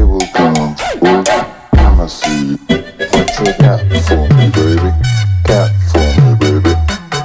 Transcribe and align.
day 0.00 0.04
will 0.04 0.20
come. 0.32 0.76
Ooh, 1.04 1.24
I'ma 1.72 2.06
see 2.06 2.56
what 3.12 3.28
you 3.38 3.52
got 3.58 3.80
for 4.06 4.24
me, 4.36 4.46
baby. 4.56 4.90
Got 5.44 5.70
for 5.90 6.08
me, 6.20 6.34
baby. 6.40 6.72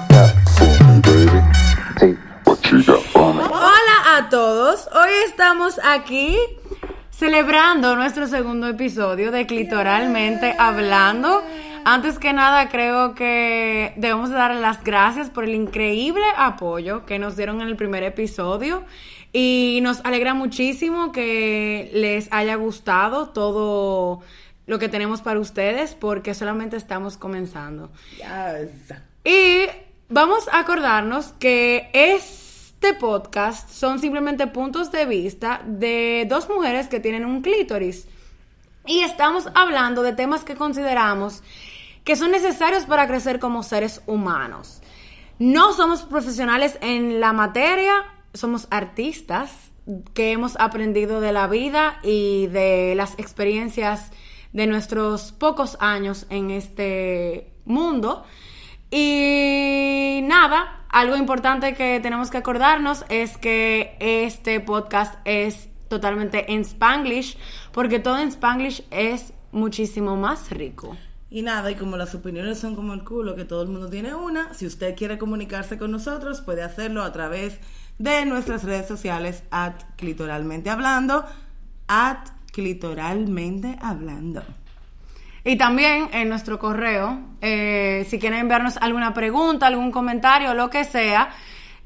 Got 0.10 0.34
for 0.56 0.74
me, 0.86 0.96
baby. 1.08 1.42
Hey, 2.00 2.14
what 2.44 2.60
you 2.72 2.84
got 2.84 3.04
for 3.14 3.34
me? 3.34 3.44
Hola 3.44 4.18
a 4.18 4.30
todos, 4.30 4.88
hoy 4.94 5.12
estamos 5.28 5.80
aquí 5.84 6.38
celebrando 7.12 7.96
nuestro 7.96 8.28
segundo 8.28 8.68
episodio 8.68 9.32
de 9.32 9.46
Clitoralmente 9.46 10.56
Hablando. 10.58 11.44
Antes 11.86 12.18
que 12.18 12.34
nada, 12.34 12.70
creo 12.70 13.14
que 13.14 13.94
debemos 13.96 14.32
de 14.32 14.36
darle 14.36 14.60
las 14.60 14.84
gracias 14.84 15.30
por 15.30 15.44
el 15.44 15.54
increíble 15.54 16.26
apoyo 16.36 17.06
que 17.06 17.20
nos 17.20 17.38
dieron 17.38 17.62
en 17.62 17.68
el 17.68 17.76
primer 17.76 18.04
episodio. 18.04 18.84
Y 19.38 19.82
nos 19.82 20.00
alegra 20.06 20.34
muchísimo 20.34 21.12
que 21.12 21.90
les 21.94 22.32
haya 22.32 22.56
gustado 22.56 23.32
todo 23.32 24.22
lo 24.66 24.80
que 24.80 24.88
tenemos 24.88 25.22
para 25.22 25.42
ustedes, 25.42 25.94
porque 25.94 26.34
solamente 26.34 26.78
estamos 26.78 27.18
comenzando. 27.18 27.92
Y 29.26 29.66
vamos 30.08 30.48
a 30.48 30.60
acordarnos 30.60 31.34
que 31.38 31.90
este 31.92 32.94
podcast 32.94 33.70
son 33.70 34.00
simplemente 34.00 34.48
puntos 34.48 34.90
de 34.94 35.06
vista 35.06 35.62
de 35.66 36.26
dos 36.30 36.48
mujeres 36.48 36.88
que 36.88 37.02
tienen 37.02 37.26
un 37.26 37.42
clítoris. 37.42 38.08
Y 38.86 39.02
estamos 39.02 39.50
hablando 39.54 40.02
de 40.02 40.14
temas 40.14 40.46
que 40.46 40.56
consideramos 40.56 41.44
que 42.06 42.16
son 42.16 42.32
necesarios 42.32 42.86
para 42.86 43.06
crecer 43.06 43.40
como 43.40 43.64
seres 43.64 44.02
humanos. 44.06 44.82
No 45.40 45.74
somos 45.74 46.04
profesionales 46.04 46.78
en 46.80 47.20
la 47.20 47.34
materia, 47.34 48.06
somos 48.36 48.68
artistas 48.70 49.72
que 50.14 50.32
hemos 50.32 50.56
aprendido 50.60 51.22
de 51.22 51.32
la 51.32 51.48
vida 51.48 52.00
y 52.04 52.48
de 52.48 52.94
las 52.96 53.18
experiencias 53.20 54.12
de 54.54 54.68
nuestros 54.68 55.32
pocos 55.32 55.78
años 55.80 56.26
en 56.30 56.52
este 56.52 57.54
mundo. 57.66 58.24
Y 58.90 60.22
nada, 60.24 60.86
algo 60.90 61.18
importante 61.18 61.74
que 61.74 62.00
tenemos 62.02 62.30
que 62.30 62.38
acordarnos 62.38 63.06
es 63.10 63.38
que 63.38 63.98
este 64.00 64.60
podcast 64.60 65.20
es 65.26 65.70
totalmente 65.90 66.54
en 66.54 66.62
Spanglish, 66.62 67.38
porque 67.72 68.00
todo 68.00 68.18
en 68.18 68.30
Spanglish 68.30 68.86
es 68.92 69.34
muchísimo 69.52 70.16
más 70.16 70.50
rico. 70.52 70.96
Y 71.30 71.42
nada, 71.42 71.70
y 71.70 71.76
como 71.76 71.98
las 71.98 72.16
opiniones 72.16 72.60
son 72.60 72.76
como 72.76 72.94
el 72.94 73.04
culo, 73.04 73.36
que 73.36 73.44
todo 73.44 73.64
el 73.64 73.68
mundo 73.68 73.90
tiene 73.90 74.16
una, 74.16 74.54
si 74.54 74.66
usted 74.66 74.96
quiere 74.96 75.18
comunicarse 75.18 75.78
con 75.78 75.92
nosotros, 75.92 76.40
puede 76.40 76.64
hacerlo 76.64 77.04
a 77.04 77.12
través 77.12 77.56
de 77.56 77.66
nuestras 77.98 78.64
redes 78.64 78.88
sociales, 78.88 79.44
at 79.52 79.76
clitoralmente 79.96 80.70
hablando, 80.70 81.26
at 81.88 82.30
clitoralmente 82.52 83.78
hablando. 83.82 84.44
Y 85.44 85.58
también 85.58 86.10
en 86.12 86.30
nuestro 86.30 86.58
correo, 86.58 87.20
eh, 87.40 88.08
si 88.10 88.18
quieren 88.18 88.40
enviarnos 88.40 88.78
alguna 88.78 89.14
pregunta, 89.14 89.68
algún 89.68 89.92
comentario, 89.92 90.56
lo 90.56 90.72
que 90.72 90.84
sea, 90.84 91.30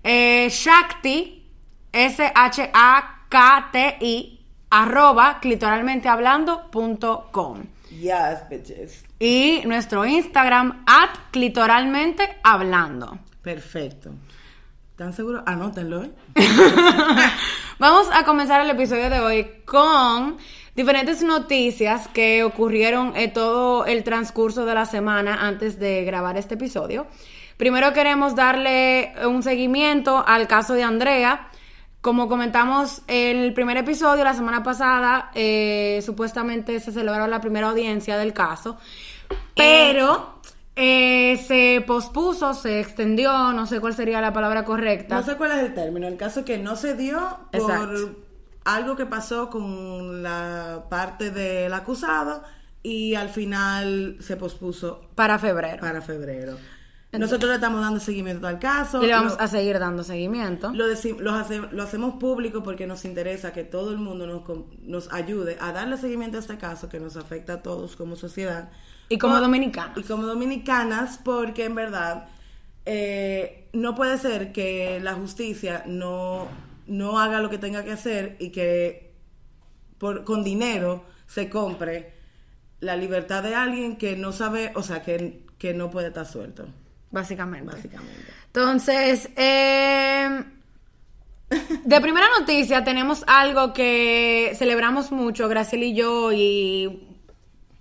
eh, 0.03 0.47
Shakti, 0.49 1.45
S-H-A-K-T-I, 1.91 3.19
arroba 4.69 5.39
clitoralmentehablando.com. 5.41 7.63
Yes, 7.89 8.47
bitches. 8.49 9.03
Y 9.19 9.61
nuestro 9.65 10.05
Instagram, 10.05 10.83
at 10.85 11.09
clitoralmente 11.31 12.37
hablando. 12.43 13.19
Perfecto. 13.41 14.11
¿Están 14.99 15.13
seguros? 15.13 15.43
Anótenlo, 15.45 16.03
¿eh? 16.03 16.11
Vamos 17.79 18.07
a 18.11 18.25
comenzar 18.25 18.59
el 18.59 18.69
episodio 18.69 19.09
de 19.09 19.21
hoy 19.21 19.47
con 19.63 20.35
diferentes 20.75 21.23
noticias 21.23 22.09
que 22.09 22.43
ocurrieron 22.43 23.15
en 23.15 23.31
todo 23.31 23.85
el 23.85 24.03
transcurso 24.03 24.65
de 24.65 24.73
la 24.73 24.85
semana 24.85 25.47
antes 25.47 25.79
de 25.79 26.03
grabar 26.03 26.35
este 26.35 26.55
episodio. 26.55 27.07
Primero 27.55 27.93
queremos 27.93 28.35
darle 28.35 29.13
un 29.25 29.41
seguimiento 29.41 30.21
al 30.27 30.49
caso 30.49 30.73
de 30.73 30.83
Andrea. 30.83 31.47
Como 32.01 32.27
comentamos 32.27 33.01
en 33.07 33.37
el 33.37 33.53
primer 33.53 33.77
episodio, 33.77 34.25
la 34.25 34.33
semana 34.33 34.63
pasada, 34.63 35.31
eh, 35.33 36.01
supuestamente 36.05 36.81
se 36.81 36.91
celebró 36.91 37.25
la 37.27 37.39
primera 37.39 37.69
audiencia 37.69 38.17
del 38.17 38.33
caso, 38.33 38.77
pero 39.55 40.38
eh, 40.79 41.37
se 41.45 41.83
pospuso, 41.85 42.53
se 42.53 42.79
extendió, 42.79 43.51
no 43.53 43.65
sé 43.65 43.79
cuál 43.79 43.93
sería 43.93 44.21
la 44.21 44.31
palabra 44.33 44.63
correcta. 44.65 45.15
No 45.15 45.23
sé 45.25 45.35
cuál 45.35 45.51
es 45.51 45.57
el 45.65 45.73
término. 45.73 46.07
El 46.07 46.17
caso 46.17 46.45
que 46.45 46.57
no 46.57 46.75
se 46.75 46.95
dio 46.95 47.19
por 47.51 47.61
Exacto. 47.61 48.15
algo 48.65 48.95
que 48.95 49.05
pasó 49.05 49.49
con 49.49 50.23
la 50.23 50.85
parte 50.89 51.31
del 51.31 51.73
acusado 51.73 52.43
y 52.81 53.15
al 53.15 53.29
final 53.29 54.17
se 54.21 54.37
pospuso 54.37 55.01
para 55.15 55.37
febrero. 55.37 55.81
para 55.81 56.01
febrero. 56.01 56.57
Nosotros 57.11 57.49
le 57.49 57.55
estamos 57.55 57.81
dando 57.81 57.99
seguimiento 57.99 58.45
al 58.47 58.59
caso. 58.59 59.03
Y 59.03 59.07
le 59.07 59.13
vamos 59.13 59.33
Lo- 59.33 59.41
a 59.41 59.47
seguir 59.47 59.79
dando 59.79 60.03
seguimiento. 60.03 60.71
Lo, 60.73 60.85
lo, 60.87 61.31
hace- 61.33 61.57
lo 61.71 61.83
hacemos 61.83 62.13
público 62.19 62.61
porque 62.61 62.85
nos 62.85 63.03
interesa 63.03 63.51
que 63.51 63.63
todo 63.63 63.89
el 63.91 63.97
mundo 63.97 64.27
nos 64.83 65.11
ayude 65.11 65.57
a 65.59 65.71
darle 65.71 65.97
seguimiento 65.97 66.37
a 66.37 66.41
este 66.41 66.57
caso 66.59 66.87
que 66.87 66.99
nos 66.99 67.17
afecta 67.17 67.53
a 67.53 67.61
todos 67.63 67.95
como 67.95 68.15
sociedad. 68.15 68.69
Y 69.09 69.17
como 69.17 69.33
Por- 69.35 69.41
dominicanos. 69.43 69.97
Y 69.97 70.03
como 70.03 70.23
dominicanas, 70.25 71.19
porque 71.23 71.65
en 71.65 71.75
verdad 71.75 72.29
eh, 72.85 73.67
no 73.73 73.95
puede 73.95 74.17
ser 74.17 74.51
que 74.51 74.99
la 75.01 75.13
justicia 75.15 75.83
no, 75.87 76.47
no 76.87 77.19
haga 77.19 77.41
lo 77.41 77.49
que 77.49 77.57
tenga 77.57 77.83
que 77.83 77.91
hacer 77.91 78.35
y 78.39 78.49
que 78.51 79.11
por, 79.97 80.23
con 80.23 80.43
dinero 80.43 81.03
se 81.27 81.49
compre 81.49 82.13
la 82.79 82.95
libertad 82.95 83.43
de 83.43 83.55
alguien 83.55 83.97
que 83.97 84.15
no 84.15 84.31
sabe, 84.31 84.71
o 84.75 84.83
sea, 84.83 85.01
que, 85.03 85.41
que 85.57 85.73
no 85.73 85.89
puede 85.91 86.07
estar 86.07 86.25
suelto, 86.25 86.65
Básicamente. 87.11 87.73
básicamente. 87.75 88.23
Entonces, 88.47 89.29
eh, 89.35 90.43
de 91.83 92.01
primera 92.01 92.27
noticia 92.39 92.83
tenemos 92.83 93.23
algo 93.27 93.73
que 93.73 94.53
celebramos 94.57 95.11
mucho, 95.11 95.47
Graciela 95.49 95.85
y 95.85 95.93
yo 95.95 96.31
y 96.31 97.08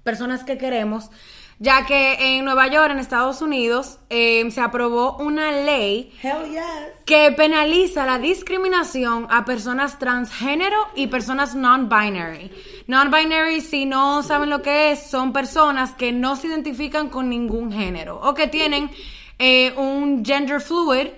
personas 0.08 0.42
que 0.42 0.56
queremos, 0.56 1.10
ya 1.58 1.84
que 1.84 2.38
en 2.38 2.46
Nueva 2.46 2.66
York, 2.68 2.90
en 2.92 2.98
Estados 2.98 3.42
Unidos, 3.42 3.98
eh, 4.08 4.50
se 4.50 4.62
aprobó 4.62 5.18
una 5.18 5.52
ley 5.52 6.10
Hell 6.22 6.50
yes. 6.50 6.62
que 7.04 7.30
penaliza 7.32 8.06
la 8.06 8.18
discriminación 8.18 9.26
a 9.28 9.44
personas 9.44 9.98
transgénero 9.98 10.78
y 10.94 11.08
personas 11.08 11.54
non-binary. 11.54 12.50
Non-binary, 12.86 13.60
si 13.60 13.84
no 13.84 14.22
saben 14.22 14.48
lo 14.48 14.62
que 14.62 14.92
es, 14.92 15.10
son 15.10 15.34
personas 15.34 15.92
que 15.92 16.10
no 16.10 16.36
se 16.36 16.46
identifican 16.46 17.10
con 17.10 17.28
ningún 17.28 17.70
género 17.70 18.18
o 18.22 18.32
que 18.32 18.46
tienen 18.46 18.90
eh, 19.38 19.74
un 19.76 20.24
gender 20.24 20.62
fluid, 20.62 21.08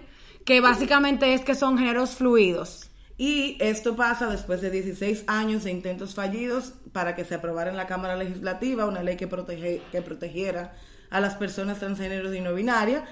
que 0.44 0.60
básicamente 0.60 1.32
es 1.32 1.42
que 1.42 1.54
son 1.54 1.78
géneros 1.78 2.16
fluidos. 2.16 2.89
Y 3.20 3.58
esto 3.60 3.96
pasa 3.96 4.30
después 4.30 4.62
de 4.62 4.70
16 4.70 5.24
años 5.26 5.64
de 5.64 5.70
intentos 5.70 6.14
fallidos 6.14 6.72
para 6.90 7.14
que 7.14 7.26
se 7.26 7.34
aprobara 7.34 7.68
en 7.68 7.76
la 7.76 7.86
Cámara 7.86 8.16
Legislativa 8.16 8.86
una 8.86 9.02
ley 9.02 9.18
que, 9.18 9.26
protege, 9.26 9.82
que 9.92 10.00
protegiera 10.00 10.72
a 11.10 11.20
las 11.20 11.34
personas 11.34 11.78
transgéneros 11.80 12.34
y 12.34 12.40
no 12.40 12.54
binarias. 12.54 13.02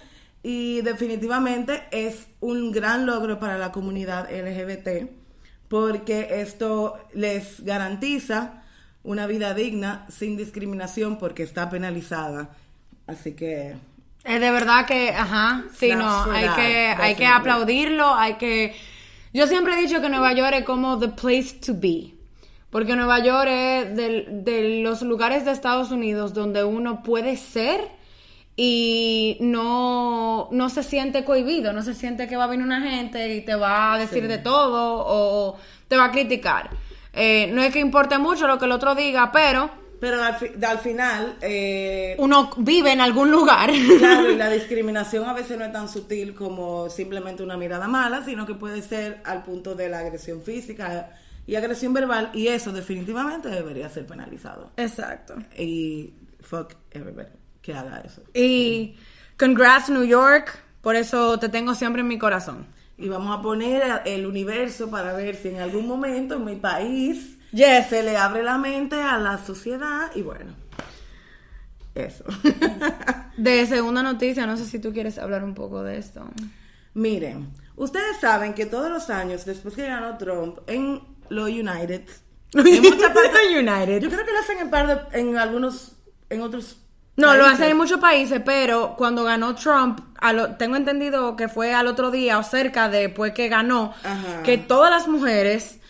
Y 0.43 0.81
definitivamente 0.81 1.83
es 1.91 2.27
un 2.41 2.73
gran 2.73 3.05
logro 3.05 3.39
para 3.39 3.59
la 3.59 3.71
comunidad 3.71 4.31
LGBT 4.33 5.11
porque 5.69 6.41
esto 6.41 6.99
les 7.13 7.63
garantiza 7.63 8.63
una 9.03 9.27
vida 9.27 9.53
digna 9.53 10.07
sin 10.09 10.39
discriminación 10.39 11.19
porque 11.19 11.43
está 11.43 11.69
penalizada. 11.69 12.57
Así 13.07 13.35
que 13.35 13.77
Es 14.25 14.41
de 14.41 14.51
verdad 14.53 14.87
que, 14.87 15.11
ajá, 15.11 15.65
sí, 15.77 15.95
no, 15.95 16.33
hay 16.33 16.49
que, 16.49 16.95
hay 16.99 17.15
que 17.15 17.27
aplaudirlo, 17.27 18.15
hay 18.15 18.37
que... 18.37 18.75
Yo 19.39 19.47
siempre 19.47 19.75
he 19.75 19.81
dicho 19.81 20.01
que 20.01 20.09
Nueva 20.09 20.33
York 20.33 20.53
es 20.53 20.65
como 20.65 20.99
the 20.99 21.11
place 21.11 21.55
to 21.65 21.73
be, 21.73 22.13
porque 22.71 22.97
Nueva 22.97 23.21
York 23.21 23.49
es 23.49 23.95
de, 23.95 24.81
los 24.83 25.03
lugares 25.03 25.45
de 25.45 25.53
Estados 25.53 25.93
Unidos 25.93 26.35
donde 26.35 26.65
uno 26.65 27.05
puede 27.05 27.37
ser 27.37 27.89
y 28.57 29.37
no, 29.39 30.49
no 30.51 30.69
se 30.71 30.83
siente 30.83 31.25
cohibido, 31.25 31.73
no 31.73 31.83
se 31.83 31.95
siente 31.95 32.27
que 32.27 32.37
va 32.37 32.45
a 32.45 32.47
venir 32.49 32.67
una 32.67 32.81
gente 32.81 33.33
y 33.33 33.43
te 33.43 33.55
va 33.55 33.93
a 33.93 33.99
decir 33.99 34.27
de 34.27 34.39
todo 34.39 35.05
o 35.07 35.57
te 35.87 35.97
va 35.97 36.07
a 36.07 36.11
criticar. 36.11 36.71
Eh, 37.13 37.49
no 37.53 37.63
es 37.63 37.73
que 37.73 37.79
importe 37.79 38.19
mucho 38.19 38.49
lo 38.49 38.59
que 38.59 38.65
el 38.65 38.73
otro 38.73 38.97
diga, 38.97 39.31
pero 39.31 39.71
Pero 40.01 40.23
al, 40.23 40.37
fi- 40.37 40.53
al 40.65 40.79
final, 40.79 41.37
eh, 41.41 42.15
uno 42.19 42.51
vive 42.59 42.93
en 42.93 43.01
algún 43.01 43.31
lugar. 43.31 43.71
Claro, 43.99 44.31
y 44.31 44.37
la 44.37 44.49
discriminación 44.59 45.29
a 45.29 45.33
veces 45.33 45.59
no 45.59 45.65
es 45.65 45.73
tan 45.73 45.89
sutil 45.89 46.35
como 46.35 46.89
simplemente 46.89 47.43
una 47.43 47.57
mirada 47.57 47.89
mala, 47.89 48.25
sino 48.25 48.47
que 48.47 48.55
puede 48.55 48.81
ser 48.83 49.21
al 49.25 49.43
punto 49.43 49.75
de 49.75 49.89
la 49.89 49.99
agresión 50.01 50.43
física 50.43 51.11
y 51.47 51.57
agresión 51.57 51.95
verbal, 51.95 52.31
y 52.35 52.49
eso 52.49 52.73
definitivamente 52.73 53.49
debería 53.49 53.89
ser 53.89 54.07
penalizado. 54.07 54.71
Exacto. 54.77 55.35
Y 55.59 56.13
fuck 56.41 56.75
everybody 56.91 57.29
que 57.63 57.73
haga 57.75 58.03
eso. 58.05 58.23
Y 58.35 58.97
congrats 59.39 59.89
New 59.89 60.05
York, 60.05 60.63
por 60.83 60.95
eso 60.95 61.39
te 61.39 61.49
tengo 61.49 61.75
siempre 61.75 62.03
en 62.03 62.09
mi 62.09 62.19
corazón. 62.19 62.67
Y 62.99 63.09
vamos 63.09 63.37
a 63.37 63.41
poner 63.41 63.83
el 64.05 64.27
universo 64.27 64.91
para 64.91 65.13
ver 65.15 65.37
si 65.37 65.49
en 65.49 65.61
algún 65.61 65.87
momento 65.89 66.35
en 66.35 66.45
mi 66.45 66.57
país 66.57 67.38
Yes. 67.53 67.87
se 67.89 68.03
le 68.03 68.17
abre 68.17 68.43
la 68.43 68.59
mente 68.59 69.01
a 69.01 69.19
la 69.19 69.39
sociedad 69.39 70.11
y 70.15 70.23
bueno, 70.23 70.53
eso. 71.95 72.25
De 73.37 73.67
segunda 73.67 74.03
noticia, 74.03 74.47
no 74.47 74.57
sé 74.57 74.65
si 74.65 74.79
tú 74.79 74.93
quieres 74.93 75.19
hablar 75.19 75.45
un 75.45 75.55
poco 75.55 75.83
de 75.83 75.99
esto. 75.99 76.29
Miren, 76.95 77.49
ustedes 77.77 78.19
saben 78.21 78.55
que 78.55 78.67
todos 78.67 78.91
los 78.91 79.11
años, 79.11 79.45
después 79.45 79.75
que 79.75 79.87
ganó 79.87 80.17
Trump, 80.19 80.59
en 80.67 81.01
los 81.29 81.49
United, 81.49 82.03
en 82.55 82.83
muchas 82.83 83.13
partes, 83.13 83.41
United. 83.57 84.01
yo 84.01 84.11
creo 84.11 84.25
que 84.25 84.33
lo 84.33 84.39
hacen 84.41 84.59
en, 84.59 84.71
par 84.71 84.87
de- 85.11 85.19
en 85.21 85.37
algunos, 85.39 85.93
en 86.31 86.43
otros. 86.43 86.79
No, 87.17 87.35
lo 87.35 87.47
hacen 87.47 87.71
en 87.71 87.77
muchos 87.77 87.99
países, 88.01 88.41
pero 88.45 88.95
cuando 88.97 89.25
ganó 89.25 89.55
Trump, 89.57 90.01
a 90.21 90.33
lo- 90.33 90.55
tengo 90.57 90.77
entendido 90.77 91.35
que 91.37 91.49
fue 91.49 91.75
al 91.75 91.87
otro 91.89 92.11
día 92.11 92.39
o 92.39 92.43
cerca 92.43 92.89
después 92.89 93.33
que 93.33 93.49
ganó, 93.49 93.93
Ajá. 94.05 94.43
que 94.45 94.57
todas 94.59 94.91
las 94.91 95.09
mujeres 95.09 95.81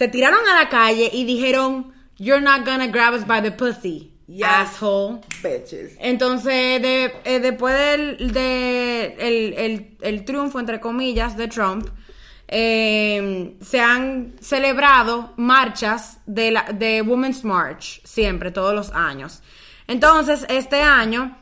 se 0.00 0.08
tiraron 0.08 0.40
a 0.48 0.54
la 0.62 0.70
calle 0.70 1.10
y 1.12 1.26
dijeron, 1.26 1.92
You're 2.16 2.40
not 2.40 2.64
gonna 2.64 2.86
grab 2.86 3.12
us 3.12 3.26
by 3.26 3.42
the 3.42 3.50
pussy, 3.52 4.14
Yes. 4.26 4.46
asshole. 4.48 5.20
Bitches. 5.42 5.94
Entonces, 5.98 6.80
de- 6.80 7.12
eh, 7.24 7.38
después 7.40 7.74
del 7.76 8.32
de 8.32 9.14
el, 9.18 9.52
el- 9.58 9.96
el 10.00 10.24
triunfo, 10.24 10.58
entre 10.58 10.80
comillas, 10.80 11.36
de 11.36 11.48
Trump, 11.48 11.86
eh, 12.48 13.56
se 13.60 13.80
han 13.80 14.36
celebrado 14.40 15.34
marchas 15.36 16.18
de, 16.24 16.50
la, 16.50 16.62
de 16.72 17.02
Women's 17.02 17.44
March, 17.44 18.00
siempre, 18.04 18.50
todos 18.50 18.74
los 18.74 18.92
años. 18.92 19.42
Entonces, 19.86 20.46
este 20.48 20.80
año, 20.80 21.36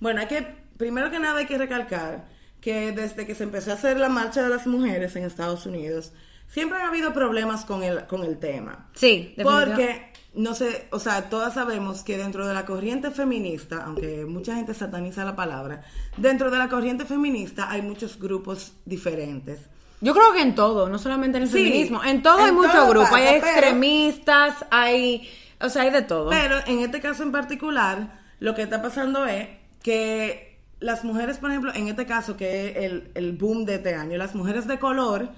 Bueno, 0.00 0.20
hay 0.22 0.26
que, 0.28 0.46
primero 0.78 1.10
que 1.10 1.18
nada 1.18 1.38
hay 1.40 1.46
que 1.46 1.58
recalcar 1.58 2.24
que 2.62 2.92
desde 2.92 3.26
que 3.26 3.34
se 3.34 3.44
empezó 3.44 3.72
a 3.72 3.74
hacer 3.74 3.98
la 3.98 4.08
marcha 4.08 4.42
de 4.42 4.48
las 4.48 4.66
mujeres 4.66 5.14
en 5.16 5.24
Estados 5.24 5.66
Unidos, 5.66 6.12
siempre 6.50 6.78
han 6.78 6.86
habido 6.88 7.12
problemas 7.14 7.64
con 7.64 7.82
el, 7.82 8.06
con 8.06 8.24
el 8.24 8.38
tema. 8.38 8.88
sí. 8.94 9.34
Porque, 9.42 10.10
no 10.34 10.54
sé, 10.54 10.86
o 10.92 10.98
sea, 11.00 11.28
todas 11.28 11.54
sabemos 11.54 12.02
que 12.04 12.16
dentro 12.16 12.46
de 12.46 12.54
la 12.54 12.64
corriente 12.66 13.10
feminista, 13.10 13.82
aunque 13.84 14.24
mucha 14.26 14.54
gente 14.54 14.74
sataniza 14.74 15.24
la 15.24 15.34
palabra, 15.34 15.82
dentro 16.16 16.50
de 16.52 16.58
la 16.58 16.68
corriente 16.68 17.04
feminista 17.04 17.68
hay 17.70 17.82
muchos 17.82 18.18
grupos 18.18 18.74
diferentes. 18.84 19.58
Yo 20.00 20.14
creo 20.14 20.32
que 20.32 20.40
en 20.40 20.54
todo, 20.54 20.88
no 20.88 20.98
solamente 20.98 21.36
en 21.38 21.42
el 21.44 21.50
Sí, 21.50 21.58
feminismo, 21.64 22.02
en 22.04 22.22
todo 22.22 22.38
en 22.38 22.44
hay 22.46 22.52
muchos 22.52 22.88
grupos, 22.88 23.12
hay 23.12 23.40
pero- 23.40 23.46
extremistas, 23.46 24.54
hay, 24.70 25.28
o 25.60 25.68
sea, 25.68 25.82
hay 25.82 25.90
de 25.90 26.02
todo. 26.02 26.30
Pero 26.30 26.56
en 26.66 26.78
este 26.78 27.00
caso 27.00 27.22
en 27.22 27.32
particular, 27.32 28.20
lo 28.38 28.54
que 28.54 28.62
está 28.62 28.80
pasando 28.80 29.26
es 29.26 29.48
que 29.82 30.58
las 30.78 31.04
mujeres, 31.04 31.38
por 31.38 31.50
ejemplo, 31.50 31.72
en 31.74 31.88
este 31.88 32.06
caso 32.06 32.36
que 32.36 32.68
es 32.70 32.76
el, 32.76 33.10
el 33.14 33.32
boom 33.32 33.64
de 33.64 33.74
este 33.74 33.94
año, 33.94 34.16
las 34.16 34.34
mujeres 34.34 34.66
de 34.66 34.78
color 34.78 35.28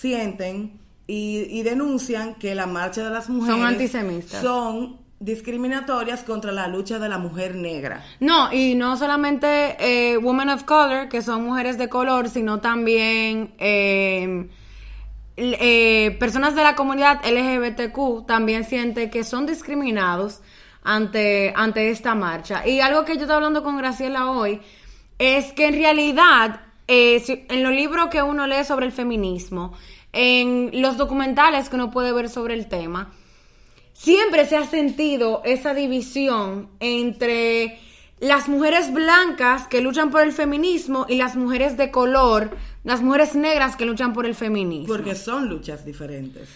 sienten 0.00 0.78
y, 1.06 1.46
y 1.50 1.62
denuncian 1.62 2.34
que 2.34 2.54
la 2.54 2.66
marcha 2.66 3.02
de 3.04 3.10
las 3.10 3.28
mujeres 3.30 3.62
antisemitas. 3.64 4.42
son 4.42 4.98
discriminatorias 5.18 6.22
contra 6.24 6.52
la 6.52 6.68
lucha 6.68 6.98
de 6.98 7.08
la 7.08 7.16
mujer 7.16 7.54
negra. 7.54 8.04
No, 8.20 8.52
y 8.52 8.74
no 8.74 8.98
solamente 8.98 9.76
eh, 9.80 10.18
women 10.18 10.50
of 10.50 10.64
color, 10.64 11.08
que 11.08 11.22
son 11.22 11.44
mujeres 11.44 11.78
de 11.78 11.88
color, 11.88 12.28
sino 12.28 12.60
también 12.60 13.54
eh, 13.58 14.46
l- 15.36 15.56
eh, 15.58 16.10
personas 16.20 16.54
de 16.54 16.62
la 16.62 16.74
comunidad 16.76 17.20
LGBTQ 17.24 18.26
también 18.26 18.64
sienten 18.64 19.08
que 19.08 19.24
son 19.24 19.46
discriminados 19.46 20.40
ante, 20.84 21.54
ante 21.56 21.88
esta 21.88 22.14
marcha. 22.14 22.66
Y 22.68 22.80
algo 22.80 23.06
que 23.06 23.14
yo 23.14 23.22
estaba 23.22 23.36
hablando 23.36 23.62
con 23.62 23.78
Graciela 23.78 24.30
hoy 24.30 24.60
es 25.18 25.52
que 25.54 25.68
en 25.68 25.74
realidad, 25.76 26.60
eh, 26.88 27.46
en 27.48 27.62
los 27.62 27.72
libros 27.72 28.08
que 28.08 28.22
uno 28.22 28.46
lee 28.46 28.64
sobre 28.64 28.86
el 28.86 28.92
feminismo, 28.92 29.72
en 30.12 30.70
los 30.80 30.96
documentales 30.96 31.68
que 31.68 31.76
uno 31.76 31.90
puede 31.90 32.12
ver 32.12 32.28
sobre 32.28 32.54
el 32.54 32.66
tema, 32.66 33.12
siempre 33.92 34.46
se 34.46 34.56
ha 34.56 34.64
sentido 34.66 35.42
esa 35.44 35.74
división 35.74 36.68
entre 36.80 37.78
las 38.20 38.48
mujeres 38.48 38.92
blancas 38.92 39.68
que 39.68 39.80
luchan 39.80 40.10
por 40.10 40.22
el 40.22 40.32
feminismo 40.32 41.06
y 41.08 41.16
las 41.16 41.36
mujeres 41.36 41.76
de 41.76 41.90
color, 41.90 42.50
las 42.82 43.02
mujeres 43.02 43.34
negras 43.34 43.76
que 43.76 43.84
luchan 43.84 44.12
por 44.12 44.24
el 44.24 44.34
feminismo. 44.34 44.86
Porque 44.86 45.14
son 45.14 45.48
luchas 45.48 45.84
diferentes. 45.84 46.48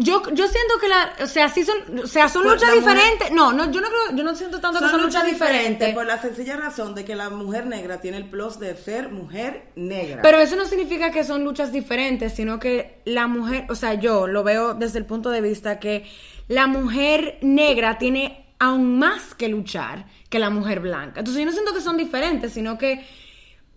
Yo, 0.00 0.22
yo 0.32 0.46
siento 0.48 0.74
que 0.80 0.88
la, 0.88 1.12
o 1.22 1.26
sea, 1.26 1.48
sí 1.48 1.64
son, 1.64 2.00
o 2.02 2.06
sea, 2.06 2.28
son 2.28 2.42
Pues 2.42 2.54
luchas 2.54 2.74
mujer- 2.76 2.94
diferentes. 2.96 3.30
No, 3.32 3.52
no, 3.52 3.70
yo 3.70 3.80
no 3.80 3.88
creo, 3.88 4.16
yo 4.16 4.22
no 4.24 4.34
siento 4.34 4.60
tanto 4.60 4.78
que 4.80 4.88
son 4.88 5.02
luchas 5.02 5.24
diferentes. 5.26 5.94
por 5.94 6.06
la 6.06 6.20
sencilla 6.20 6.56
razón 6.56 6.94
de 6.94 7.04
que 7.04 7.14
la 7.16 7.30
mujer 7.30 7.66
negra 7.66 8.00
tiene 8.00 8.16
el 8.18 8.24
plus 8.28 8.58
de 8.58 8.76
ser 8.76 9.10
mujer 9.10 9.70
negra. 9.76 10.22
Pero 10.22 10.38
eso 10.38 10.56
no 10.56 10.64
significa 10.66 11.10
que 11.10 11.24
son 11.24 11.42
luchas 11.44 11.72
diferentes, 11.72 12.34
sino 12.34 12.58
que 12.58 13.00
la 13.04 13.26
mujer, 13.26 13.66
o 13.70 13.74
sea, 13.74 13.94
yo 13.94 14.26
lo 14.26 14.44
veo 14.44 14.74
desde 14.74 14.98
el 14.98 15.06
punto 15.06 15.30
de 15.30 15.40
vista 15.40 15.78
que 15.80 16.06
la 16.48 16.66
mujer 16.66 17.38
negra 17.42 17.98
tiene 17.98 18.46
aún 18.58 18.98
más 18.98 19.34
que 19.34 19.48
luchar 19.48 20.06
que 20.30 20.38
la 20.38 20.50
mujer 20.50 20.80
blanca. 20.80 21.20
Entonces 21.20 21.40
yo 21.40 21.46
no 21.46 21.52
siento 21.52 21.72
que 21.74 21.80
son 21.80 21.96
diferentes, 21.96 22.52
sino 22.52 22.76
que 22.78 23.06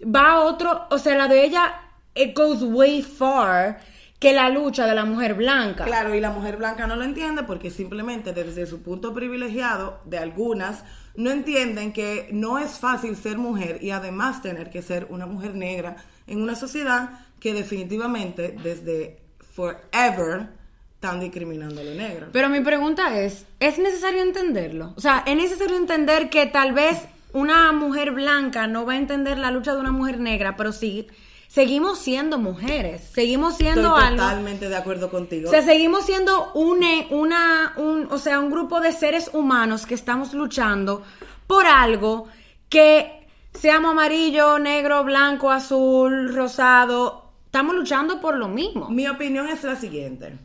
va 0.03 0.31
a 0.33 0.39
otro, 0.41 0.87
o 0.89 0.97
sea, 0.97 1.15
la 1.15 1.27
de 1.27 1.45
ella, 1.45 1.73
it 2.15 2.35
goes 2.37 2.61
way 2.63 3.01
far 3.01 3.79
que 4.21 4.33
la 4.33 4.49
lucha 4.49 4.85
de 4.85 4.93
la 4.93 5.03
mujer 5.03 5.33
blanca. 5.33 5.83
Claro, 5.83 6.13
y 6.13 6.19
la 6.19 6.29
mujer 6.29 6.57
blanca 6.57 6.85
no 6.85 6.95
lo 6.95 7.03
entiende 7.03 7.41
porque 7.41 7.71
simplemente 7.71 8.33
desde 8.33 8.67
su 8.67 8.83
punto 8.83 9.15
privilegiado 9.15 9.99
de 10.05 10.19
algunas 10.19 10.83
no 11.15 11.31
entienden 11.31 11.91
que 11.91 12.29
no 12.31 12.59
es 12.59 12.77
fácil 12.77 13.15
ser 13.15 13.39
mujer 13.39 13.79
y 13.81 13.89
además 13.89 14.43
tener 14.43 14.69
que 14.69 14.83
ser 14.83 15.07
una 15.09 15.25
mujer 15.25 15.55
negra 15.55 15.95
en 16.27 16.39
una 16.39 16.53
sociedad 16.53 17.09
que 17.39 17.55
definitivamente 17.55 18.55
desde 18.63 19.23
forever 19.55 20.49
están 20.93 21.19
discriminando 21.19 21.81
a 21.81 21.83
lo 21.83 21.95
negro. 21.95 22.27
Pero 22.31 22.47
mi 22.47 22.59
pregunta 22.59 23.19
es, 23.19 23.47
¿es 23.59 23.79
necesario 23.79 24.21
entenderlo? 24.21 24.93
O 24.95 25.01
sea, 25.01 25.23
¿es 25.25 25.35
necesario 25.35 25.77
entender 25.77 26.29
que 26.29 26.45
tal 26.45 26.73
vez 26.73 26.99
una 27.33 27.71
mujer 27.71 28.11
blanca 28.11 28.67
no 28.67 28.85
va 28.85 28.93
a 28.93 28.97
entender 28.97 29.39
la 29.39 29.49
lucha 29.49 29.73
de 29.73 29.79
una 29.79 29.91
mujer 29.91 30.19
negra, 30.19 30.55
pero 30.55 30.71
sí, 30.71 31.07
seguimos 31.53 31.99
siendo 31.99 32.37
mujeres, 32.37 33.01
seguimos 33.13 33.57
siendo 33.57 33.89
Estoy 33.89 34.03
algo... 34.03 34.23
totalmente 34.23 34.69
de 34.69 34.75
acuerdo 34.77 35.09
contigo. 35.09 35.49
O 35.49 35.51
sea, 35.51 35.61
seguimos 35.61 36.05
siendo 36.05 36.53
une- 36.53 37.07
una, 37.09 37.73
un, 37.75 38.07
o 38.09 38.17
sea, 38.17 38.39
un 38.39 38.49
grupo 38.49 38.79
de 38.79 38.93
seres 38.93 39.29
humanos 39.33 39.85
que 39.85 39.93
estamos 39.95 40.33
luchando 40.33 41.03
por 41.47 41.65
algo 41.65 42.27
que 42.69 43.27
seamos 43.53 43.91
amarillo, 43.91 44.59
negro, 44.59 45.03
blanco, 45.03 45.51
azul, 45.51 46.33
rosado, 46.33 47.33
estamos 47.47 47.75
luchando 47.75 48.21
por 48.21 48.37
lo 48.37 48.47
mismo. 48.47 48.89
Mi 48.89 49.09
opinión 49.09 49.49
es 49.49 49.61
la 49.65 49.75
siguiente. 49.75 50.37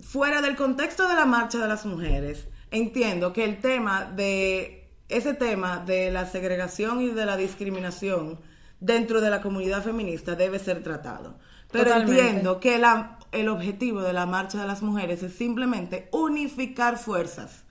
Fuera 0.00 0.42
del 0.42 0.54
contexto 0.54 1.08
de 1.08 1.14
la 1.14 1.26
marcha 1.26 1.58
de 1.58 1.66
las 1.66 1.84
mujeres, 1.86 2.46
entiendo 2.70 3.32
que 3.32 3.42
el 3.42 3.58
tema 3.60 4.04
de 4.04 4.88
ese 5.08 5.34
tema 5.34 5.78
de 5.78 6.12
la 6.12 6.24
segregación 6.26 7.00
y 7.02 7.08
de 7.08 7.26
la 7.26 7.36
discriminación 7.36 8.38
dentro 8.80 9.20
de 9.20 9.30
la 9.30 9.40
comunidad 9.42 9.82
feminista 9.82 10.34
debe 10.34 10.58
ser 10.58 10.82
tratado. 10.82 11.38
Pero 11.72 11.84
Totalmente. 11.86 12.20
entiendo 12.22 12.60
que 12.60 12.78
la- 12.78 13.18
el 13.32 13.48
objetivo 13.48 14.02
de 14.02 14.12
la 14.12 14.26
marcha 14.26 14.60
de 14.60 14.66
las 14.66 14.82
mujeres 14.82 15.22
es 15.22 15.34
simplemente 15.34 16.08
unificar 16.12 16.96
fuerzas 16.98 17.64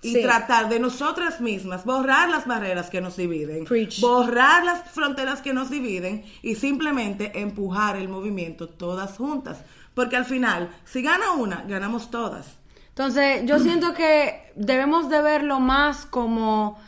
y 0.00 0.14
Sí. 0.14 0.22
tratar 0.22 0.68
de 0.68 0.78
nosotras 0.80 1.40
mismas 1.40 1.84
borrar 1.84 2.28
las 2.28 2.46
barreras 2.46 2.88
que 2.90 3.00
nos 3.00 3.16
dividen, 3.16 3.64
Preach. 3.64 4.00
borrar 4.00 4.64
las 4.64 4.82
fronteras 4.90 5.40
que 5.42 5.52
nos 5.52 5.70
dividen 5.70 6.24
y 6.42 6.54
simplemente 6.54 7.40
empujar 7.40 7.96
el 7.96 8.08
movimiento 8.08 8.68
todas 8.68 9.16
juntas. 9.16 9.58
Porque 9.94 10.16
al 10.16 10.24
final, 10.24 10.70
si 10.84 11.02
gana 11.02 11.32
una, 11.32 11.64
ganamos 11.68 12.10
todas. 12.10 12.46
Entonces, 12.88 13.42
yo 13.44 13.58
siento 13.58 13.92
que 13.94 14.52
debemos 14.56 15.08
de 15.10 15.20
verlo 15.22 15.60
más 15.60 16.06
como... 16.06 16.78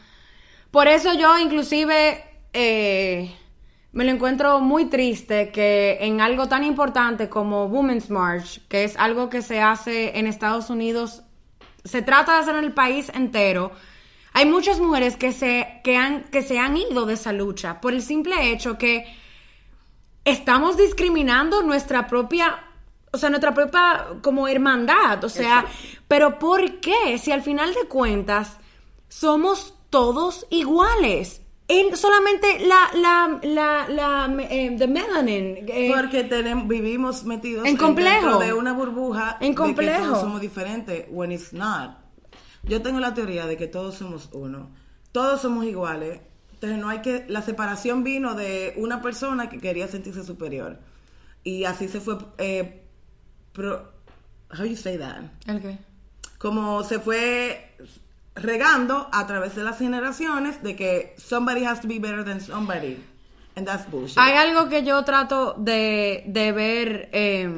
Por 0.71 0.89
eso 0.89 1.13
yo 1.15 1.39
inclusive 1.39 2.25
eh, 2.53 3.35
me 3.95 4.05
lo 4.05 4.11
encuentro 4.11 4.59
muy 4.59 4.87
triste 4.87 5.51
que 5.51 5.99
en 6.01 6.21
algo 6.21 6.49
tan 6.49 6.65
importante 6.65 7.29
como 7.29 7.67
Women's 7.67 8.11
March, 8.11 8.61
que 8.69 8.83
es 8.83 8.97
algo 8.97 9.31
que 9.31 9.41
se 9.41 9.61
hace 9.61 10.19
en 10.19 10.27
Estados 10.27 10.69
Unidos, 10.69 11.23
se 11.85 12.03
trata 12.03 12.35
de 12.35 12.39
hacer 12.41 12.57
en 12.57 12.65
el 12.65 12.73
país 12.73 13.11
entero, 13.15 13.71
hay 14.33 14.47
muchas 14.47 14.81
mujeres 14.81 15.17
que 15.17 15.33
se, 15.33 15.81
que 15.85 15.97
han, 15.97 16.25
que 16.25 16.43
se 16.43 16.59
han 16.59 16.77
ido 16.77 17.07
de 17.07 17.15
esa 17.15 17.33
lucha 17.33 17.81
por 17.81 17.93
el 17.93 18.03
simple 18.03 18.51
hecho 18.51 18.79
que 18.79 19.07
estamos 20.25 20.77
discriminando 20.77 21.63
nuestra 21.63 22.09
propia, 22.09 22.65
o 23.13 23.17
sea, 23.17 23.31
nuestra 23.31 23.55
propia 23.55 24.07
como 24.23 24.49
hermandad, 24.49 25.23
o 25.23 25.29
sea, 25.29 25.67
pero 26.09 26.41
¿por 26.41 26.81
qué? 26.81 27.17
Si 27.19 27.31
al 27.31 27.43
final 27.43 27.73
de 27.75 27.87
cuentas 27.87 28.59
somos 29.09 29.75
todos 29.89 30.49
iguales. 30.51 31.44
En 31.67 31.97
solamente 31.97 32.67
la, 32.67 32.91
la, 32.95 33.41
la, 33.43 33.89
la, 33.89 34.37
eh, 34.51 34.75
the 34.79 34.87
melanin. 34.87 35.65
eh, 35.69 35.91
Porque 35.97 36.25
tenemos, 36.25 36.69
vivimos 36.69 37.25
metidos 37.25 37.67
En 37.67 37.77
complejo. 37.79 38.17
dentro 38.27 38.39
de 38.41 38.53
una 38.53 38.73
burbuja 38.75 39.39
En 39.41 39.49
de 39.53 39.55
que 39.55 39.55
complejo. 39.55 40.05
todos 40.05 40.21
somos 40.21 40.41
diferentes, 40.43 41.07
when 41.11 41.33
it's 41.33 41.53
not. 41.55 41.97
Yo 42.65 42.83
tengo 42.83 43.01
la 43.01 43.15
teoría 43.15 43.47
de 43.47 43.57
que 43.57 43.67
todos 43.67 43.95
somos 43.95 44.29
uno. 44.33 44.71
Todos 45.13 45.41
somos 45.41 45.65
iguales. 45.65 46.21
Entonces 46.53 46.79
no 46.79 46.89
hay 46.91 47.01
que... 47.01 47.25
La 47.29 47.41
separación 47.43 48.05
vino 48.05 48.35
de 48.35 48.75
una 48.77 49.01
persona 49.01 49.49
que 49.49 49.59
quería 49.59 49.89
sentirse 49.89 50.23
superior. 50.25 50.79
Y 51.45 51.65
así 51.65 51.89
se 51.89 52.01
fue... 52.01 52.19
eh, 52.39 52.87
pro- 53.53 53.91
how 54.59 54.65
you 54.67 54.77
say 54.77 54.99
that? 54.99 55.23
¿El 55.47 55.61
qué? 55.63 55.79
Como 56.39 56.83
se 56.85 56.99
fue 57.01 57.64
regando 58.35 59.09
a 59.13 59.27
través 59.27 59.55
de 59.55 59.63
las 59.63 59.79
generaciones 59.79 60.63
de 60.63 60.77
que 60.77 61.15
somebody 61.19 61.65
has 61.65 61.81
to 61.81 61.89
be 61.89 61.99
better 61.99 62.25
than 62.25 62.41
somebody. 62.41 62.99
And 63.57 63.67
that's 63.67 63.89
bullshit. 63.89 64.19
Hay 64.19 64.35
algo 64.35 64.69
que 64.69 64.83
yo 64.83 65.05
trato 65.05 65.55
de, 65.57 66.25
de 66.27 66.53
ver 66.53 67.09
eh, 67.13 67.49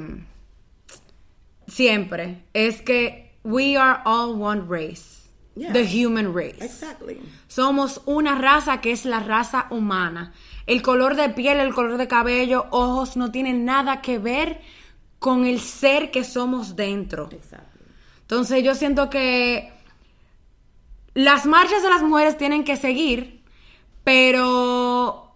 siempre. 1.66 2.44
Es 2.52 2.82
que 2.82 3.32
we 3.42 3.76
are 3.76 4.00
all 4.04 4.40
one 4.40 4.64
race. 4.68 5.30
Yeah. 5.54 5.72
The 5.72 5.86
human 5.86 6.34
race. 6.34 6.62
Exactly. 6.62 7.18
Somos 7.48 8.02
una 8.04 8.34
raza 8.34 8.82
que 8.82 8.92
es 8.92 9.06
la 9.06 9.20
raza 9.20 9.68
humana. 9.70 10.34
El 10.66 10.82
color 10.82 11.16
de 11.16 11.30
piel, 11.30 11.60
el 11.60 11.72
color 11.72 11.96
de 11.96 12.08
cabello, 12.08 12.66
ojos 12.70 13.16
no 13.16 13.30
tienen 13.30 13.64
nada 13.64 14.02
que 14.02 14.18
ver 14.18 14.60
con 15.18 15.46
el 15.46 15.60
ser 15.60 16.10
que 16.10 16.24
somos 16.24 16.76
dentro. 16.76 17.30
Exactly. 17.32 17.86
Entonces 18.20 18.62
yo 18.62 18.74
siento 18.74 19.08
que 19.08 19.72
las 21.16 21.46
marchas 21.46 21.82
de 21.82 21.88
las 21.88 22.02
mujeres 22.02 22.36
tienen 22.36 22.62
que 22.62 22.76
seguir, 22.76 23.42
pero 24.04 25.34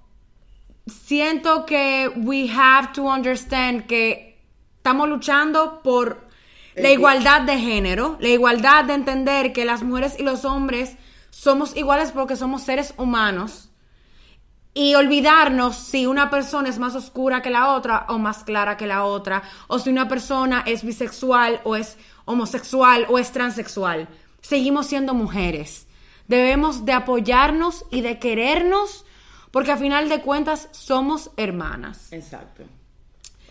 siento 0.86 1.64
que 1.64 2.12
we 2.16 2.50
have 2.54 2.88
to 2.92 3.04
understand 3.04 3.86
que 3.86 4.38
estamos 4.76 5.08
luchando 5.08 5.80
por 5.82 6.28
la 6.76 6.90
igualdad 6.90 7.42
de 7.42 7.58
género, 7.58 8.18
la 8.20 8.28
igualdad 8.28 8.84
de 8.84 8.92
entender 8.92 9.54
que 9.54 9.64
las 9.64 9.82
mujeres 9.82 10.16
y 10.18 10.22
los 10.22 10.44
hombres 10.44 10.98
somos 11.30 11.74
iguales 11.74 12.12
porque 12.12 12.36
somos 12.36 12.60
seres 12.60 12.92
humanos. 12.98 13.70
Y 14.74 14.94
olvidarnos 14.96 15.76
si 15.76 16.04
una 16.04 16.28
persona 16.28 16.68
es 16.68 16.78
más 16.78 16.94
oscura 16.94 17.40
que 17.40 17.48
la 17.48 17.72
otra 17.72 18.04
o 18.10 18.18
más 18.18 18.44
clara 18.44 18.76
que 18.76 18.86
la 18.86 19.04
otra, 19.04 19.44
o 19.66 19.78
si 19.78 19.88
una 19.88 20.08
persona 20.08 20.62
es 20.66 20.84
bisexual 20.84 21.62
o 21.64 21.74
es 21.74 21.96
homosexual 22.26 23.06
o 23.08 23.18
es 23.18 23.32
transexual. 23.32 24.08
Seguimos 24.50 24.88
siendo 24.88 25.14
mujeres. 25.14 25.86
Debemos 26.26 26.84
de 26.84 26.92
apoyarnos 26.92 27.84
y 27.92 28.00
de 28.00 28.18
querernos 28.18 29.06
porque 29.52 29.70
a 29.70 29.76
final 29.76 30.08
de 30.08 30.22
cuentas 30.22 30.68
somos 30.72 31.30
hermanas. 31.36 32.12
Exacto. 32.12 32.64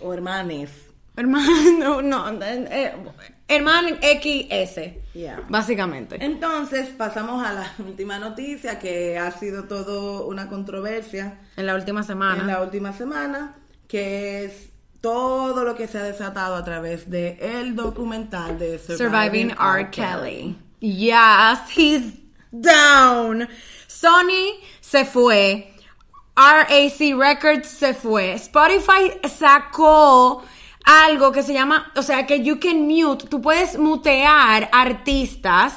O 0.02 0.14
hermanes. 0.14 0.72
Hermano, 1.16 2.02
no, 2.04 2.30
eh, 2.44 2.94
hermano 3.48 3.90
XS, 4.02 4.98
Yeah. 5.14 5.46
básicamente. 5.48 6.18
Entonces 6.20 6.90
pasamos 6.90 7.46
a 7.46 7.54
la 7.54 7.74
última 7.80 8.20
noticia 8.20 8.78
que 8.78 9.18
ha 9.18 9.32
sido 9.32 9.70
todo 9.70 10.28
una 10.28 10.50
controversia 10.50 11.40
En 11.56 11.66
la 11.66 11.76
última 11.76 12.04
semana. 12.04 12.42
en 12.42 12.48
la 12.48 12.62
última 12.62 12.92
semana, 12.92 13.56
que 13.88 14.44
es 14.44 14.70
todo 15.00 15.64
lo 15.64 15.76
que 15.76 15.88
se 15.88 15.98
ha 15.98 16.04
desatado 16.04 16.56
a 16.58 16.66
través 16.66 17.10
de 17.10 17.38
el 17.40 17.74
documental 17.78 18.60
de 18.60 18.78
Surviving 18.80 19.52
R. 19.52 19.90
Kelly. 19.92 20.58
Yes, 20.80 21.70
he's 21.76 22.14
down. 22.52 23.48
Sony 23.88 24.60
se 24.82 25.06
fue. 25.06 25.74
RAC 26.36 27.18
Records 27.18 27.68
se 27.68 27.94
fue. 27.94 28.34
Spotify 28.36 29.20
sacó 29.28 30.42
algo 30.86 31.32
que 31.32 31.44
se 31.44 31.54
llama, 31.54 31.92
o 31.96 32.02
sea, 32.02 32.26
que 32.26 32.42
you 32.42 32.60
can 32.60 32.88
mute, 32.88 33.28
tú 33.28 33.42
puedes 33.42 33.78
mutear 33.78 34.70
artistas. 34.72 35.74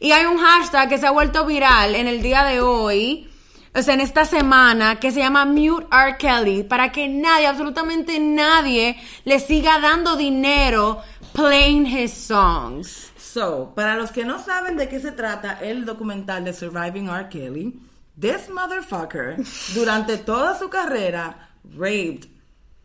Y 0.00 0.12
hay 0.12 0.26
un 0.26 0.36
hashtag 0.36 0.88
que 0.88 0.98
se 0.98 1.06
ha 1.06 1.10
vuelto 1.10 1.46
viral 1.46 1.94
en 1.94 2.08
el 2.08 2.22
día 2.22 2.44
de 2.44 2.60
hoy, 2.60 3.28
o 3.74 3.80
sea, 3.82 3.94
en 3.94 4.00
esta 4.00 4.24
semana, 4.24 5.00
que 5.00 5.12
se 5.12 5.20
llama 5.20 5.46
Mute 5.46 5.86
R. 5.90 6.16
Kelly, 6.18 6.64
para 6.64 6.92
que 6.92 7.08
nadie, 7.08 7.46
absolutamente 7.46 8.18
nadie, 8.18 9.00
le 9.24 9.40
siga 9.40 9.78
dando 9.80 10.16
dinero 10.16 11.00
playing 11.32 11.86
his 11.86 12.12
songs. 12.12 13.11
So, 13.32 13.72
para 13.74 13.96
los 13.96 14.10
que 14.10 14.26
no 14.26 14.38
saben 14.38 14.76
de 14.76 14.90
qué 14.90 15.00
se 15.00 15.10
trata 15.10 15.58
el 15.62 15.86
documental 15.86 16.44
de 16.44 16.52
Surviving 16.52 17.08
R. 17.08 17.30
Kelly, 17.30 17.80
this 18.14 18.50
motherfucker, 18.50 19.38
durante 19.74 20.18
toda 20.18 20.58
su 20.58 20.68
carrera, 20.68 21.34
raped 21.74 22.28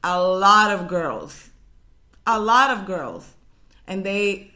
a 0.06 0.18
lot 0.18 0.72
of 0.72 0.88
girls. 0.88 1.50
A 2.25 2.39
lot 2.39 2.70
of 2.70 2.86
girls. 2.86 3.25
And 3.88 4.06
they 4.06 4.54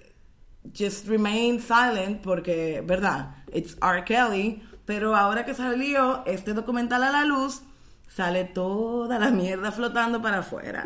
just 0.72 1.08
remained 1.08 1.62
silent 1.62 2.24
porque, 2.24 2.82
¿verdad? 2.86 3.34
It's 3.52 3.76
R. 3.82 4.02
Kelly. 4.04 4.64
Pero 4.86 5.14
ahora 5.14 5.44
que 5.44 5.54
salió 5.54 6.26
este 6.26 6.54
documental 6.54 7.04
a 7.04 7.12
la 7.12 7.26
luz, 7.26 7.64
sale 8.14 8.44
toda 8.44 9.18
la 9.20 9.30
mierda 9.32 9.72
flotando 9.72 10.22
para 10.22 10.40
afuera. 10.40 10.84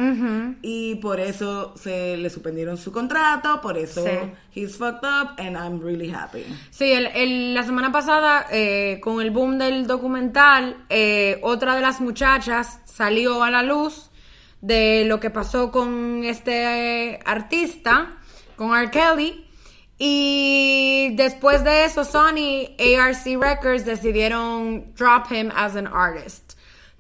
Y 0.62 0.96
por 0.96 1.20
eso 1.20 1.74
se 1.75 2.15
le 2.17 2.29
suspendieron 2.29 2.77
su 2.77 2.91
contrato, 2.91 3.60
por 3.62 3.77
eso 3.79 4.03
Sí. 4.05 4.32
he's 4.62 4.77
fucked 4.77 5.03
up, 5.03 5.29
and 5.39 5.58
I'm 5.58 5.82
really 5.82 6.12
happy. 6.13 6.46
Sí, 6.70 6.91
el- 6.91 7.08
el- 7.08 7.53
la 7.55 7.63
semana 7.63 7.91
pasada, 7.91 8.46
eh, 8.51 9.00
con 9.01 9.22
el 9.22 9.32
boom 9.32 9.58
del 9.58 9.88
documental, 9.88 10.86
eh, 10.89 11.39
otra 11.41 11.75
de 11.75 11.82
las 11.82 12.00
muchachas 12.00 12.79
salió 12.86 13.41
a 13.44 13.50
la 13.50 13.63
luz 13.63 14.12
de 14.62 15.05
lo 15.05 15.20
que 15.20 15.32
pasó 15.32 15.72
con 15.72 16.24
este 16.24 17.13
eh, 17.13 17.20
artista, 17.25 18.17
con 18.55 18.75
R. 18.77 18.91
Kelly. 18.91 19.41
Y 19.98 21.15
después 21.15 21.63
de 21.63 21.86
eso, 21.86 22.03
Sony, 22.03 22.67
ARC 23.00 23.25
Records 23.41 23.86
decidieron 23.86 24.94
drop 24.96 25.32
him 25.32 25.50
as 25.55 25.75
an 25.75 25.88
artist. 25.88 26.53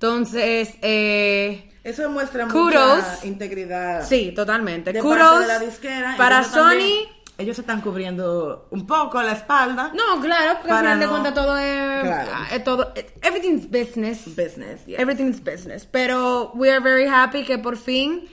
Entonces, 0.09 0.75
eh, 0.81 1.71
Eso 1.83 2.09
muestra 2.09 2.47
Kudos. 2.47 2.73
mucha 2.73 3.25
integridad. 3.25 4.07
sí, 4.07 4.31
totalmente. 4.35 4.93
de 4.93 4.99
Kudos 4.99 5.17
parte 5.17 5.39
de 5.41 5.47
la 5.47 5.59
disquera. 5.59 6.13
para 6.17 6.43
Sony. 6.43 6.69
también- 6.69 7.09
ellos 7.37 7.55
se 7.57 7.61
están 7.63 7.81
cubriendo 7.81 8.67
un 8.71 8.87
poco 8.87 9.21
la 9.21 9.33
espalda. 9.33 9.91
No, 9.93 10.21
claro, 10.21 10.57
porque 10.61 10.71
al 10.71 10.79
final 10.79 10.99
de 10.99 11.05
no- 11.05 11.11
cuentas 11.11 11.33
todo 11.33 11.57
es. 11.57 12.01
Claro. 12.03 12.31
eh, 12.53 12.59
todo, 12.59 12.93
eh, 12.95 13.13
everything's 13.23 13.69
business. 13.69 14.25
Business, 14.35 14.85
yes. 14.85 14.97
Everything's 14.99 15.43
business. 15.43 15.85
Pero 15.85 16.51
we 16.53 16.71
are 16.71 16.79
very 16.79 17.05
happy 17.07 17.43
que 17.43 17.57
por 17.57 17.75
fin 17.77 18.27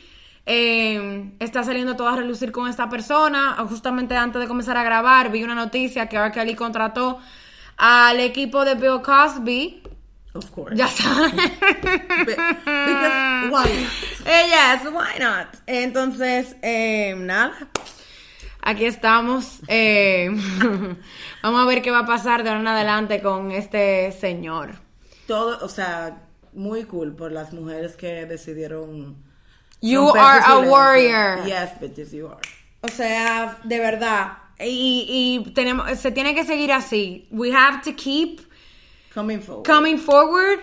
eh, 0.46 1.32
está 1.40 1.62
saliendo 1.64 1.96
todo 1.96 2.08
a 2.08 2.16
relucir 2.16 2.52
con 2.52 2.68
esta 2.68 2.88
persona. 2.88 3.56
Justamente 3.68 4.14
antes 4.16 4.40
de 4.40 4.46
comenzar 4.48 4.76
a 4.76 4.84
grabar, 4.84 5.30
vi 5.32 5.42
una 5.42 5.54
noticia 5.54 6.08
que 6.08 6.16
R. 6.16 6.30
Kelly 6.32 6.54
contrató 6.54 7.18
al 7.76 8.20
equipo 8.20 8.64
de 8.64 8.74
Bill 8.76 9.02
Cosby. 9.02 9.82
Of 10.34 10.50
course. 10.50 10.74
Ya 10.76 10.88
saben. 10.88 11.36
Be- 11.36 12.36
because 12.36 13.50
why? 13.50 13.86
Eh, 14.24 14.46
yes, 14.48 14.84
why 14.90 15.18
not? 15.18 15.48
Entonces, 15.66 16.56
eh, 16.62 17.14
nada. 17.16 17.52
Aquí 18.62 18.86
estamos. 18.86 19.60
eh, 19.68 20.30
vamos 21.42 21.62
a 21.62 21.66
ver 21.66 21.82
qué 21.82 21.90
va 21.90 22.00
a 22.00 22.06
pasar 22.06 22.42
de 22.44 22.48
ahora 22.50 22.60
en 22.60 22.68
adelante 22.68 23.20
con 23.20 23.50
este 23.52 24.12
señor. 24.12 24.76
Todo, 25.26 25.58
o 25.64 25.68
sea, 25.68 26.22
muy 26.54 26.84
cool 26.84 27.14
por 27.14 27.32
las 27.32 27.52
mujeres 27.52 27.96
que 27.96 28.24
decidieron. 28.26 29.16
You 29.82 30.08
are 30.10 30.40
a 30.46 30.60
warrior. 30.60 31.44
Yes, 31.44 31.78
bitches, 31.80 32.12
you 32.12 32.28
are. 32.28 32.40
O 32.82 32.88
sea, 32.88 33.58
de 33.64 33.78
verdad. 33.80 34.38
Y, 34.60 35.42
y 35.44 35.50
tenemos, 35.54 35.98
se 35.98 36.12
tiene 36.12 36.34
que 36.34 36.44
seguir 36.44 36.72
así. 36.72 37.26
We 37.32 37.52
have 37.52 37.82
to 37.82 37.94
keep 37.96 38.40
Coming 39.14 39.40
forward. 39.40 39.66
coming 39.66 39.98
forward. 39.98 40.60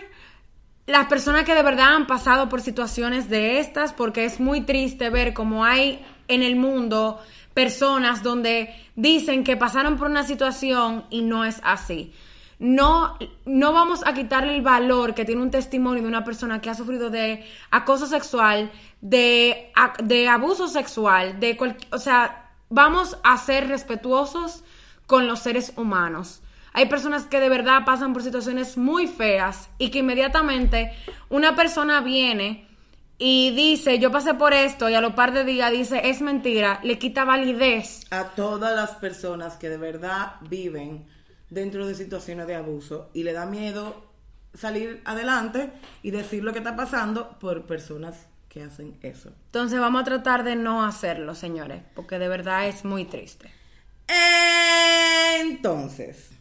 Las 0.88 1.08
personas 1.08 1.44
que 1.44 1.53
de 1.53 1.62
verdad 1.62 1.96
han 1.96 2.08
pasado 2.08 2.50
por 2.50 2.62
situaciones 2.62 3.29
de 3.29 3.60
estas, 3.60 3.94
porque 3.94 4.25
es 4.25 4.39
muy 4.39 4.62
triste 4.62 5.10
ver 5.12 5.34
cómo 5.34 5.63
hay 5.63 6.03
en 6.27 6.41
el 6.41 6.56
mundo 6.56 7.20
personas 7.53 8.24
donde 8.24 8.74
dicen 8.96 9.44
que 9.44 9.56
pasaron 9.58 9.98
por 9.98 10.10
una 10.10 10.24
situación 10.24 11.06
y 11.10 11.22
no 11.22 11.46
es 11.46 11.60
así. 11.63 12.13
No, 12.58 13.18
no 13.46 13.72
vamos 13.72 14.01
a 14.06 14.13
quitarle 14.13 14.56
el 14.56 14.62
valor 14.62 15.13
que 15.13 15.25
tiene 15.25 15.41
un 15.41 15.51
testimonio 15.51 16.01
de 16.01 16.10
una 16.10 16.24
persona 16.25 16.60
que 16.60 16.70
ha 16.70 16.75
sufrido 16.75 17.10
de 17.10 17.46
acoso 17.72 18.06
sexual, 18.06 18.72
de, 19.00 19.72
abuso 20.29 20.68
sexual, 20.68 21.39
de 21.39 21.56
cual- 21.56 21.77
o 21.91 21.98
sea, 22.00 22.50
vamos 22.70 23.18
a 23.24 23.38
ser 23.38 23.68
respetuosos 23.68 24.63
con 25.08 25.27
los 25.27 25.39
seres 25.39 25.72
humanos. 25.77 26.41
Hay 26.80 26.86
personas 26.86 27.26
que 27.26 27.42
de 27.42 27.50
verdad 27.50 27.84
pasan 27.86 28.14
por 28.14 28.24
situaciones 28.24 28.78
muy 28.78 29.06
feas 29.06 29.70
y 29.80 29.92
que 29.92 30.00
inmediatamente 30.00 30.94
una 31.28 31.54
persona 31.54 32.00
viene 32.00 32.70
y 33.18 33.52
dice, 33.54 34.00
yo 34.00 34.14
pasé 34.14 34.34
por 34.34 34.54
esto 34.54 34.90
y 34.90 34.94
a 34.94 35.02
lo 35.02 35.14
par 35.14 35.34
de 35.34 35.44
días 35.44 35.74
dice, 35.74 36.10
es 36.10 36.22
mentira, 36.22 36.80
le 36.84 36.98
quita 36.98 37.26
validez. 37.26 38.06
a 38.12 38.30
todas 38.30 38.74
las 38.74 38.92
personas 38.92 39.58
que 39.58 39.68
de 39.68 39.76
verdad 39.76 40.36
viven 40.50 41.06
dentro 41.50 41.86
de 41.86 41.96
situaciones 41.96 42.48
de 42.48 42.56
abuso 42.56 43.10
y 43.14 43.24
le 43.24 43.34
da 43.34 43.46
miedo 43.46 44.02
salir 44.54 45.02
adelante 45.04 45.74
y 46.02 46.12
decir 46.12 46.46
lo 46.46 46.54
que 46.54 46.60
está 46.60 46.78
pasando 46.78 47.38
por 47.40 47.64
personas 47.64 48.28
que 48.48 48.64
hacen 48.64 48.98
eso. 49.02 49.34
Entonces 49.48 49.82
vamos 49.82 50.04
a 50.04 50.06
tratar 50.06 50.46
de 50.46 50.56
no 50.56 50.86
hacerlo, 50.86 51.36
señores, 51.36 51.84
porque 51.94 52.20
de 52.20 52.30
verdad 52.30 52.70
es 52.70 52.86
muy 52.86 53.04
triste. 53.04 53.52
Entonces, 55.42 56.38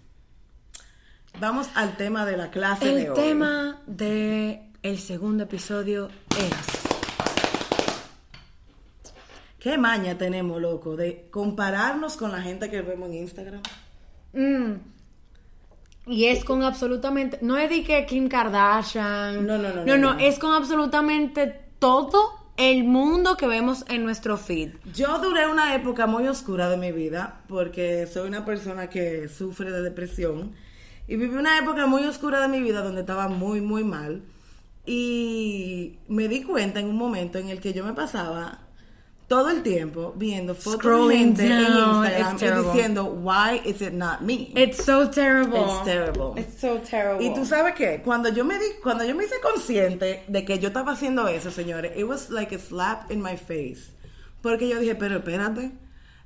vamos 1.40 1.68
al 1.74 1.96
tema 1.96 2.26
de 2.26 2.36
la 2.36 2.50
clase 2.50 2.86
de 2.94 3.06
El 3.06 3.12
tema 3.14 3.80
de 3.86 4.70
el 4.82 4.98
segundo 4.98 5.44
episodio 5.44 6.08
es... 6.36 6.88
¿Qué 9.58 9.76
maña 9.76 10.16
tenemos, 10.16 10.60
loco, 10.60 10.96
de 10.96 11.28
compararnos 11.30 12.16
con 12.16 12.30
la 12.30 12.40
gente 12.40 12.70
que 12.70 12.80
vemos 12.80 13.08
en 13.08 13.14
Instagram? 13.16 13.60
Mm. 14.32 14.74
Y 16.06 16.26
es 16.26 16.44
con 16.44 16.62
absolutamente, 16.62 17.38
no 17.42 17.58
es 17.58 17.68
de 17.68 17.82
que 17.82 18.06
Kim 18.06 18.28
Kardashian. 18.28 19.46
No, 19.46 19.58
no, 19.58 19.68
no, 19.68 19.84
No, 19.84 19.84
no, 19.84 19.96
no, 19.96 20.14
no. 20.14 20.20
es 20.20 20.38
con 20.38 20.54
absolutamente 20.54 21.60
todo 21.80 22.30
el 22.56 22.84
mundo 22.84 23.36
que 23.36 23.46
vemos 23.46 23.84
en 23.88 24.04
nuestro 24.04 24.36
feed. 24.36 24.70
Yo 24.94 25.18
duré 25.18 25.48
una 25.48 25.74
época 25.74 26.06
muy 26.06 26.26
oscura 26.28 26.70
de 26.70 26.76
mi 26.76 26.92
vida 26.92 27.40
porque 27.48 28.06
soy 28.06 28.28
una 28.28 28.44
persona 28.44 28.88
que 28.88 29.28
sufre 29.28 29.70
de 29.70 29.82
depresión 29.82 30.54
y 31.08 31.16
viví 31.16 31.34
una 31.36 31.58
época 31.58 31.86
muy 31.86 32.04
oscura 32.04 32.40
de 32.40 32.48
mi 32.48 32.60
vida 32.62 32.82
donde 32.82 33.00
estaba 33.00 33.28
muy, 33.28 33.60
muy 33.60 33.82
mal 33.82 34.22
y 34.86 35.98
me 36.08 36.28
di 36.28 36.42
cuenta 36.42 36.80
en 36.80 36.86
un 36.86 36.96
momento 36.96 37.38
en 37.38 37.48
el 37.48 37.60
que 37.60 37.72
yo 37.72 37.84
me 37.84 37.94
pasaba 37.94 38.60
todo 39.26 39.50
el 39.50 39.62
tiempo 39.62 40.14
viendo 40.16 40.54
fotos 40.54 40.72
de 40.72 40.78
Scrolling 40.78 41.36
gente 41.36 41.46
en 41.46 41.64
down, 41.64 42.04
Instagram 42.06 42.32
it's 42.32 42.42
y 42.42 42.46
terrible. 42.46 42.72
diciendo, 42.72 43.04
why 43.04 43.60
is 43.64 43.82
it 43.82 43.92
not 43.92 44.22
me? 44.22 44.52
It's 44.54 44.82
so 44.82 45.10
terrible. 45.10 45.60
It's 45.60 45.84
terrible. 45.84 46.40
It's 46.40 46.58
so 46.58 46.78
terrible. 46.78 47.26
Y 47.26 47.34
tú 47.34 47.44
sabes 47.44 47.74
qué, 47.74 48.00
cuando 48.02 48.30
yo 48.30 48.44
me 48.44 48.58
di, 48.58 48.64
cuando 48.82 49.04
yo 49.04 49.14
me 49.14 49.24
hice 49.24 49.38
consciente 49.42 50.24
de 50.28 50.44
que 50.46 50.58
yo 50.58 50.68
estaba 50.68 50.92
haciendo 50.92 51.28
eso, 51.28 51.50
señores, 51.50 51.92
it 51.96 52.04
was 52.04 52.30
like 52.30 52.54
a 52.54 52.58
slap 52.58 53.10
in 53.10 53.20
my 53.20 53.36
face. 53.36 53.92
Porque 54.40 54.66
yo 54.66 54.78
dije, 54.80 54.94
pero 54.94 55.16
espérate, 55.18 55.72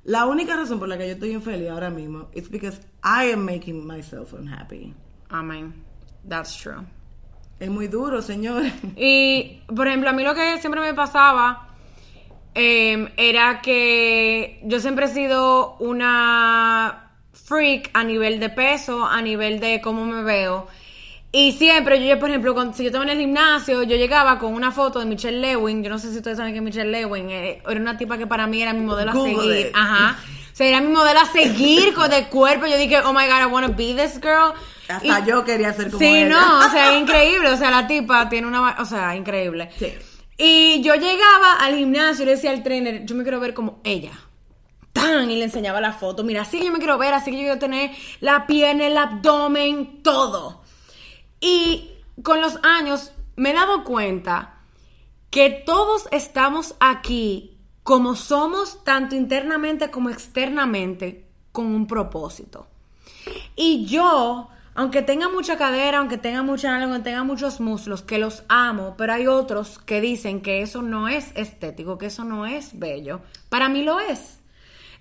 la 0.05 0.25
única 0.25 0.55
razón 0.55 0.79
por 0.79 0.89
la 0.89 0.97
que 0.97 1.07
yo 1.07 1.13
estoy 1.13 1.31
infeliz 1.31 1.69
ahora 1.69 1.89
mismo 1.89 2.29
es 2.33 2.49
because 2.49 2.81
I 3.03 3.31
am 3.31 3.45
making 3.45 3.85
myself 3.87 4.33
unhappy. 4.33 4.93
Amén. 5.29 5.73
That's 6.27 6.55
true. 6.57 6.85
Es 7.59 7.69
muy 7.69 7.87
duro, 7.87 8.21
señores. 8.21 8.73
Y, 8.97 9.61
por 9.73 9.87
ejemplo, 9.87 10.09
a 10.09 10.13
mí 10.13 10.23
lo 10.23 10.35
que 10.35 10.57
siempre 10.59 10.81
me 10.81 10.93
pasaba 10.93 11.69
em, 12.53 13.09
era 13.15 13.61
que 13.61 14.59
yo 14.63 14.79
siempre 14.79 15.05
he 15.05 15.09
sido 15.09 15.77
una 15.79 17.11
freak 17.31 17.89
a 17.93 18.03
nivel 18.03 18.39
de 18.39 18.49
peso, 18.49 19.05
a 19.05 19.21
nivel 19.21 19.59
de 19.59 19.79
cómo 19.81 20.05
me 20.05 20.23
veo. 20.23 20.67
Y 21.35 21.53
siempre, 21.53 22.05
yo, 22.07 22.19
por 22.19 22.29
ejemplo, 22.29 22.53
cuando, 22.53 22.77
si 22.77 22.83
yo 22.83 22.89
estaba 22.89 23.03
en 23.05 23.09
el 23.09 23.17
gimnasio, 23.17 23.81
yo 23.81 23.95
llegaba 23.95 24.37
con 24.37 24.53
una 24.53 24.71
foto 24.71 24.99
de 24.99 25.07
Michelle 25.07 25.39
Lewin. 25.39 25.83
Yo 25.83 25.89
no 25.89 25.97
sé 25.97 26.11
si 26.11 26.17
ustedes 26.17 26.37
saben 26.37 26.53
que 26.53 26.61
Michelle 26.61 26.91
Lewin 26.91 27.27
eh, 27.31 27.59
era 27.67 27.79
una 27.81 27.97
tipa 27.97 28.19
que 28.19 28.27
para 28.27 28.45
mí 28.45 28.61
era 28.61 28.71
mi 28.71 28.81
modelo 28.85 29.09
a 29.09 29.13
seguir. 29.15 29.65
it. 29.67 29.71
Ajá. 29.73 30.19
O 30.21 30.55
sea, 30.55 30.67
era 30.67 30.79
mi 30.81 30.93
modelo 30.93 31.19
a 31.19 31.25
seguir 31.25 31.95
con 31.95 32.11
de 32.11 32.25
cuerpo. 32.27 32.67
Yo 32.67 32.77
dije, 32.77 32.99
oh 32.99 33.13
my 33.13 33.25
god, 33.25 33.41
I 33.41 33.45
want 33.51 33.65
to 33.65 33.73
be 33.73 33.95
this 33.95 34.21
girl. 34.21 34.53
Hasta 34.87 35.21
Y- 35.21 35.25
yo 35.27 35.43
quería 35.43 35.73
ser 35.73 35.87
como 35.87 35.97
Sí, 35.97 36.05
ella. 36.05 36.29
no, 36.29 36.67
o 36.67 36.69
sea, 36.69 36.95
increíble. 36.99 37.49
O 37.49 37.57
sea, 37.57 37.71
la 37.71 37.87
tipa 37.87 38.29
tiene 38.29 38.45
una. 38.45 38.75
O 38.79 38.85
sea, 38.85 39.15
increíble. 39.15 39.71
Sí. 39.79 39.91
Y 40.37 40.81
yo 40.83 40.93
llegaba 40.93 41.53
al 41.61 41.75
gimnasio 41.75 42.23
y 42.23 42.25
le 42.27 42.31
decía 42.35 42.51
al 42.51 42.61
trainer, 42.61 43.05
yo 43.05 43.15
me 43.15 43.23
quiero 43.23 43.39
ver 43.39 43.55
como 43.55 43.79
ella. 43.83 44.11
Tan, 44.91 45.31
y 45.31 45.37
le 45.37 45.45
enseñaba 45.45 45.81
la 45.81 45.93
foto. 45.93 46.23
Mira, 46.23 46.43
así 46.43 46.59
que 46.59 46.65
yo 46.65 46.71
me 46.71 46.77
quiero 46.77 46.99
ver, 46.99 47.15
así 47.15 47.31
que 47.31 47.37
yo 47.37 47.43
quiero 47.43 47.57
tener 47.59 47.89
la 48.19 48.45
pierna, 48.45 48.85
el 48.85 48.95
abdomen, 48.97 50.03
todo. 50.03 50.61
Y 51.43 51.91
con 52.23 52.39
los 52.39 52.57
años 52.63 53.11
me 53.35 53.51
he 53.51 53.53
dado 53.53 53.83
cuenta 53.83 54.61
que 55.29 55.49
todos 55.49 56.07
estamos 56.11 56.73
aquí 56.79 57.57
como 57.83 58.15
somos, 58.15 58.81
tanto 58.85 59.13
internamente 59.15 59.91
como 59.91 60.09
externamente, 60.09 61.25
con 61.51 61.65
un 61.65 61.85
propósito. 61.85 62.67
Y 63.57 63.85
yo, 63.87 64.47
aunque 64.73 65.01
tenga 65.01 65.27
mucha 65.27 65.57
cadera, 65.57 65.97
aunque 65.97 66.17
tenga 66.17 66.43
mucha 66.43 66.71
nalga, 66.71 66.85
aunque 66.85 67.09
tenga 67.09 67.25
muchos 67.25 67.59
muslos, 67.59 68.03
que 68.03 68.19
los 68.19 68.43
amo, 68.47 68.95
pero 68.97 69.11
hay 69.11 69.27
otros 69.27 69.79
que 69.79 69.99
dicen 69.99 70.41
que 70.41 70.61
eso 70.61 70.81
no 70.81 71.09
es 71.09 71.33
estético, 71.35 71.97
que 71.97 72.05
eso 72.05 72.23
no 72.23 72.45
es 72.45 72.79
bello. 72.79 73.19
Para 73.49 73.67
mí 73.67 73.83
lo 73.83 73.99
es. 73.99 74.39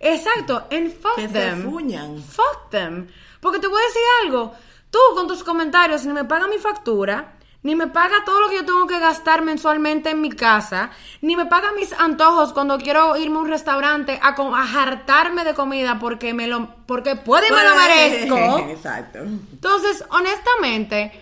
Exacto, 0.01 0.67
and 0.73 0.93
fuck 0.93 1.15
Que 1.15 1.29
them. 1.29 2.21
Fuck 2.21 2.71
them. 2.71 3.07
Porque 3.41 3.61
te 3.61 3.69
voy 3.69 3.81
a 3.81 3.87
decir 3.87 4.03
algo. 4.25 4.55
Tú 4.93 4.99
con 5.17 5.27
tus 5.27 5.43
comentarios 5.43 6.05
ni 6.07 6.13
me 6.13 6.25
paga 6.25 6.47
mi 6.47 6.59
factura, 6.59 7.35
ni 7.65 7.75
me 7.75 7.87
paga 7.89 8.25
todo 8.25 8.41
lo 8.43 8.49
que 8.51 8.57
yo 8.57 8.65
tengo 8.67 8.87
que 8.87 8.99
gastar 9.01 9.43
mensualmente 9.43 10.11
en 10.11 10.21
mi 10.21 10.31
casa, 10.31 10.91
ni 11.23 11.35
me 11.35 11.47
paga 11.47 11.73
mis 11.73 11.93
antojos 11.95 12.53
cuando 12.53 12.77
quiero 12.79 13.17
irme 13.17 13.37
a 13.39 13.41
un 13.41 13.49
restaurante 13.49 14.21
a, 14.23 14.29
a 14.37 14.83
hartarme 14.83 15.45
de 15.45 15.55
comida 15.55 15.99
porque 15.99 16.35
me 16.35 16.47
lo 16.47 16.69
porque 16.87 17.17
puedo 17.17 17.45
y 17.47 17.51
me 17.51 17.65
lo 17.65 17.75
merezco. 17.77 18.59
Exacto. 18.71 19.19
Entonces, 19.21 20.05
honestamente, 20.11 21.13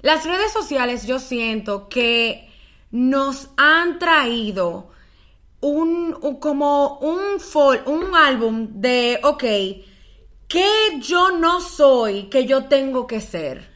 las 0.00 0.24
redes 0.24 0.52
sociales 0.52 1.06
yo 1.06 1.18
siento 1.20 1.88
que 1.88 2.50
nos 2.90 3.48
han 3.56 3.98
traído 4.00 4.90
un, 5.60 6.16
un- 6.20 6.40
como 6.40 6.98
un 6.98 7.38
fol- 7.38 7.82
un 7.86 8.14
álbum 8.16 8.66
de, 8.80 9.20
ok, 9.22 9.44
que 10.52 11.00
yo 11.00 11.30
no 11.30 11.62
soy, 11.62 12.24
que 12.24 12.44
yo 12.44 12.66
tengo 12.66 13.06
que 13.06 13.22
ser. 13.22 13.72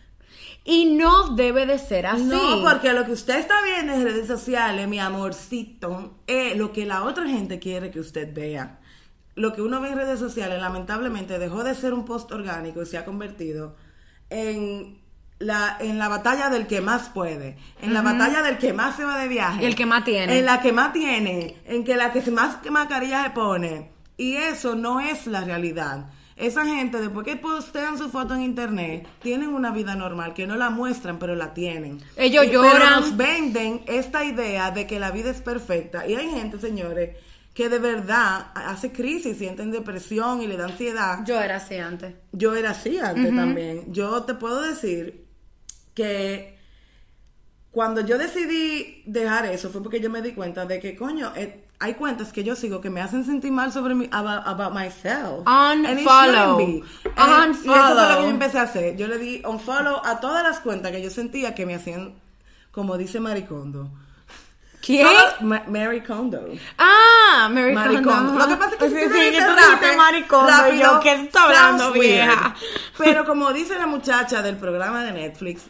Y 0.63 0.85
no 0.85 1.31
debe 1.31 1.65
de 1.65 1.79
ser 1.79 2.07
así. 2.07 2.25
No, 2.25 2.63
porque 2.63 2.93
lo 2.93 3.07
que 3.07 3.13
usted 3.13 3.39
está 3.39 3.55
viendo 3.63 3.95
en 3.95 4.05
redes 4.05 4.27
sociales, 4.27 4.87
mi 4.87 4.99
amorcito, 4.99 6.19
es 6.27 6.55
lo 6.57 6.73
que 6.73 6.85
la 6.85 7.05
otra 7.05 7.27
gente 7.27 7.59
quiere 7.59 7.91
que 7.91 8.01
usted 8.01 8.35
vea. 8.35 8.81
Lo 9.37 9.55
que 9.55 9.63
uno 9.63 9.81
ve 9.81 9.89
en 9.89 9.97
redes 9.97 10.19
sociales, 10.19 10.61
lamentablemente, 10.61 11.39
dejó 11.39 11.65
de 11.65 11.75
ser 11.75 11.95
un 11.95 12.05
post 12.05 12.31
orgánico 12.31 12.83
y 12.83 12.87
se 12.87 12.99
ha 12.99 13.07
convertido 13.07 13.77
en 14.29 14.99
la, 15.39 15.79
en 15.81 15.99
la 15.99 16.09
batalla 16.09 16.51
del 16.51 16.67
que 16.67 16.83
más 16.83 17.09
puede, 17.09 17.57
en 17.81 17.95
la 17.95 18.03
batalla 18.03 18.43
del 18.43 18.59
que 18.59 18.75
más 18.75 18.97
se 18.97 19.05
va 19.05 19.19
de 19.19 19.29
viaje. 19.29 19.67
El 19.67 19.77
que 19.77 19.87
más 19.87 20.05
tiene. 20.05 20.39
En 20.39 20.45
la 20.45 20.61
que 20.61 20.73
más 20.73 20.93
tiene, 20.93 21.57
en 21.65 21.85
que 21.85 21.97
la 21.97 22.13
que 22.13 22.29
más 22.31 22.59
mascarilla 22.71 23.23
se 23.23 23.31
pone. 23.31 23.93
Y 24.19 24.35
eso 24.35 24.75
no 24.75 25.01
es 25.01 25.27
la 25.27 25.43
realidad. 25.43 26.11
Esa 26.37 26.67
gente, 26.67 27.01
después 27.01 27.25
que 27.27 27.37
postean 27.37 27.97
su 27.97 28.11
foto 28.11 28.35
en 28.35 28.43
internet, 28.43 29.07
tienen 29.23 29.49
una 29.55 29.71
vida 29.71 29.95
normal, 29.95 30.35
que 30.35 30.47
no 30.47 30.57
la 30.57 30.69
muestran, 30.69 31.19
pero 31.19 31.35
la 31.35 31.55
tienen. 31.55 31.99
Ellos 32.17 32.45
Y- 32.45 32.49
Pero 32.49 32.63
lloran. 32.63 33.01
nos 33.01 33.17
venden 33.17 33.83
esta 33.87 34.23
idea 34.23 34.71
de 34.71 34.87
que 34.87 35.01
la 35.01 35.11
vida 35.11 35.31
es 35.31 35.41
perfecta. 35.41 36.07
Y 36.07 36.15
hay 36.15 36.29
gente, 36.29 36.59
señores, 36.59 37.17
que 37.55 37.71
de 37.71 37.79
verdad 37.79 38.49
hace 38.55 38.93
crisis, 38.93 39.39
sienten 39.39 39.71
depresión 39.71 40.43
y 40.43 40.47
le 40.47 40.59
da 40.59 40.67
ansiedad. 40.67 41.21
Yo 41.25 41.41
era 41.41 41.57
así 41.57 41.77
antes. 41.77 42.15
Yo 42.33 42.55
era 42.55 42.71
así 42.73 42.99
antes 42.99 43.35
también. 43.35 43.91
Yo 43.95 44.23
te 44.25 44.35
puedo 44.35 44.61
decir 44.61 45.25
que 45.95 46.59
cuando 47.71 48.03
yo 48.03 48.19
decidí 48.19 49.03
dejar 49.07 49.47
eso 49.47 49.71
fue 49.71 49.83
porque 49.83 50.01
yo 50.01 50.11
me 50.11 50.21
di 50.21 50.33
cuenta 50.33 50.67
de 50.67 50.81
que, 50.81 50.95
coño, 50.97 51.33
eh, 51.35 51.65
hay 51.79 51.95
cuentas 51.95 52.33
que 52.33 52.43
yo 52.45 52.57
sigo 52.57 52.81
que 52.81 52.89
me 52.91 53.01
hacen 53.01 53.25
sentir 53.25 53.53
mal 53.53 53.73
sobre 53.73 53.95
mi, 53.95 54.09
about, 54.13 54.47
about 54.47 54.73
myself. 54.73 55.43
And 55.47 55.87
Unfollow. 55.87 56.59
And- 57.17 57.55
Y 57.55 57.59
eso 57.59 57.65
fue 57.65 57.77
lo 57.77 57.85
Unfollow. 57.85 58.17
que 58.17 58.23
yo 58.23 58.29
empecé 58.29 58.59
a 58.59 58.63
hacer. 58.63 58.97
Yo 58.97 59.07
le 59.09 59.19
di 59.19 59.43
unfollow 59.45 60.01
a 60.05 60.21
todas 60.21 60.43
las 60.43 60.61
cuentas 60.61 60.91
que 60.93 61.03
yo 61.03 61.11
sentía 61.11 61.55
que 61.55 61.67
me 61.67 61.75
hacían, 61.75 62.15
como 62.73 62.97
dice 62.97 63.21
Maricondo. 63.21 63.91
¿Quién? 64.81 65.07
Ma- 65.41 65.65
Mary 65.67 66.01
Kondo. 66.03 66.47
Ah, 66.79 67.49
Mary 67.51 67.75
Maricondo. 67.75 68.09
Kondo. 68.11 68.39
Lo 68.39 68.47
que 68.47 68.57
pasa 68.57 68.71
es 68.73 68.77
que 68.77 68.89
Sí, 68.89 68.95
si 68.95 69.01
sí, 69.01 69.07
tú 69.09 69.13
que 69.15 69.31
dices 69.31 69.45
tú 69.47 69.55
dijiste 69.57 69.97
rápido, 70.47 70.93
yo, 70.93 71.01
¿qué 71.01 71.13
está 71.15 71.43
hablando, 71.45 71.93
vieja? 71.93 72.55
Pero 72.97 73.25
como 73.25 73.53
dice 73.53 73.77
la 73.79 73.87
muchacha 73.89 74.43
del 74.43 74.57
programa 74.57 75.03
de 75.03 75.11
Netflix, 75.13 75.63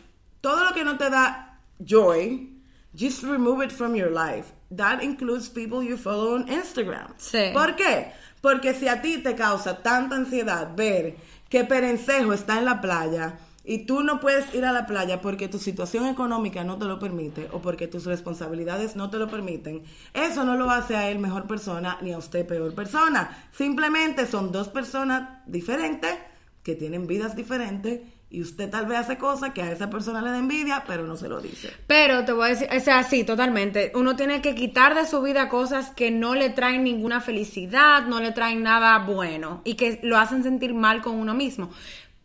todo 0.43 0.65
lo 0.65 0.75
que 0.75 0.85
no 0.85 0.99
te 0.99 1.09
da 1.09 1.59
joy, 1.79 2.53
just 2.99 3.23
remove 3.23 3.65
it 3.65 3.71
from 3.73 3.95
your 3.95 4.11
life. 4.11 4.53
That 4.75 5.03
includes 5.03 5.49
people 5.49 5.83
you 5.83 5.97
follow 5.97 6.35
on 6.35 6.49
Instagram. 6.49 7.15
Sí. 7.19 7.51
¿Por 7.53 7.77
qué? 7.77 8.13
Porque 8.41 8.75
si 8.75 8.89
a 8.89 9.01
ti 9.01 9.19
te 9.19 9.35
causa 9.35 9.83
tanta 9.83 10.17
ansiedad 10.17 10.75
ver 10.77 11.17
que 11.49 11.65
Perencejo 11.65 12.33
está 12.33 12.59
en 12.59 12.65
la 12.65 12.81
playa 12.81 13.39
y 13.65 13.79
tú 13.79 14.03
no 14.03 14.21
puedes 14.21 14.55
ir 14.55 14.65
a 14.65 14.73
la 14.73 14.87
playa 14.87 15.21
porque 15.21 15.49
tu 15.49 15.59
situación 15.59 16.07
económica 16.07 16.63
no 16.63 16.79
te 16.79 16.85
lo 16.85 16.99
permite 16.99 17.49
o 17.53 17.61
porque 17.61 17.89
tus 17.89 18.05
responsabilidades 18.07 18.95
no 18.95 19.11
te 19.11 19.19
lo 19.19 19.29
permiten, 19.29 19.83
eso 20.15 20.45
no 20.45 20.57
lo 20.57 20.71
hace 20.71 20.97
a 20.97 21.11
él 21.11 21.19
mejor 21.19 21.47
persona 21.47 21.99
ni 22.01 22.13
a 22.13 22.19
usted 22.19 22.47
peor 22.47 22.75
persona. 22.75 23.49
Simplemente 23.53 24.27
son 24.27 24.53
dos 24.53 24.69
personas 24.69 25.41
diferentes 25.47 26.15
que 26.63 26.77
tienen 26.77 27.07
vidas 27.07 27.35
diferentes 27.37 28.01
y 28.29 28.43
usted 28.43 28.69
tal 28.69 28.87
vez 28.87 28.99
hace 28.99 29.19
cosas 29.19 29.53
que 29.53 29.63
a 29.63 29.71
esa 29.71 29.89
persona 29.89 30.21
le 30.21 30.31
da 30.31 30.39
envidia, 30.39 30.83
pero 30.87 31.07
no 31.07 31.17
se 31.17 31.29
lo 31.29 31.41
dice. 31.41 31.73
Pero 31.87 32.25
te 32.25 32.33
voy 32.33 32.47
a 32.47 32.49
decir, 32.51 32.69
o 32.77 32.81
sea, 32.81 33.05
sí, 33.05 33.23
totalmente. 33.23 33.93
Uno 33.95 34.17
tiene 34.17 34.43
que 34.43 34.55
quitar 34.57 34.97
de 34.97 35.07
su 35.07 35.23
vida 35.23 35.49
cosas 35.49 35.91
que 35.91 36.11
no 36.11 36.35
le 36.35 36.51
traen 36.51 36.83
ninguna 36.83 37.21
felicidad, 37.21 38.05
no 38.07 38.21
le 38.21 38.33
traen 38.33 38.65
nada 38.65 38.99
bueno 38.99 39.63
y 39.65 39.75
que 39.75 40.01
lo 40.03 40.19
hacen 40.19 40.43
sentir 40.43 40.75
mal 40.75 41.03
con 41.03 41.15
uno 41.15 41.35
mismo. 41.35 41.71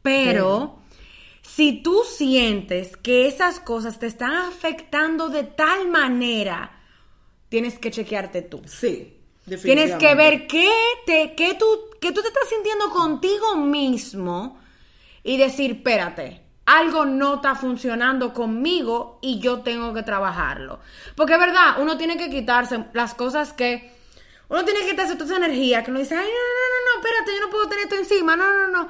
Pero 0.02 0.80
si 1.44 1.84
tú 1.84 2.02
sientes 2.04 2.98
que 2.98 3.28
esas 3.28 3.60
cosas 3.60 4.00
te 4.00 4.08
están 4.08 4.34
afectando 4.34 5.30
de 5.30 5.44
tal 5.44 5.88
manera, 5.88 6.80
tienes 7.50 7.78
que 7.78 7.92
chequearte 7.92 8.42
tú. 8.42 8.60
Sí. 8.66 9.18
Tienes 9.46 9.62
que 9.62 9.68
definitivamente. 9.68 10.16
ver 10.16 10.48
qué, 10.48 10.70
te, 11.06 11.36
qué, 11.36 11.54
tú, 11.54 11.66
qué 12.00 12.12
tú 12.12 12.22
te 12.22 12.28
estás 12.28 12.50
sintiendo 12.50 12.90
contigo 12.90 13.56
mismo 13.58 14.61
y 15.24 15.38
decir, 15.38 15.72
espérate, 15.72 16.42
algo 16.66 17.06
no 17.06 17.36
está 17.36 17.56
funcionando 17.56 18.34
conmigo 18.34 19.20
y 19.22 19.40
yo 19.40 19.60
tengo 19.62 19.94
que 19.94 20.04
trabajarlo. 20.04 20.80
Porque 21.16 21.34
es 21.34 21.40
verdad, 21.40 21.76
uno 21.80 21.98
tiene 21.98 22.18
que 22.18 22.30
quitarse 22.30 22.86
las 22.94 23.14
cosas 23.14 23.54
que 23.54 23.92
Uno 24.50 24.66
tiene 24.66 24.82
que 24.82 24.92
quitarse 24.92 25.14
toda 25.16 25.26
esa 25.26 25.38
energía 25.46 25.84
que 25.84 25.92
uno 25.92 26.00
dice, 26.02 26.16
ay, 26.16 26.26
no, 26.26 26.32
no, 26.32 26.66
no, 26.74 27.02
no, 27.02 27.08
espérate, 27.08 27.32
yo 27.40 27.46
no 27.46 27.52
puedo 27.52 27.68
tener 27.70 27.84
esto 27.86 27.96
encima, 27.96 28.36
no, 28.36 28.52
no, 28.52 28.68
no. 28.68 28.90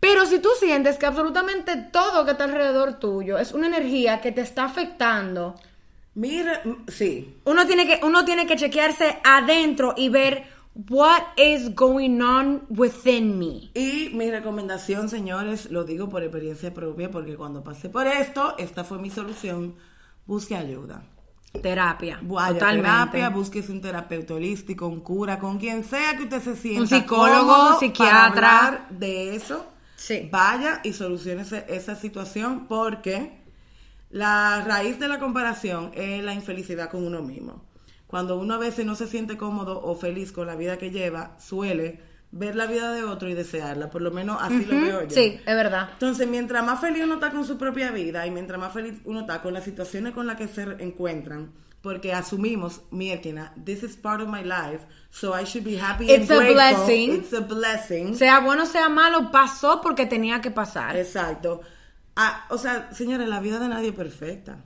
Pero 0.00 0.26
si 0.26 0.40
tú 0.40 0.48
sientes 0.58 0.98
que 0.98 1.06
absolutamente 1.06 1.76
todo 1.76 2.24
que 2.24 2.32
está 2.32 2.44
alrededor 2.44 2.98
tuyo 2.98 3.38
es 3.38 3.52
una 3.52 3.66
energía 3.68 4.20
que 4.20 4.32
te 4.32 4.40
está 4.42 4.64
afectando, 4.64 5.54
Mira, 6.14 6.60
mm, 6.64 6.88
sí. 6.88 7.36
uno 7.44 7.66
tiene 7.66 7.86
que, 7.86 8.00
uno 8.04 8.24
tiene 8.24 8.46
que 8.46 8.56
chequearse 8.56 9.18
adentro 9.22 9.94
y 9.96 10.08
ver 10.08 10.44
what 10.88 11.22
is 11.36 11.74
going 11.74 12.20
on 12.20 12.66
within 12.68 13.38
me. 13.38 13.70
Y 13.74 14.10
mi 14.14 14.30
recomendación, 14.30 15.08
señores, 15.08 15.70
lo 15.70 15.84
digo 15.84 16.08
por 16.08 16.22
experiencia 16.22 16.74
propia, 16.74 17.10
porque 17.10 17.36
cuando 17.36 17.64
pasé 17.64 17.88
por 17.88 18.06
esto, 18.06 18.54
esta 18.58 18.84
fue 18.84 18.98
mi 18.98 19.10
solución. 19.10 19.74
Busque 20.26 20.54
ayuda. 20.54 21.02
Terapia. 21.62 22.18
Vaya 22.22 22.54
totalmente. 22.54 22.90
terapia, 22.90 23.30
búsquese 23.30 23.72
un 23.72 23.80
terapeuta 23.80 24.34
holístico, 24.34 24.86
un 24.86 25.00
cura, 25.00 25.38
con 25.38 25.58
quien 25.58 25.82
sea 25.82 26.16
que 26.16 26.24
usted 26.24 26.42
se 26.42 26.56
sienta. 26.56 26.82
Un 26.82 26.88
psicólogo, 26.88 27.46
cómodo 27.46 27.78
psiquiatra. 27.78 28.34
Para 28.34 28.58
hablar 28.66 28.88
de 28.90 29.34
eso. 29.34 29.64
Sí. 29.96 30.28
Vaya 30.30 30.80
y 30.84 30.92
solucione 30.92 31.42
esa 31.68 31.96
situación 31.96 32.66
porque 32.68 33.42
la 34.10 34.62
raíz 34.66 34.98
de 34.98 35.08
la 35.08 35.18
comparación 35.18 35.90
es 35.94 36.22
la 36.22 36.34
infelicidad 36.34 36.90
con 36.90 37.06
uno 37.06 37.22
mismo. 37.22 37.64
Cuando 38.06 38.38
uno 38.38 38.54
a 38.54 38.58
veces 38.58 38.86
no 38.86 38.94
se 38.94 39.06
siente 39.06 39.36
cómodo 39.36 39.80
o 39.82 39.94
feliz 39.96 40.32
con 40.32 40.46
la 40.46 40.56
vida 40.56 40.78
que 40.78 40.90
lleva, 40.90 41.36
suele 41.40 42.00
ver 42.30 42.54
la 42.56 42.66
vida 42.66 42.92
de 42.92 43.04
otro 43.04 43.28
y 43.28 43.34
desearla. 43.34 43.90
Por 43.90 44.02
lo 44.02 44.10
menos 44.10 44.38
así 44.40 44.64
lo 44.64 44.80
veo 44.80 45.02
yo. 45.04 45.10
Sí, 45.10 45.40
es 45.44 45.56
verdad. 45.56 45.90
Entonces, 45.92 46.28
mientras 46.28 46.64
más 46.64 46.80
feliz 46.80 47.04
uno 47.04 47.14
está 47.14 47.30
con 47.30 47.44
su 47.44 47.56
propia 47.56 47.90
vida 47.90 48.26
y 48.26 48.30
mientras 48.30 48.60
más 48.60 48.72
feliz 48.72 49.00
uno 49.04 49.20
está 49.20 49.42
con 49.42 49.54
las 49.54 49.64
situaciones 49.64 50.12
con 50.12 50.26
las 50.26 50.36
que 50.36 50.48
se 50.48 50.62
encuentran, 50.80 51.52
porque 51.82 52.12
asumimos, 52.12 52.82
mierda, 52.90 53.52
this 53.64 53.82
is 53.82 53.96
part 53.96 54.20
of 54.20 54.28
my 54.28 54.42
life, 54.42 54.84
so 55.10 55.38
I 55.38 55.44
should 55.44 55.64
be 55.64 55.78
happy 55.80 56.10
It's 56.10 56.30
and 56.30 56.32
a 56.32 56.36
grateful. 56.36 56.54
blessing. 56.54 57.14
It's 57.14 57.32
a 57.32 57.40
blessing. 57.40 58.14
Sea 58.16 58.40
bueno, 58.40 58.66
sea 58.66 58.88
malo, 58.88 59.30
pasó 59.30 59.80
porque 59.80 60.06
tenía 60.06 60.40
que 60.40 60.50
pasar. 60.50 60.96
Exacto. 60.96 61.60
Ah, 62.16 62.46
o 62.50 62.58
sea, 62.58 62.92
señores, 62.92 63.28
la 63.28 63.40
vida 63.40 63.58
de 63.58 63.68
nadie 63.68 63.90
es 63.90 63.94
perfecta. 63.94 64.64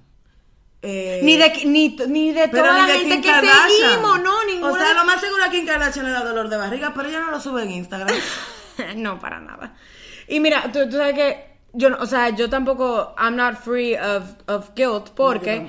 Eh, 0.83 1.21
Ni 1.23 1.37
de, 1.37 1.53
ni, 1.67 1.97
ni 2.09 2.33
de 2.33 2.49
toda 2.49 2.73
ni 2.73 2.81
la 2.81 2.87
de 2.87 2.99
gente 3.01 3.21
que 3.21 3.35
seguimos, 3.35 4.23
no, 4.23 4.45
ninguna. 4.47 4.73
O 4.73 4.77
sea, 4.77 4.95
lo 4.95 5.05
más 5.05 5.21
seguro 5.21 5.45
a 5.45 5.51
Kim 5.51 5.67
Kardashian 5.67 6.07
le 6.07 6.13
da 6.13 6.25
dolor 6.25 6.49
de 6.49 6.57
barriga, 6.57 6.93
pero 6.95 7.09
ella 7.09 7.21
no 7.21 7.31
lo 7.31 7.41
sube 7.41 7.63
en 7.63 7.71
Instagram. 7.73 8.17
no, 8.97 9.19
para 9.19 9.41
nada. 9.41 9.75
Y 10.27 10.41
mira, 10.41 10.71
tú, 10.73 10.89
tú 10.89 10.97
sabes 10.97 11.15
que 11.15 11.50
yo, 11.73 11.89
no- 11.91 11.99
o 12.01 12.07
sea, 12.07 12.31
yo 12.31 12.51
tampoco, 12.51 13.15
I'm 13.19 13.37
not 13.37 13.55
free 13.57 13.95
of, 13.97 14.25
of 14.49 14.71
guilt, 14.75 15.11
porque 15.15 15.69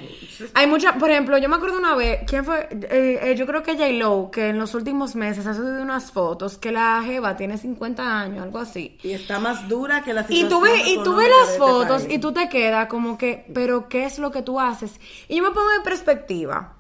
hay 0.56 0.66
mucha, 0.68 0.94
por 0.96 1.12
ejemplo, 1.12 1.38
yo 1.38 1.48
me 1.50 1.56
acuerdo 1.58 1.78
una 1.78 1.96
vez, 1.96 2.22
¿quién 2.28 2.44
fue? 2.44 2.68
Eh, 2.72 3.20
eh, 3.22 3.36
yo 3.36 3.46
creo 3.46 3.62
que 3.64 3.74
J-Lo, 3.74 4.30
que 4.32 4.50
en 4.50 4.58
los 4.60 4.74
últimos 4.74 5.16
meses 5.16 5.46
ha 5.46 5.54
subido 5.54 5.82
unas 5.82 6.12
fotos 6.12 6.58
que 6.58 6.72
la 6.72 7.02
Jeva 7.06 7.36
tiene 7.38 7.58
50 7.58 8.20
años, 8.20 8.44
algo 8.44 8.60
así. 8.60 8.98
y 9.04 9.12
está 9.12 9.40
más 9.40 9.68
dura 9.68 10.02
que 10.04 10.14
la 10.14 10.22
Y 10.22 10.24
situación 10.36 10.50
tú 10.50 10.62
ves, 10.62 10.88
y 10.88 10.96
tú 11.04 11.16
ves 11.16 11.28
las 11.40 11.50
este 11.50 11.60
fotos 11.60 12.06
y 12.10 12.18
tú 12.20 12.32
te 12.32 12.50
quedas 12.50 12.88
como 12.88 13.18
que, 13.18 13.46
pero 13.54 13.88
¿qué 13.88 14.06
es 14.06 14.18
lo 14.18 14.32
que 14.32 14.42
tú 14.42 14.60
haces? 14.60 15.00
Y 15.28 15.38
yo 15.38 15.44
me 15.44 15.50
pongo 15.52 15.70
en 15.78 15.84
perspectiva. 15.84 16.78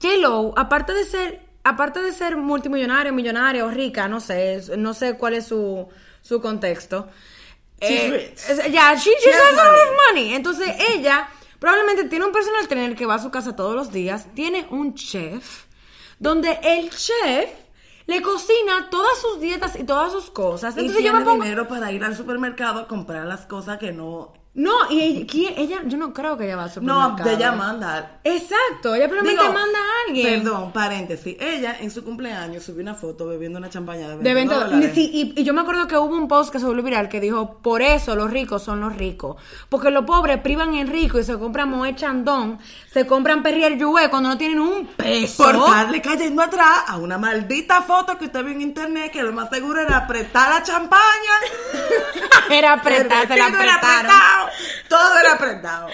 J-Lo, 0.00 0.52
aparte 0.56 0.92
de 0.94 1.04
ser, 1.04 1.40
aparte 1.64 2.02
de 2.02 2.12
ser 2.12 2.36
multimillonaria, 2.36 3.12
millonaria 3.12 3.64
o 3.64 3.70
rica, 3.70 4.08
no 4.08 4.18
sé, 4.20 4.60
no 4.76 4.94
sé 4.94 5.14
cuál 5.16 5.34
es 5.34 5.46
su, 5.46 5.88
su 6.22 6.40
contexto. 6.40 7.08
She's 7.82 8.00
Eh, 8.00 8.10
rich. 8.10 8.32
es- 8.48 8.72
Ya, 8.72 8.94
she, 8.96 9.10
has 9.10 9.34
has 9.34 9.52
a 9.52 9.56
lot 9.56 9.74
of 9.74 9.96
money. 10.08 10.34
Entonces 10.34 10.68
ella 10.94 11.28
probablemente 11.58 12.04
tiene 12.04 12.24
un 12.24 12.32
personal 12.32 12.66
trainer 12.68 12.94
que 12.96 13.06
va 13.06 13.14
a 13.16 13.18
su 13.18 13.30
casa 13.30 13.54
todos 13.56 13.74
los 13.74 13.92
días, 13.92 14.26
tiene 14.34 14.66
un 14.70 14.94
chef, 14.94 15.64
donde 16.18 16.58
el 16.62 16.90
chef 16.90 17.50
le 18.06 18.20
cocina 18.22 18.88
todas 18.90 19.18
sus 19.20 19.40
dietas 19.40 19.78
y 19.78 19.84
todas 19.84 20.12
sus 20.12 20.30
cosas. 20.30 20.76
Y 20.76 20.80
Entonces 20.80 21.04
yo 21.04 21.10
tiene 21.10 21.18
me 21.20 21.24
pongo... 21.24 21.42
dinero 21.44 21.68
para 21.68 21.92
ir 21.92 22.02
al 22.04 22.16
supermercado 22.16 22.80
a 22.80 22.88
comprar 22.88 23.26
las 23.26 23.46
cosas 23.46 23.78
que 23.78 23.92
no... 23.92 24.32
No, 24.54 24.70
y 24.90 25.00
ella, 25.00 25.26
¿quién? 25.26 25.54
ella, 25.56 25.78
yo 25.86 25.96
no 25.96 26.12
creo 26.12 26.36
que 26.36 26.44
ella 26.44 26.56
va 26.56 26.64
No, 26.66 26.68
supermercado. 26.68 27.24
de 27.24 27.34
ella 27.36 27.52
manda. 27.52 28.20
Exacto, 28.22 28.94
ella 28.94 29.08
probablemente 29.08 29.40
Digo, 29.42 29.54
manda 29.54 29.78
a 29.78 30.06
alguien. 30.06 30.42
Perdón, 30.42 30.72
paréntesis. 30.72 31.36
Ella 31.40 31.76
en 31.80 31.90
su 31.90 32.04
cumpleaños 32.04 32.62
subió 32.62 32.82
una 32.82 32.94
foto 32.94 33.26
bebiendo 33.26 33.58
una 33.58 33.70
champaña 33.70 34.02
de 34.10 34.16
20 34.16 34.28
De 34.28 34.34
venta- 34.34 34.58
dólares. 34.66 34.90
sí, 34.94 35.10
y, 35.34 35.40
y 35.40 35.44
yo 35.44 35.54
me 35.54 35.62
acuerdo 35.62 35.88
que 35.88 35.96
hubo 35.96 36.14
un 36.14 36.28
post 36.28 36.52
que 36.52 36.58
se 36.58 36.66
volvió 36.66 36.82
viral 36.82 37.08
que 37.08 37.18
dijo, 37.18 37.54
por 37.62 37.80
eso 37.80 38.14
los 38.14 38.30
ricos 38.30 38.62
son 38.62 38.80
los 38.82 38.94
ricos. 38.94 39.36
Porque 39.70 39.90
los 39.90 40.04
pobres 40.04 40.36
privan 40.42 40.74
en 40.74 40.86
rico 40.88 41.18
y 41.18 41.24
se 41.24 41.38
compran 41.38 41.70
Moe 41.70 41.94
Chandon, 41.96 42.58
se 42.92 43.06
compran 43.06 43.42
Perrier 43.42 43.82
Jouet 43.82 44.10
cuando 44.10 44.28
no 44.28 44.36
tienen 44.36 44.60
un 44.60 44.86
peso. 44.86 45.44
Por 45.44 45.54
estarle 45.56 46.02
cayendo 46.02 46.42
atrás 46.42 46.80
a 46.88 46.98
una 46.98 47.16
maldita 47.16 47.80
foto 47.80 48.18
que 48.18 48.26
usted 48.26 48.44
vio 48.44 48.52
en 48.52 48.60
internet 48.60 49.12
que 49.12 49.22
lo 49.22 49.32
más 49.32 49.48
seguro 49.48 49.80
era 49.80 49.96
apretar 49.96 50.50
la 50.50 50.62
champaña. 50.62 51.00
Era 52.50 52.74
apretar, 52.74 53.26
se 53.28 53.36
la 53.36 53.46
era 53.48 53.76
apretaron. 53.76 54.41
Todo 54.88 55.18
era 55.18 55.32
apretado. 55.34 55.88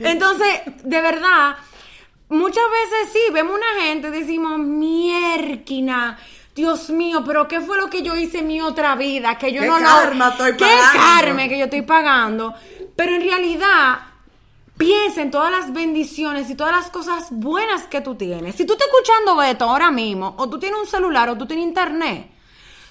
Entonces, 0.00 0.60
de 0.82 1.00
verdad, 1.00 1.56
muchas 2.28 2.64
veces 2.70 3.12
sí, 3.12 3.32
vemos 3.32 3.56
una 3.56 3.82
gente 3.84 4.08
y 4.08 4.10
decimos, 4.10 4.58
mierquina, 4.58 6.18
Dios 6.54 6.90
mío, 6.90 7.22
pero 7.26 7.48
¿qué 7.48 7.60
fue 7.60 7.76
lo 7.76 7.90
que 7.90 8.02
yo 8.02 8.14
hice 8.16 8.38
en 8.38 8.46
mi 8.46 8.60
otra 8.60 8.94
vida? 8.94 9.36
Que 9.38 9.52
yo 9.52 9.60
¿Qué 9.62 9.66
no 9.68 9.78
lo- 9.78 9.86
karma 9.86 10.28
estoy 10.30 10.52
¿Qué 10.56 10.64
pagando? 10.64 10.98
karma 11.00 11.48
que 11.48 11.58
yo 11.58 11.64
estoy 11.64 11.82
pagando? 11.82 12.54
Pero 12.96 13.14
en 13.16 13.22
realidad, 13.22 13.98
piensa 14.78 15.22
en 15.22 15.30
todas 15.32 15.50
las 15.50 15.72
bendiciones 15.72 16.48
y 16.50 16.54
todas 16.54 16.72
las 16.74 16.90
cosas 16.90 17.28
buenas 17.30 17.84
que 17.84 18.00
tú 18.00 18.14
tienes. 18.14 18.54
Si 18.54 18.64
tú 18.66 18.74
estás 18.74 18.86
escuchando 18.88 19.42
esto 19.42 19.64
ahora 19.68 19.90
mismo, 19.90 20.34
o 20.38 20.48
tú 20.48 20.58
tienes 20.60 20.78
un 20.80 20.86
celular, 20.86 21.28
o 21.28 21.36
tú 21.36 21.46
tienes 21.46 21.66
internet, 21.66 22.28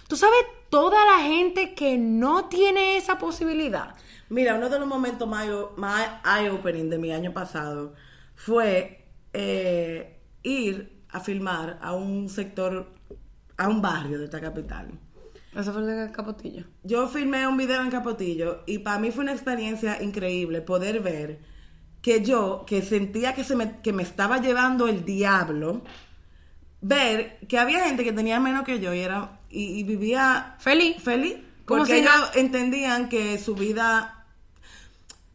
tú 0.07 0.17
sabes 0.17 0.39
toda 0.69 1.05
la 1.05 1.19
gente 1.23 1.73
que 1.73 1.97
no 1.97 2.45
tiene 2.45 2.97
esa 2.97 3.17
posibilidad. 3.17 3.95
Mira, 4.33 4.55
uno 4.55 4.67
de 4.67 4.79
los 4.79 4.87
momentos 4.87 5.27
más, 5.27 5.47
más 5.77 6.09
eye-opening 6.25 6.89
de 6.89 6.97
mi 6.97 7.11
año 7.11 7.33
pasado 7.33 7.93
fue 8.33 9.05
eh, 9.31 10.19
ir 10.41 11.03
a 11.09 11.19
filmar 11.19 11.77
a 11.83 11.93
un 11.93 12.27
sector, 12.29 12.87
a 13.57 13.67
un 13.69 13.79
barrio 13.79 14.17
de 14.17 14.25
esta 14.25 14.41
capital. 14.41 14.89
Eso 15.55 15.71
fue 15.71 15.83
el 15.83 16.07
de 16.07 16.11
Capotillo. 16.11 16.63
Yo 16.81 17.07
filmé 17.07 17.47
un 17.47 17.57
video 17.57 17.83
en 17.83 17.91
Capotillo 17.91 18.63
y 18.65 18.79
para 18.79 18.97
mí 18.97 19.11
fue 19.11 19.23
una 19.23 19.33
experiencia 19.33 20.01
increíble 20.01 20.61
poder 20.61 21.01
ver 21.01 21.37
que 22.01 22.23
yo, 22.23 22.63
que 22.65 22.81
sentía 22.81 23.35
que, 23.35 23.43
se 23.43 23.55
me, 23.55 23.81
que 23.81 23.93
me 23.93 24.01
estaba 24.01 24.39
llevando 24.39 24.87
el 24.87 25.05
diablo, 25.05 25.83
ver 26.81 27.37
que 27.47 27.59
había 27.59 27.85
gente 27.85 28.03
que 28.03 28.13
tenía 28.13 28.39
menos 28.39 28.63
que 28.63 28.79
yo 28.79 28.95
y, 28.95 28.99
era, 28.99 29.41
y, 29.51 29.79
y 29.79 29.83
vivía 29.83 30.55
Feliz. 30.57 30.97
feliz. 31.03 31.35
Como 31.65 31.81
Porque 31.81 31.93
si 31.93 31.99
ellos 31.99 32.31
entendían 32.33 33.09
que 33.09 33.37
su 33.37 33.53
vida... 33.53 34.21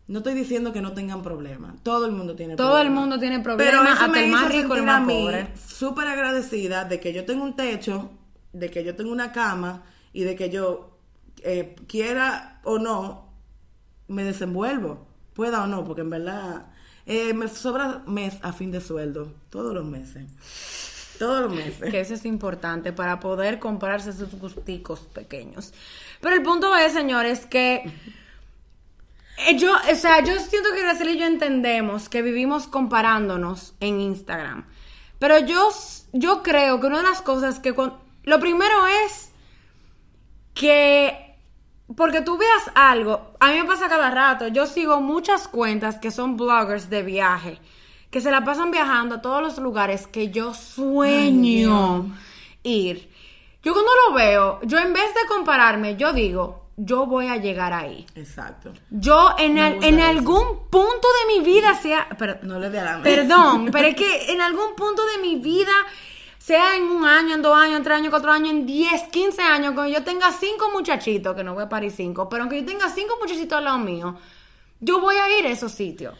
No 0.08 0.18
estoy 0.18 0.34
diciendo 0.34 0.72
que 0.72 0.80
no 0.80 0.92
tengan 0.92 1.22
problemas. 1.22 1.74
Todo 1.82 2.06
el 2.06 2.12
mundo 2.12 2.34
tiene 2.34 2.56
Todo 2.56 2.68
problemas. 2.72 2.86
el 2.94 3.00
mundo 3.00 3.18
tiene 3.18 3.36
Pero 3.40 3.56
problemas, 3.56 3.84
eso 3.84 3.92
hasta 3.92 4.08
me 4.08 4.24
el 4.24 4.30
más 4.30 4.42
hizo 4.50 4.62
rico, 4.62 4.74
el 4.74 4.82
más 4.82 5.02
pobre. 5.06 5.48
súper 5.56 6.08
agradecida 6.08 6.84
de 6.86 6.98
que 6.98 7.12
yo 7.12 7.24
tengo 7.26 7.44
un 7.44 7.54
techo, 7.54 8.10
de 8.52 8.70
que 8.70 8.82
yo 8.84 8.96
tengo 8.96 9.12
una 9.12 9.32
cama 9.32 9.82
y 10.14 10.22
de 10.22 10.34
que 10.34 10.48
yo, 10.50 10.98
eh, 11.42 11.76
quiera 11.86 12.60
o 12.64 12.78
no, 12.78 13.32
me 14.08 14.24
desenvuelvo. 14.24 15.06
Pueda 15.34 15.62
o 15.62 15.66
no, 15.66 15.84
porque 15.84 16.00
en 16.00 16.10
verdad 16.10 16.66
eh, 17.06 17.32
me 17.34 17.46
sobra 17.48 18.02
mes 18.06 18.38
a 18.42 18.52
fin 18.54 18.70
de 18.70 18.80
sueldo. 18.80 19.32
Todos 19.50 19.74
los 19.74 19.84
meses. 19.84 20.24
Todos 21.18 21.42
los 21.42 21.52
meses. 21.54 21.90
Que 21.90 22.00
eso 22.00 22.14
es 22.14 22.24
importante 22.24 22.92
para 22.94 23.20
poder 23.20 23.58
comprarse 23.58 24.12
sus 24.12 24.30
gusticos 24.36 25.00
pequeños. 25.00 25.72
Pero 26.20 26.34
el 26.34 26.42
punto 26.42 26.74
es, 26.76 26.92
señores, 26.92 27.44
que 27.46 27.82
yo, 29.56 29.72
o 29.74 29.94
sea, 29.94 30.22
yo 30.24 30.38
siento 30.38 30.70
que 30.72 30.82
Graciela 30.82 31.12
y 31.12 31.18
yo 31.18 31.26
entendemos 31.26 32.08
que 32.08 32.22
vivimos 32.22 32.66
comparándonos 32.66 33.74
en 33.80 34.00
Instagram. 34.00 34.66
Pero 35.18 35.38
yo, 35.40 35.68
yo 36.12 36.42
creo 36.42 36.80
que 36.80 36.86
una 36.86 36.98
de 36.98 37.04
las 37.04 37.22
cosas 37.22 37.60
que... 37.60 37.74
lo 37.74 38.40
primero 38.40 38.86
es 39.06 39.32
que... 40.54 41.24
Porque 41.96 42.20
tú 42.20 42.36
veas 42.36 42.70
algo, 42.74 43.32
a 43.40 43.48
mí 43.50 43.54
me 43.60 43.64
pasa 43.64 43.88
cada 43.88 44.10
rato, 44.10 44.48
yo 44.48 44.66
sigo 44.66 45.00
muchas 45.00 45.48
cuentas 45.48 45.96
que 45.96 46.10
son 46.10 46.36
bloggers 46.36 46.90
de 46.90 47.02
viaje, 47.02 47.58
que 48.10 48.20
se 48.20 48.30
la 48.30 48.44
pasan 48.44 48.70
viajando 48.70 49.14
a 49.14 49.22
todos 49.22 49.42
los 49.42 49.56
lugares 49.56 50.06
que 50.06 50.30
yo 50.30 50.52
sueño 50.52 52.14
ir. 52.62 53.10
Yo 53.62 53.72
cuando 53.72 53.90
lo 54.06 54.14
veo, 54.14 54.60
yo 54.64 54.78
en 54.78 54.92
vez 54.92 55.14
de 55.14 55.26
compararme, 55.28 55.96
yo 55.96 56.12
digo, 56.12 56.67
yo 56.80 57.06
voy 57.06 57.26
a 57.26 57.36
llegar 57.36 57.72
ahí. 57.72 58.06
Exacto. 58.14 58.72
Yo 58.88 59.34
en, 59.36 59.58
al- 59.58 59.82
en 59.82 60.00
algún 60.00 60.68
punto 60.70 61.08
de 61.28 61.34
mi 61.38 61.44
vida 61.44 61.74
sea... 61.74 62.06
pero- 62.16 62.38
No 62.42 62.58
le 62.60 62.70
dé 62.70 62.78
a 62.78 62.84
la 62.98 63.02
Perdón, 63.02 63.68
pero 63.72 63.88
es 63.88 63.96
que 64.02 64.32
en 64.32 64.40
algún 64.40 64.76
punto 64.76 65.02
de 65.06 65.18
mi 65.20 65.36
vida, 65.36 65.72
sea 66.38 66.76
en 66.76 66.84
un 66.84 67.04
año, 67.04 67.34
en 67.34 67.42
dos 67.42 67.56
años, 67.56 67.78
en 67.78 67.82
tres 67.82 67.96
años, 67.98 68.10
cuatro 68.10 68.30
años, 68.30 68.50
en 68.50 68.64
diez, 68.64 69.02
quince 69.10 69.42
años, 69.42 69.72
cuando 69.74 69.92
yo 69.92 70.04
tenga 70.04 70.30
cinco 70.30 70.70
muchachitos, 70.72 71.34
que 71.34 71.42
no 71.42 71.54
voy 71.54 71.64
a 71.64 71.68
parir 71.68 71.90
cinco, 71.90 72.28
pero 72.28 72.44
aunque 72.44 72.60
yo 72.60 72.64
tenga 72.66 72.88
cinco 72.88 73.14
muchachitos 73.20 73.58
al 73.58 73.64
lado 73.64 73.78
mío, 73.78 74.16
yo 74.80 75.00
voy 75.00 75.16
a 75.16 75.36
ir 75.38 75.46
a 75.46 75.50
esos 75.50 75.72
sitios. 75.72 76.14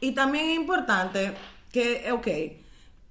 Y 0.00 0.10
también 0.12 0.50
es 0.50 0.56
importante 0.56 1.34
que, 1.72 2.10
ok, 2.10 2.26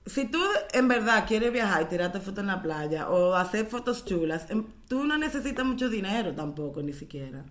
si 0.06 0.26
tú 0.26 0.40
en 0.74 0.88
verdad 0.88 1.26
quieres 1.28 1.52
viajar 1.54 1.84
y 1.84 1.86
tirarte 1.86 2.20
fotos 2.20 2.40
en 2.40 2.48
la 2.48 2.62
playa 2.62 3.10
o 3.10 3.36
hacer 3.36 3.66
fotos 3.68 4.06
chulas, 4.06 4.50
em, 4.50 4.66
tú 4.88 5.04
no 5.06 5.18
necesitas 5.18 5.66
mucho 5.66 5.90
dinero 5.90 6.34
tampoco, 6.34 6.82
ni 6.82 6.94
siquiera. 6.94 7.46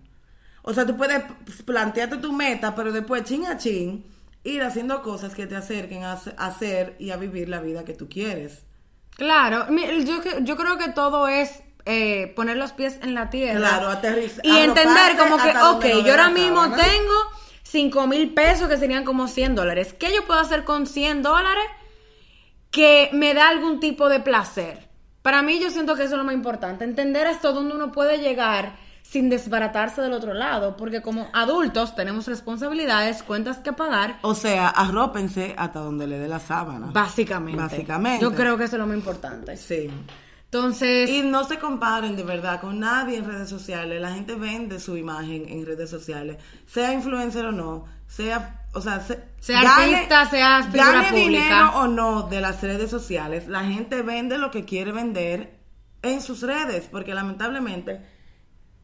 O 0.61 0.73
sea, 0.73 0.85
tú 0.85 0.95
puedes 0.95 1.23
plantearte 1.65 2.17
tu 2.17 2.31
meta, 2.31 2.73
pero 2.75 2.91
después, 2.91 3.23
chin 3.23 3.45
a 3.45 3.57
chin, 3.57 4.05
ir 4.43 4.61
haciendo 4.63 5.01
cosas 5.01 5.33
que 5.35 5.45
te 5.47 5.55
acerquen 5.55 6.03
a 6.03 6.13
hacer- 6.13 6.95
y 6.99 7.11
a 7.11 7.17
vivir 7.17 7.49
la 7.49 7.59
vida 7.61 7.83
que 7.85 7.93
tú 7.93 8.07
quieres. 8.07 8.63
Claro, 9.17 9.67
yo, 9.69 10.21
yo 10.41 10.55
creo 10.55 10.77
que 10.77 10.89
todo 10.89 11.27
es 11.27 11.63
eh, 11.85 12.31
poner 12.35 12.57
los 12.57 12.71
pies 12.71 12.99
en 13.01 13.13
la 13.13 13.29
tierra. 13.29 13.59
Claro, 13.59 13.89
aterrizar. 13.89 14.45
Y 14.45 14.51
entender 14.57 15.17
como 15.17 15.37
que, 15.37 15.49
ok, 15.49 16.05
yo 16.05 16.11
ahora 16.11 16.29
mismo 16.29 16.61
tengo 16.63 16.77
tengo 16.77 17.13
5 17.63 18.07
mil 18.07 18.33
pesos 18.33 18.69
que 18.69 18.77
serían 18.77 19.03
como 19.03 19.27
100 19.27 19.55
dólares. 19.55 19.93
¿Qué 19.93 20.13
yo 20.13 20.25
puedo 20.25 20.39
hacer 20.39 20.63
con 20.63 20.87
100 20.87 21.21
dólares 21.23 21.63
que 22.73 23.09
me 23.13 23.33
da 23.35 23.49
algún 23.49 23.79
tipo 23.79 24.09
de 24.09 24.19
placer? 24.19 24.89
Para 25.21 25.43
mí 25.43 25.59
yo 25.59 25.69
siento 25.69 25.95
que 25.95 26.03
eso 26.03 26.13
es 26.15 26.17
lo 26.17 26.23
más 26.25 26.33
importante, 26.33 26.83
entender 26.83 27.27
hasta 27.27 27.51
dónde 27.51 27.75
uno 27.75 27.91
puede 27.91 28.17
llegar 28.17 28.75
sin 29.03 29.29
desbaratarse 29.29 30.01
del 30.01 30.11
otro 30.13 30.33
lado, 30.33 30.75
porque 30.75 31.01
como 31.03 31.29
adultos 31.33 31.95
tenemos 31.95 32.25
responsabilidades, 32.27 33.21
cuentas 33.21 33.59
que 33.59 33.73
pagar, 33.73 34.17
O 34.23 34.33
sea, 34.33 34.69
arrópense 34.69 35.53
hasta 35.55 35.79
donde 35.81 36.07
le 36.07 36.17
dé 36.17 36.27
la 36.27 36.39
sábana. 36.39 36.87
básicamente. 36.91 37.61
Básicamente. 37.61 38.23
Yo 38.23 38.33
creo 38.33 38.57
que 38.57 38.63
eso 38.63 38.75
es 38.75 38.79
lo 38.79 38.87
más 38.87 38.97
importante. 38.97 39.55
Sí. 39.55 39.89
Entonces, 40.45 41.09
Y 41.09 41.21
no 41.21 41.43
se 41.43 41.59
comparen 41.59 42.15
de 42.15 42.23
verdad 42.23 42.59
con 42.59 42.79
nadie 42.79 43.17
en 43.17 43.25
redes 43.25 43.49
sociales. 43.49 44.01
La 44.01 44.11
gente 44.13 44.35
vende 44.35 44.79
su 44.79 44.97
imagen 44.97 45.45
en 45.47 45.65
redes 45.65 45.89
sociales. 45.91 46.37
Sea 46.65 46.91
influencer 46.93 47.45
o 47.45 47.51
no, 47.51 47.85
sea, 48.07 48.62
o 48.73 48.81
sea, 48.81 48.99
se- 49.01 49.23
Sea 49.39 49.59
artista, 49.61 50.25
sea 50.29 50.63
figura 50.63 50.91
gane 50.91 51.09
pública. 51.09 51.27
dinero 51.43 51.71
o 51.75 51.87
no 51.87 52.23
de 52.23 52.41
las 52.41 52.61
redes 52.61 52.89
sociales. 52.89 53.47
La 53.47 53.63
gente 53.63 54.01
vende 54.01 54.37
lo 54.37 54.51
que 54.51 54.65
quiere 54.65 54.91
vender 54.91 55.59
en 56.01 56.21
sus 56.21 56.41
redes, 56.41 56.87
porque 56.91 57.13
lamentablemente 57.13 58.01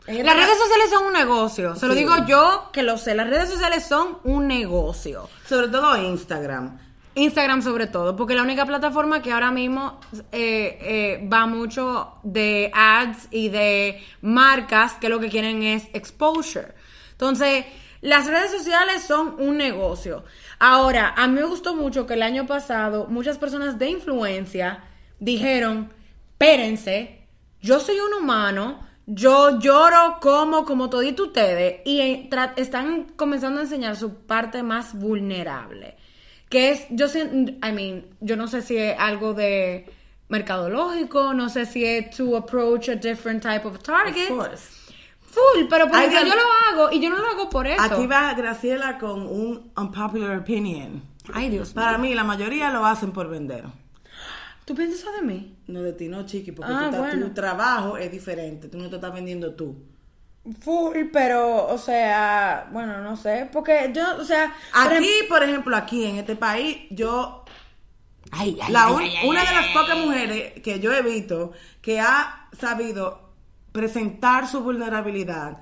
en 0.07 0.25
Las 0.25 0.35
redes 0.35 0.57
sociales 0.57 0.89
son 0.91 1.05
un 1.07 1.13
negocio. 1.13 1.75
Se 1.75 1.85
lo 1.87 1.93
digo 1.93 2.13
yo 2.27 2.69
que 2.73 2.83
lo 2.83 2.97
sé. 2.97 3.13
Las 3.15 3.29
redes 3.29 3.49
sociales 3.49 3.85
son 3.85 4.17
un 4.23 4.47
negocio. 4.47 5.29
sobre 5.47 5.67
todo 5.67 5.97
Instagram. 6.01 6.77
Instagram 7.15 7.61
sobre 7.61 7.87
todo, 7.87 8.15
porque 8.15 8.33
la 8.33 8.43
única 8.43 8.65
plataforma 8.65 9.21
que 9.21 9.33
ahora 9.33 9.51
mismo 9.51 9.99
eh, 10.31 10.77
eh, 11.21 11.29
va 11.31 11.47
mucho 11.47 12.13
de 12.23 12.71
ads 12.73 13.27
y 13.31 13.49
de 13.49 14.01
marcas 14.21 14.93
que 14.93 15.09
lo 15.09 15.19
que 15.19 15.27
quieren 15.29 15.63
es 15.63 15.87
exposure. 15.93 16.73
Entonces, 17.11 17.65
las 18.01 18.27
redes 18.27 18.51
sociales 18.51 19.03
son 19.03 19.35
un 19.39 19.57
negocio. 19.57 20.23
Ahora, 20.59 21.13
a 21.17 21.27
mí 21.27 21.35
me 21.35 21.45
gustó 21.45 21.75
mucho 21.75 22.05
que 22.05 22.13
el 22.13 22.23
año 22.23 22.45
pasado 22.45 23.07
muchas 23.07 23.37
personas 23.37 23.77
de 23.77 23.89
influencia 23.89 24.83
dijeron, 25.19 25.91
espérense, 26.31 27.27
yo 27.61 27.79
soy 27.79 27.99
un 27.99 28.13
humano, 28.13 28.79
yo 29.05 29.59
lloro 29.59 30.19
como, 30.21 30.63
como 30.63 30.89
todito 30.89 31.23
ustedes, 31.23 31.81
y 31.85 31.99
eh, 31.99 32.29
están 32.55 33.05
comenzando 33.15 33.59
a 33.59 33.63
enseñar 33.63 33.95
su 33.95 34.13
parte 34.13 34.63
más 34.63 34.93
vulnerable. 34.93 35.97
Que 36.49 36.71
es, 36.71 36.87
yo 36.89 37.07
sé, 37.07 37.21
I 37.21 37.71
mean, 37.73 38.05
yo 38.21 38.35
no 38.35 38.47
sé 38.47 38.61
si 38.61 38.77
es 38.77 38.97
algo 38.97 39.33
de 39.33 39.85
mercadológico, 40.29 41.33
no 41.33 41.49
sé 41.49 41.65
si 41.65 41.85
es 41.85 42.15
to 42.15 42.37
approach 42.37 42.89
a 42.89 42.95
different 42.95 43.43
type 43.43 43.67
of 43.67 43.79
target. 43.83 44.31
Of 44.31 44.37
course. 44.37 44.78
Full, 45.55 45.65
pero 45.69 45.87
porque 45.87 46.17
Ay, 46.17 46.25
yo 46.27 46.35
lo 46.35 46.41
hago 46.71 46.91
y 46.91 46.99
yo 46.99 47.09
no 47.09 47.17
lo 47.19 47.27
hago 47.27 47.49
por 47.49 47.67
eso. 47.67 47.81
Aquí 47.81 48.07
va 48.07 48.33
Graciela 48.33 48.97
con 48.97 49.21
un 49.27 49.71
unpopular 49.77 50.37
opinion. 50.37 51.01
Ay, 51.33 51.49
Dios 51.49 51.69
mío. 51.69 51.75
Para 51.75 51.97
mí, 51.97 52.13
la 52.15 52.23
mayoría 52.23 52.71
lo 52.71 52.85
hacen 52.85 53.11
por 53.11 53.29
vender. 53.29 53.63
¿Tú 54.65 54.75
piensas 54.75 54.99
eso 55.01 55.11
de 55.13 55.21
mí? 55.23 55.55
No 55.67 55.81
de 55.81 55.93
ti, 55.93 56.07
no, 56.07 56.25
chiqui, 56.25 56.51
porque 56.51 56.71
Ah, 56.73 56.79
tú 56.79 56.85
estás- 56.85 56.99
bueno. 56.99 57.25
tu 57.27 57.33
trabajo 57.33 57.97
es 57.97 58.11
diferente. 58.11 58.67
Tú 58.67 58.77
no 58.77 58.89
te 58.89 58.95
estás 58.95 59.13
vendiendo 59.13 59.53
tú. 59.55 59.75
Full, 60.61 61.05
pero, 61.11 61.67
o 61.67 61.77
sea, 61.77 62.67
bueno, 62.71 63.01
no 63.01 63.17
sé, 63.17 63.49
porque 63.51 63.91
yo, 63.93 64.03
o 64.19 64.23
sea, 64.23 64.53
Aquí, 64.73 64.95
ejem- 64.95 65.27
por 65.27 65.43
ejemplo, 65.43 65.75
aquí 65.75 66.05
en 66.05 66.17
este 66.17 66.35
país, 66.35 66.77
yo 66.91 67.43
Ay, 68.31 68.57
ay, 68.61 68.71
La 68.71 68.85
ay, 68.85 68.93
un- 68.93 69.01
ay, 69.01 69.13
ay, 69.23 69.29
una 69.29 69.43
de 69.43 69.51
las 69.53 69.67
pocas 69.69 69.97
mujeres 69.97 70.53
que 70.61 70.79
yo 70.79 70.93
he 70.93 71.01
visto 71.01 71.51
que 71.81 71.99
ha 71.99 72.47
sabido 72.59 73.28
presentar 73.71 74.47
su 74.47 74.61
vulnerabilidad 74.61 75.57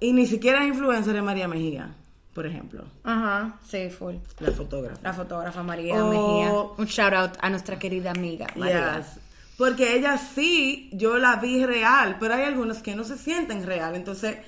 y 0.00 0.12
ni 0.12 0.26
siquiera 0.26 0.62
es 0.62 0.68
influencer 0.68 1.16
es 1.16 1.22
María 1.22 1.48
Mejía, 1.48 1.94
por 2.34 2.46
ejemplo, 2.46 2.84
Ajá, 3.04 3.58
sí, 3.66 3.88
full. 3.90 4.16
la 4.40 4.50
fotógrafa. 4.52 5.00
La 5.02 5.12
fotógrafa 5.12 5.62
María 5.62 6.02
Oh. 6.04 6.08
Mejía. 6.10 6.52
Un 6.78 6.86
shout 6.86 7.12
out 7.14 7.30
a 7.40 7.50
nuestra 7.50 7.78
querida 7.78 8.10
amiga 8.10 8.46
María. 8.56 8.98
Yes. 8.98 9.18
Porque 9.58 9.94
ella 9.96 10.16
sí, 10.18 10.90
yo 10.92 11.18
la 11.18 11.36
vi 11.36 11.64
real, 11.64 12.16
pero 12.18 12.34
hay 12.34 12.42
algunos 12.44 12.78
que 12.78 12.96
no 12.96 13.04
se 13.04 13.16
sienten 13.16 13.64
real. 13.66 13.94
Entonces, 13.94 14.38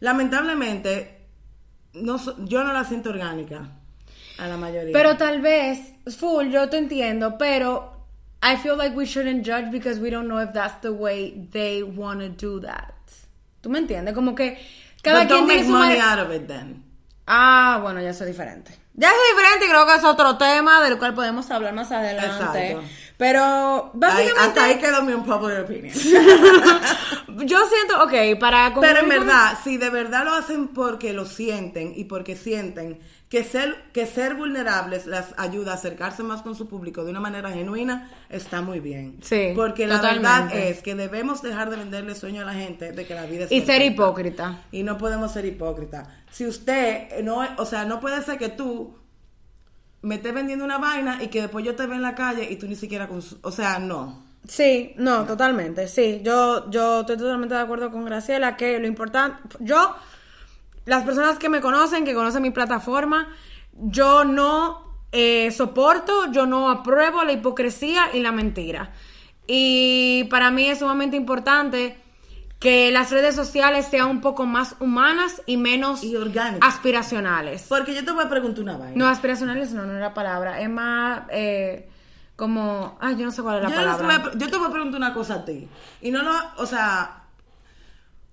lamentablemente, 0.00 1.26
no, 1.94 2.18
yo 2.44 2.64
no 2.64 2.72
la 2.72 2.84
siento 2.84 3.10
orgánica 3.10 3.68
a 4.38 4.46
la 4.48 4.56
mayoría. 4.56 4.92
Pero 4.92 5.16
tal 5.16 5.40
vez, 5.40 5.78
full, 6.18 6.48
yo 6.48 6.68
te 6.68 6.78
entiendo, 6.78 7.36
pero 7.38 7.95
I 8.42 8.56
feel 8.56 8.76
like 8.76 8.94
we 8.94 9.06
shouldn't 9.06 9.44
judge 9.44 9.70
because 9.72 9.98
we 9.98 10.10
don't 10.10 10.28
know 10.28 10.38
if 10.38 10.52
that's 10.52 10.80
the 10.82 10.92
way 10.92 11.48
they 11.52 11.82
want 11.82 12.20
to 12.20 12.28
do 12.28 12.60
that. 12.60 12.92
¿Tú 13.62 13.70
me 13.70 13.78
entiendes? 13.80 14.14
Como 14.14 14.34
que 14.34 14.58
cada 15.02 15.20
But 15.20 15.28
quien 15.28 15.40
don't 15.40 15.48
tiene 15.48 15.62
make 15.62 15.66
su 15.66 15.72
money 15.72 15.98
out 15.98 16.18
of 16.18 16.30
it 16.32 16.46
then. 16.46 16.82
Ah, 17.26 17.80
bueno, 17.82 18.00
ya 18.00 18.10
eso 18.10 18.22
es 18.24 18.30
diferente. 18.30 18.72
Ya 18.94 19.08
es 19.08 19.16
diferente 19.36 19.66
y 19.66 19.68
creo 19.68 19.84
que 19.86 19.94
es 19.96 20.04
otro 20.04 20.36
tema 20.38 20.80
del 20.82 20.96
cual 20.98 21.12
podemos 21.14 21.50
hablar 21.50 21.74
más 21.74 21.90
adelante. 21.90 22.72
Exacto. 22.72 22.82
Pero 23.18 23.42
Ahí- 23.42 23.90
básicamente 23.94 24.40
hasta 24.40 24.64
ahí 24.64 24.78
quedó 24.78 25.02
mi 25.02 25.12
unpopular 25.12 25.60
opinion. 25.62 25.92
yo 27.46 27.58
siento, 27.68 28.02
ok, 28.04 28.38
para 28.38 28.72
Pero 28.74 28.86
en 28.88 28.94
concluir 29.04 29.18
con- 29.18 29.26
verdad, 29.26 29.58
si 29.62 29.76
de 29.78 29.90
verdad 29.90 30.24
lo 30.24 30.34
hacen 30.34 30.68
porque 30.68 31.12
lo 31.12 31.24
sienten 31.26 31.92
y 31.96 32.04
porque 32.04 32.36
sienten 32.36 33.00
que 33.28 33.42
ser, 33.42 33.76
que 33.92 34.06
ser 34.06 34.34
vulnerables 34.34 35.06
las 35.06 35.34
ayuda 35.36 35.72
a 35.72 35.74
acercarse 35.74 36.22
más 36.22 36.42
con 36.42 36.54
su 36.54 36.68
público 36.68 37.04
de 37.04 37.10
una 37.10 37.20
manera 37.20 37.50
genuina, 37.50 38.10
está 38.28 38.60
muy 38.62 38.78
bien. 38.78 39.18
Sí, 39.22 39.52
Porque 39.54 39.86
la 39.86 39.96
totalmente. 39.96 40.54
verdad 40.54 40.56
es 40.68 40.82
que 40.82 40.94
debemos 40.94 41.42
dejar 41.42 41.70
de 41.70 41.76
venderle 41.76 42.14
sueño 42.14 42.42
a 42.42 42.44
la 42.44 42.54
gente 42.54 42.92
de 42.92 43.04
que 43.06 43.14
la 43.14 43.26
vida 43.26 43.44
es 43.44 43.52
y 43.52 43.62
ser 43.62 43.82
hipócrita. 43.82 44.62
Y 44.70 44.84
no 44.84 44.96
podemos 44.96 45.32
ser 45.32 45.44
hipócritas. 45.44 46.06
Si 46.30 46.46
usted 46.46 47.22
no, 47.24 47.44
o 47.56 47.66
sea, 47.66 47.84
no 47.84 47.98
puede 47.98 48.22
ser 48.22 48.38
que 48.38 48.48
tú 48.48 48.94
me 50.02 50.16
estés 50.16 50.32
vendiendo 50.32 50.64
una 50.64 50.78
vaina 50.78 51.18
y 51.20 51.26
que 51.28 51.40
después 51.42 51.64
yo 51.64 51.74
te 51.74 51.84
vea 51.86 51.96
en 51.96 52.02
la 52.02 52.14
calle 52.14 52.46
y 52.48 52.56
tú 52.56 52.68
ni 52.68 52.76
siquiera, 52.76 53.08
o 53.42 53.50
sea, 53.50 53.80
no. 53.80 54.24
Sí, 54.46 54.92
no, 54.96 55.24
totalmente, 55.24 55.88
sí. 55.88 56.20
Yo, 56.22 56.70
yo 56.70 57.00
estoy 57.00 57.16
totalmente 57.16 57.56
de 57.56 57.60
acuerdo 57.60 57.90
con 57.90 58.04
Graciela 58.04 58.56
que 58.56 58.78
lo 58.78 58.86
importante, 58.86 59.42
yo, 59.58 59.96
las 60.86 61.02
personas 61.04 61.38
que 61.38 61.48
me 61.48 61.60
conocen, 61.60 62.04
que 62.04 62.14
conocen 62.14 62.42
mi 62.42 62.50
plataforma, 62.50 63.28
yo 63.72 64.24
no 64.24 64.98
eh, 65.12 65.50
soporto, 65.50 66.32
yo 66.32 66.46
no 66.46 66.70
apruebo 66.70 67.22
la 67.24 67.32
hipocresía 67.32 68.06
y 68.14 68.20
la 68.20 68.32
mentira. 68.32 68.92
Y 69.46 70.24
para 70.30 70.50
mí 70.50 70.66
es 70.66 70.78
sumamente 70.80 71.16
importante 71.16 71.98
que 72.58 72.90
las 72.90 73.10
redes 73.10 73.34
sociales 73.34 73.86
sean 73.90 74.08
un 74.08 74.20
poco 74.20 74.46
más 74.46 74.76
humanas 74.80 75.42
y 75.46 75.56
menos 75.56 76.02
Y 76.02 76.16
orgánicas. 76.16 76.66
aspiracionales. 76.68 77.66
Porque 77.68 77.94
yo 77.94 78.04
te 78.04 78.12
voy 78.12 78.24
a 78.24 78.28
preguntar 78.28 78.62
una 78.62 78.76
vaina. 78.78 78.96
No, 78.96 79.06
aspiracionales 79.08 79.72
no, 79.72 79.84
no 79.84 79.92
es 79.94 80.00
la 80.00 80.14
palabra. 80.14 80.60
Es 80.60 80.68
más 80.70 81.22
eh, 81.30 81.88
como. 82.34 82.96
Ay, 83.00 83.16
yo 83.16 83.24
no 83.26 83.30
sé 83.30 83.42
cuál 83.42 83.56
es 83.58 83.62
la 83.64 83.68
yo, 83.70 83.76
palabra. 83.76 84.14
a 84.32 84.38
yo 84.38 84.50
te 84.50 84.56
voy 84.56 84.68
a 84.68 84.70
preguntar 84.70 84.98
una 84.98 85.12
cosa 85.12 85.34
a 85.34 85.44
ti. 85.44 85.68
Y 86.00 86.10
no 86.10 86.22
lo, 86.22 86.32
o 86.56 86.66
sea, 86.66 87.15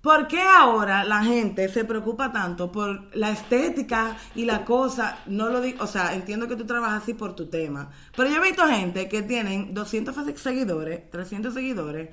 ¿por 0.04 0.28
qué 0.28 0.42
ahora 0.44 1.04
la 1.06 1.24
gente 1.24 1.68
se 1.70 1.86
preocupa 1.86 2.32
tanto 2.32 2.72
por 2.72 3.16
la 3.16 3.32
estética 3.32 4.18
y 4.36 4.46
la 4.46 4.66
cosa? 4.66 5.20
No 5.28 5.50
lo 5.50 5.62
digo, 5.62 5.84
o 5.84 5.88
sea, 5.88 6.14
entiendo 6.14 6.48
que 6.48 6.58
tú 6.58 6.66
trabajas 6.68 7.04
así 7.04 7.16
por 7.16 7.36
tu 7.36 7.48
tema. 7.50 7.92
Pero 8.16 8.30
yo 8.30 8.38
he 8.38 8.48
visto 8.50 8.68
gente 8.68 9.10
que 9.10 9.24
tienen 9.24 9.74
200 9.74 10.16
seguidores, 10.40 11.10
300 11.12 11.54
seguidores, 11.56 12.10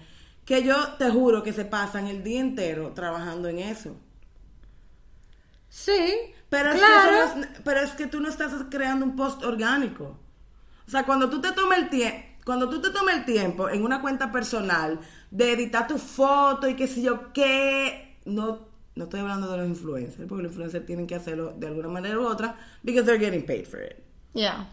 que 0.46 0.62
yo 0.64 0.76
te 0.98 1.10
juro 1.10 1.42
que 1.42 1.52
se 1.52 1.66
pasan 1.66 2.06
el 2.08 2.22
día 2.24 2.40
entero 2.40 2.92
trabajando 2.94 3.48
en 3.48 3.58
eso. 3.60 3.96
Sí, 5.68 6.34
Pero, 6.48 6.72
claro. 6.72 6.74
es 6.74 6.82
que 6.82 7.24
eso 7.24 7.36
no 7.36 7.44
es- 7.44 7.60
pero 7.64 7.80
es 7.80 7.90
que 7.92 8.06
tú 8.06 8.20
no 8.20 8.28
estás 8.28 8.52
creando 8.70 9.04
un 9.06 9.16
post 9.16 9.42
orgánico. 9.44 10.18
O 10.86 10.90
sea, 10.90 11.04
cuando 11.06 11.30
tú 11.30 11.40
te 11.40 11.52
tomes 11.52 11.78
el 11.78 11.90
tiempo, 11.90 12.26
cuando 12.44 12.68
tú 12.68 12.80
te 12.80 12.90
tomes 12.90 13.16
el 13.16 13.24
tiempo 13.24 13.68
en 13.68 13.82
una 13.82 14.00
cuenta 14.00 14.32
personal 14.32 15.00
de 15.30 15.52
editar 15.52 15.86
tu 15.86 15.98
foto 15.98 16.68
y 16.68 16.74
qué 16.74 16.86
sé 16.86 17.02
yo 17.02 17.32
qué, 17.32 18.16
no, 18.24 18.66
no 18.94 19.04
estoy 19.04 19.20
hablando 19.20 19.50
de 19.50 19.58
los 19.58 19.66
influencers, 19.66 20.26
porque 20.28 20.42
los 20.42 20.52
influencers 20.52 20.86
tienen 20.86 21.06
que 21.06 21.14
hacerlo 21.14 21.52
de 21.56 21.66
alguna 21.66 21.88
manera 21.88 22.18
u 22.18 22.26
otra, 22.26 22.56
because 22.82 23.04
they're 23.06 23.18
getting 23.22 23.44
paid 23.44 23.66
for 23.66 23.80
it. 23.82 24.02
Yeah. 24.34 24.66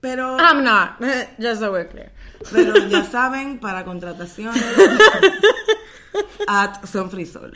Pero, 0.00 0.38
I'm 0.38 0.64
not. 0.64 0.98
Just 1.38 1.60
so 1.60 1.72
we're 1.72 1.86
clear. 1.88 2.10
pero 2.50 2.74
ya 2.88 3.04
saben, 3.10 3.58
para 3.58 3.84
contrataciones, 3.84 4.62
at 6.48 6.82
Sonfrisol. 6.86 7.52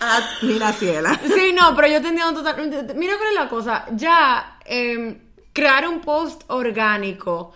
at 0.00 0.42
Miraciela. 0.42 1.18
Sí, 1.34 1.54
no, 1.54 1.74
pero 1.74 1.88
yo 1.88 2.02
te 2.02 2.08
entiendo 2.08 2.34
totalmente. 2.34 2.94
Mira 2.94 3.16
cuál 3.16 3.28
es 3.30 3.34
la 3.34 3.48
cosa. 3.48 3.86
Ya, 3.92 4.58
eh, 4.66 5.23
crear 5.54 5.88
un 5.88 6.00
post 6.00 6.42
orgánico, 6.48 7.52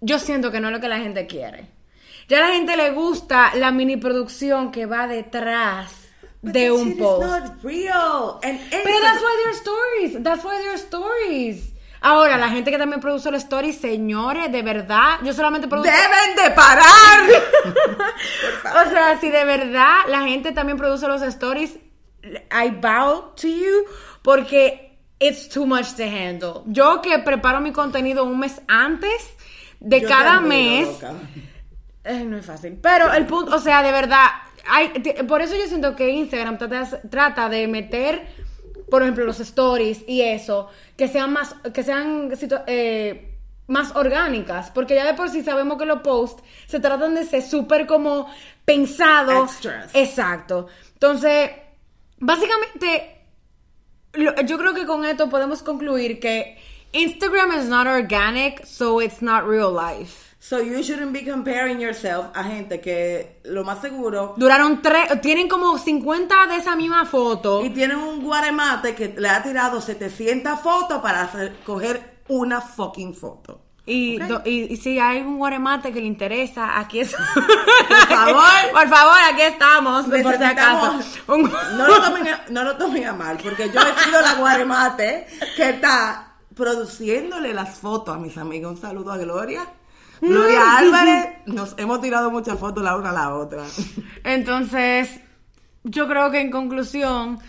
yo 0.00 0.18
siento 0.18 0.50
que 0.50 0.58
no 0.58 0.68
es 0.68 0.72
lo 0.74 0.80
que 0.80 0.88
la 0.88 0.98
gente 0.98 1.28
quiere. 1.28 1.70
Ya 2.28 2.38
a 2.38 2.48
la 2.48 2.54
gente 2.54 2.76
le 2.76 2.90
gusta 2.90 3.52
la 3.54 3.70
mini 3.70 3.96
producción 3.96 4.72
que 4.72 4.86
va 4.86 5.06
detrás 5.06 6.08
But 6.40 6.52
de 6.54 6.72
un 6.72 6.88
shit 6.88 6.96
is 6.96 7.02
post. 7.02 7.26
not 7.26 7.62
real. 7.62 8.40
And 8.42 8.58
Pero 8.70 9.00
that's 9.00 9.22
why 9.22 9.36
they're 9.44 9.54
stories. 9.54 10.22
That's 10.24 10.44
why 10.44 10.56
they're 10.58 10.78
stories. 10.78 11.68
Ahora, 12.00 12.36
la 12.36 12.48
gente 12.48 12.72
que 12.72 12.78
también 12.78 13.00
produce 13.00 13.30
los 13.30 13.44
stories, 13.44 13.76
señores, 13.78 14.50
de 14.50 14.62
verdad, 14.62 15.20
yo 15.22 15.32
solamente 15.32 15.68
produzco... 15.68 15.92
¡Deben 15.92 16.34
de 16.36 16.50
parar! 16.50 17.20
O 18.86 18.90
sea, 18.90 19.18
si 19.20 19.30
de 19.30 19.44
verdad 19.44 19.98
la 20.08 20.22
gente 20.22 20.50
también 20.52 20.78
produce 20.78 21.06
los 21.06 21.22
stories, 21.22 21.78
I 22.50 22.70
bow 22.70 23.34
to 23.36 23.46
you 23.46 23.84
porque 24.22 24.91
it's 25.22 25.48
too 25.48 25.64
much 25.64 25.94
to 25.96 26.02
handle. 26.02 26.62
Yo 26.66 27.00
que 27.00 27.18
preparo 27.20 27.60
mi 27.60 27.72
contenido 27.72 28.24
un 28.24 28.38
mes 28.38 28.60
antes 28.68 29.22
de 29.80 30.00
Yo 30.00 30.08
cada 30.08 30.40
mes, 30.40 30.88
eh, 32.04 32.24
no 32.24 32.36
es 32.36 32.46
fácil. 32.46 32.78
Pero 32.82 33.12
el 33.12 33.26
punto, 33.26 33.54
o 33.54 33.58
sea, 33.58 33.82
de 33.82 33.92
verdad, 33.92 34.26
hay, 34.68 34.88
te- 34.90 35.24
por 35.24 35.40
eso 35.40 35.54
yo 35.56 35.66
siento 35.66 35.94
que 35.96 36.10
Instagram 36.10 36.58
trata, 36.58 37.00
trata 37.08 37.48
de 37.48 37.66
meter, 37.68 38.26
por 38.90 39.02
ejemplo, 39.02 39.24
los 39.24 39.40
stories 39.40 40.04
y 40.06 40.20
eso, 40.22 40.68
que 40.96 41.08
sean 41.08 41.32
más, 41.32 41.54
que 41.72 41.82
sean 41.82 42.30
eh, 42.66 43.36
más 43.68 43.94
orgánicas, 43.96 44.70
porque 44.70 44.94
ya 44.94 45.04
de 45.06 45.14
por 45.14 45.30
sí 45.30 45.42
sabemos 45.42 45.78
que 45.78 45.86
los 45.86 46.00
posts 46.02 46.42
se 46.66 46.78
tratan 46.80 47.14
de 47.14 47.24
ser 47.24 47.42
súper 47.42 47.86
como 47.86 48.28
pensados. 48.64 49.50
Extras. 49.52 49.90
Exacto. 49.94 50.66
Entonces, 50.94 51.50
básicamente, 52.18 53.11
yo 54.14 54.58
creo 54.58 54.74
que 54.74 54.86
con 54.86 55.04
esto 55.04 55.28
podemos 55.28 55.62
concluir 55.62 56.20
que 56.20 56.58
Instagram 56.92 57.52
is 57.58 57.66
not 57.66 57.86
organic, 57.86 58.64
so 58.66 59.00
it's 59.00 59.22
not 59.22 59.44
real 59.46 59.72
life. 59.72 60.36
So 60.38 60.60
you 60.60 60.82
shouldn't 60.82 61.12
be 61.12 61.24
comparing 61.24 61.80
yourself 61.80 62.26
a 62.34 62.42
gente 62.42 62.80
que 62.80 63.38
lo 63.44 63.62
más 63.64 63.80
seguro 63.80 64.34
Duraron 64.36 64.82
tres, 64.82 65.20
tienen 65.20 65.48
como 65.48 65.78
50 65.78 66.48
de 66.48 66.56
esa 66.56 66.74
misma 66.74 67.06
foto. 67.06 67.64
y 67.64 67.70
tienen 67.70 67.98
un 67.98 68.22
guaremate 68.24 68.94
que 68.94 69.14
le 69.16 69.28
ha 69.28 69.40
tirado 69.42 69.80
700 69.80 70.58
fotos 70.60 71.00
para 71.00 71.22
hacer, 71.22 71.54
coger 71.64 72.22
una 72.28 72.60
fucking 72.60 73.14
foto. 73.14 73.60
Y, 73.84 74.18
do- 74.18 74.42
y, 74.44 74.72
y 74.72 74.76
si 74.76 75.00
hay 75.00 75.22
un 75.22 75.38
guaremate 75.38 75.92
que 75.92 76.00
le 76.00 76.06
interesa, 76.06 76.78
aquí 76.78 77.00
es. 77.00 77.14
Por 77.34 78.06
favor. 78.08 78.44
Por 78.72 78.88
favor, 78.88 79.16
aquí 79.32 79.42
estamos. 79.42 80.04
Por 80.06 80.36
si 80.36 80.42
acaso. 80.44 81.00
Un- 81.26 81.50
No 81.76 81.88
lo, 81.88 82.00
tomen 82.02 82.28
a, 82.28 82.44
no 82.50 82.62
lo 82.62 82.76
tomen 82.76 83.06
a 83.06 83.12
mal, 83.12 83.38
porque 83.42 83.70
yo 83.70 83.80
he 83.80 84.04
sido 84.04 84.20
la 84.20 84.34
guaremate 84.34 85.26
que 85.56 85.70
está 85.70 86.34
produciéndole 86.54 87.52
las 87.52 87.76
fotos 87.78 88.14
a 88.14 88.18
mis 88.18 88.36
amigos. 88.38 88.72
Un 88.76 88.80
saludo 88.80 89.10
a 89.12 89.16
Gloria. 89.18 89.66
Gloria 90.20 90.78
Álvarez. 90.78 91.26
Nos 91.46 91.74
hemos 91.76 92.00
tirado 92.00 92.30
muchas 92.30 92.56
fotos 92.60 92.84
la 92.84 92.96
una 92.96 93.10
a 93.10 93.12
la 93.12 93.34
otra. 93.34 93.64
Entonces, 94.22 95.10
yo 95.82 96.06
creo 96.06 96.30
que 96.30 96.40
en 96.40 96.52
conclusión, 96.52 97.40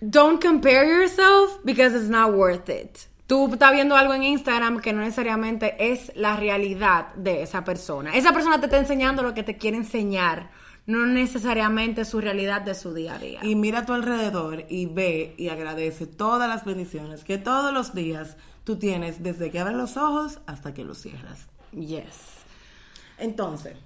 don't 0.00 0.40
compare 0.40 0.86
yourself 0.88 1.58
because 1.64 1.96
it's 1.96 2.08
not 2.08 2.32
worth 2.32 2.68
it. 2.68 3.08
Tú 3.26 3.52
estás 3.52 3.72
viendo 3.72 3.96
algo 3.96 4.14
en 4.14 4.22
Instagram 4.22 4.80
que 4.80 4.92
no 4.92 5.00
necesariamente 5.00 5.92
es 5.92 6.12
la 6.14 6.36
realidad 6.36 7.12
de 7.14 7.42
esa 7.42 7.64
persona. 7.64 8.14
Esa 8.14 8.32
persona 8.32 8.60
te 8.60 8.66
está 8.66 8.78
enseñando 8.78 9.24
lo 9.24 9.34
que 9.34 9.42
te 9.42 9.56
quiere 9.56 9.76
enseñar, 9.76 10.50
no 10.86 11.06
necesariamente 11.06 12.04
su 12.04 12.20
realidad 12.20 12.62
de 12.62 12.76
su 12.76 12.94
día 12.94 13.16
a 13.16 13.18
día. 13.18 13.40
Y 13.42 13.56
mira 13.56 13.80
a 13.80 13.86
tu 13.86 13.94
alrededor 13.94 14.64
y 14.68 14.86
ve 14.86 15.34
y 15.38 15.48
agradece 15.48 16.06
todas 16.06 16.48
las 16.48 16.64
bendiciones 16.64 17.24
que 17.24 17.36
todos 17.36 17.74
los 17.74 17.94
días 17.94 18.36
tú 18.62 18.78
tienes 18.78 19.20
desde 19.20 19.50
que 19.50 19.58
abres 19.58 19.76
los 19.76 19.96
ojos 19.96 20.38
hasta 20.46 20.72
que 20.72 20.84
los 20.84 20.98
cierras. 20.98 21.48
Yes. 21.72 22.44
Entonces, 23.18 23.76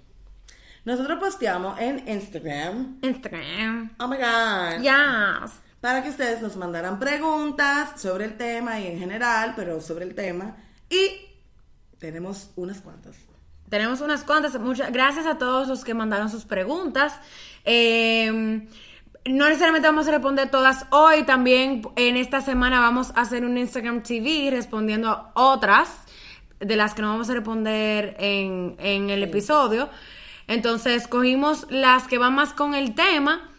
nosotros 0.85 1.18
posteamos 1.18 1.81
en 1.81 2.07
Instagram. 2.07 2.98
Instagram. 3.00 3.90
Oh 3.98 4.07
my 4.07 4.16
God. 4.16 4.83
Yes. 4.83 5.69
Para 5.80 6.02
que 6.02 6.10
ustedes 6.10 6.42
nos 6.42 6.56
mandaran 6.56 6.98
preguntas 6.98 8.00
sobre 8.00 8.26
el 8.26 8.36
tema 8.36 8.78
y 8.80 8.86
en 8.86 8.98
general, 8.98 9.54
pero 9.56 9.80
sobre 9.80 10.04
el 10.04 10.14
tema. 10.14 10.56
Y 10.90 11.30
tenemos 11.98 12.50
unas 12.56 12.80
cuantas. 12.80 13.16
Tenemos 13.68 14.00
unas 14.00 14.24
cuantas. 14.24 14.58
Muchas 14.60 14.92
gracias 14.92 15.26
a 15.26 15.38
todos 15.38 15.68
los 15.68 15.84
que 15.84 15.94
mandaron 15.94 16.28
sus 16.28 16.44
preguntas. 16.44 17.14
Eh, 17.64 18.66
no 19.26 19.44
necesariamente 19.46 19.86
vamos 19.86 20.08
a 20.08 20.10
responder 20.10 20.50
todas 20.50 20.86
hoy. 20.90 21.24
También 21.24 21.82
en 21.96 22.16
esta 22.16 22.40
semana 22.40 22.80
vamos 22.80 23.12
a 23.14 23.22
hacer 23.22 23.44
un 23.44 23.56
Instagram 23.56 24.02
TV 24.02 24.48
respondiendo 24.50 25.08
a 25.08 25.32
otras 25.34 25.90
de 26.58 26.76
las 26.76 26.94
que 26.94 27.02
no 27.02 27.08
vamos 27.08 27.30
a 27.30 27.34
responder 27.34 28.16
en, 28.18 28.76
en 28.78 29.10
el 29.10 29.22
episodio. 29.22 29.88
Entonces 30.46 31.06
cogimos 31.06 31.66
las 31.70 32.06
que 32.06 32.18
van 32.18 32.34
más 32.34 32.52
con 32.52 32.74
el 32.74 32.94
tema 32.94 33.49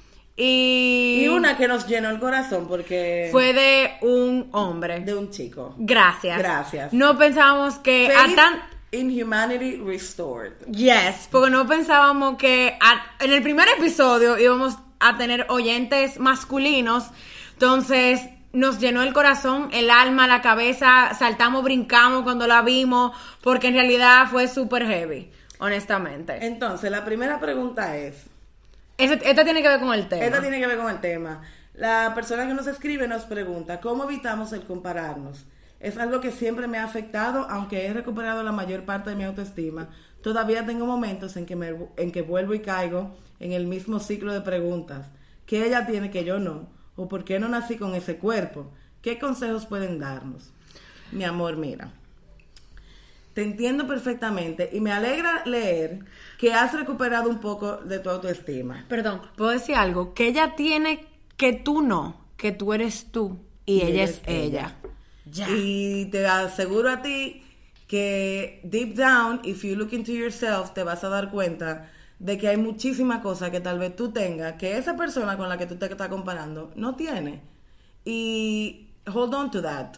y, 0.43 1.23
Y 1.23 1.27
una 1.27 1.55
que 1.55 1.67
nos 1.67 1.87
llenó 1.87 2.09
el 2.09 2.19
corazón 2.19 2.67
porque 2.67 3.29
fue 3.31 3.53
de 3.53 3.91
un 4.01 4.49
hombre. 4.53 4.99
de 5.01 5.13
un 5.13 5.29
chico. 5.29 5.75
Gracias. 5.77 6.37
Gracias. 6.37 6.93
No 6.93 7.17
pensábamos 7.17 7.75
que 7.79 8.07
a 8.13 8.23
Faith 8.23 8.35
tan 8.35 8.61
in 8.91 9.21
Humanity 9.23 9.77
Restored. 9.77 10.53
Yes, 10.71 11.27
porque 11.31 11.49
no 11.51 11.67
pensábamos 11.67 12.37
que 12.37 12.77
a- 12.81 13.23
en 13.23 13.31
el 13.31 13.41
primer 13.43 13.67
episodio 13.77 14.37
íbamos 14.39 14.77
a 14.99 15.17
tener 15.17 15.45
oyentes 15.49 16.19
masculinos. 16.19 17.05
Entonces 17.53 18.21
nos 18.53 18.79
llenó 18.79 19.01
el 19.03 19.13
corazón, 19.13 19.69
el 19.71 19.89
alma, 19.89 20.27
la 20.27 20.41
cabeza, 20.41 21.13
saltamos, 21.17 21.63
brincamos 21.63 22.23
cuando 22.23 22.47
la 22.47 22.61
vimos, 22.63 23.15
porque 23.41 23.67
en 23.67 23.75
realidad 23.75 24.27
fue 24.29 24.47
súper 24.49 24.85
heavy, 24.85 25.31
honestamente. 25.59 26.45
Entonces, 26.45 26.91
la 26.91 27.05
primera 27.05 27.39
pregunta 27.39 27.95
es, 27.95 28.25
esta 29.05 29.43
tiene 29.43 29.61
que 29.61 29.67
ver 29.67 29.79
con 29.79 29.93
el 29.93 30.07
tema. 30.07 30.25
esta 30.25 30.41
tiene 30.41 30.59
que 30.59 30.67
ver 30.67 30.77
con 30.77 30.89
el 30.89 30.99
tema. 30.99 31.41
La 31.73 32.13
persona 32.13 32.47
que 32.47 32.53
nos 32.53 32.67
escribe 32.67 33.07
nos 33.07 33.23
pregunta, 33.23 33.79
¿cómo 33.79 34.03
evitamos 34.03 34.53
el 34.53 34.63
compararnos? 34.63 35.45
Es 35.79 35.97
algo 35.97 36.21
que 36.21 36.31
siempre 36.31 36.67
me 36.67 36.77
ha 36.77 36.83
afectado, 36.83 37.47
aunque 37.49 37.87
he 37.87 37.93
recuperado 37.93 38.43
la 38.43 38.51
mayor 38.51 38.83
parte 38.83 39.09
de 39.09 39.15
mi 39.15 39.23
autoestima. 39.23 39.89
Todavía 40.21 40.65
tengo 40.65 40.85
momentos 40.85 41.37
en 41.37 41.45
que, 41.45 41.53
en 41.97 42.11
que 42.11 42.21
vuelvo 42.21 42.53
y 42.53 42.59
caigo 42.59 43.15
en 43.39 43.53
el 43.53 43.65
mismo 43.65 43.99
ciclo 43.99 44.31
de 44.33 44.41
preguntas. 44.41 45.07
¿Qué 45.47 45.65
ella 45.65 45.87
tiene 45.87 46.11
que 46.11 46.23
yo 46.23 46.39
no? 46.39 46.69
¿O 46.95 47.07
por 47.07 47.23
qué 47.23 47.39
no 47.39 47.49
nací 47.49 47.77
con 47.77 47.95
ese 47.95 48.17
cuerpo? 48.17 48.71
¿Qué 49.01 49.17
consejos 49.17 49.65
pueden 49.65 49.97
darnos? 49.97 50.53
Mi 51.11 51.23
amor, 51.23 51.57
mira. 51.57 51.91
Te 53.33 53.43
entiendo 53.43 53.87
perfectamente 53.87 54.69
y 54.73 54.81
me 54.81 54.91
alegra 54.91 55.43
leer 55.45 55.99
que 56.37 56.53
has 56.53 56.73
recuperado 56.73 57.29
un 57.29 57.39
poco 57.39 57.77
de 57.77 57.99
tu 57.99 58.09
autoestima. 58.09 58.85
Perdón, 58.89 59.21
¿puedo 59.35 59.51
decir 59.51 59.75
algo? 59.75 60.13
Que 60.13 60.27
ella 60.27 60.55
tiene 60.55 61.05
que 61.37 61.53
tú 61.53 61.81
no, 61.81 62.25
que 62.35 62.51
tú 62.51 62.73
eres 62.73 63.07
tú 63.11 63.39
y, 63.65 63.81
ella 63.81 64.03
es 64.03 64.21
ella. 64.25 64.75
Ya. 65.25 65.47
Y 65.49 66.05
te 66.11 66.25
aseguro 66.27 66.89
a 66.89 67.01
ti 67.01 67.43
que 67.87 68.61
deep 68.63 68.95
down, 68.95 69.41
if 69.43 69.63
you 69.63 69.75
look 69.75 69.93
into 69.93 70.11
yourself, 70.11 70.71
te 70.73 70.83
vas 70.83 71.03
a 71.03 71.09
dar 71.09 71.31
cuenta 71.31 71.89
de 72.19 72.37
que 72.37 72.47
hay 72.47 72.57
muchísimas 72.57 73.21
cosas 73.21 73.49
que 73.49 73.59
tal 73.59 73.79
vez 73.79 73.95
tú 73.95 74.11
tengas 74.11 74.53
que 74.53 74.77
esa 74.77 74.95
persona 74.95 75.37
con 75.37 75.49
la 75.49 75.57
que 75.57 75.65
tú 75.65 75.75
te 75.75 75.87
estás 75.87 76.07
comparando 76.07 76.71
no 76.75 76.95
tiene. 76.95 77.41
Y 78.05 78.89
hold 79.11 79.33
on 79.33 79.51
to 79.51 79.61
that. 79.61 79.97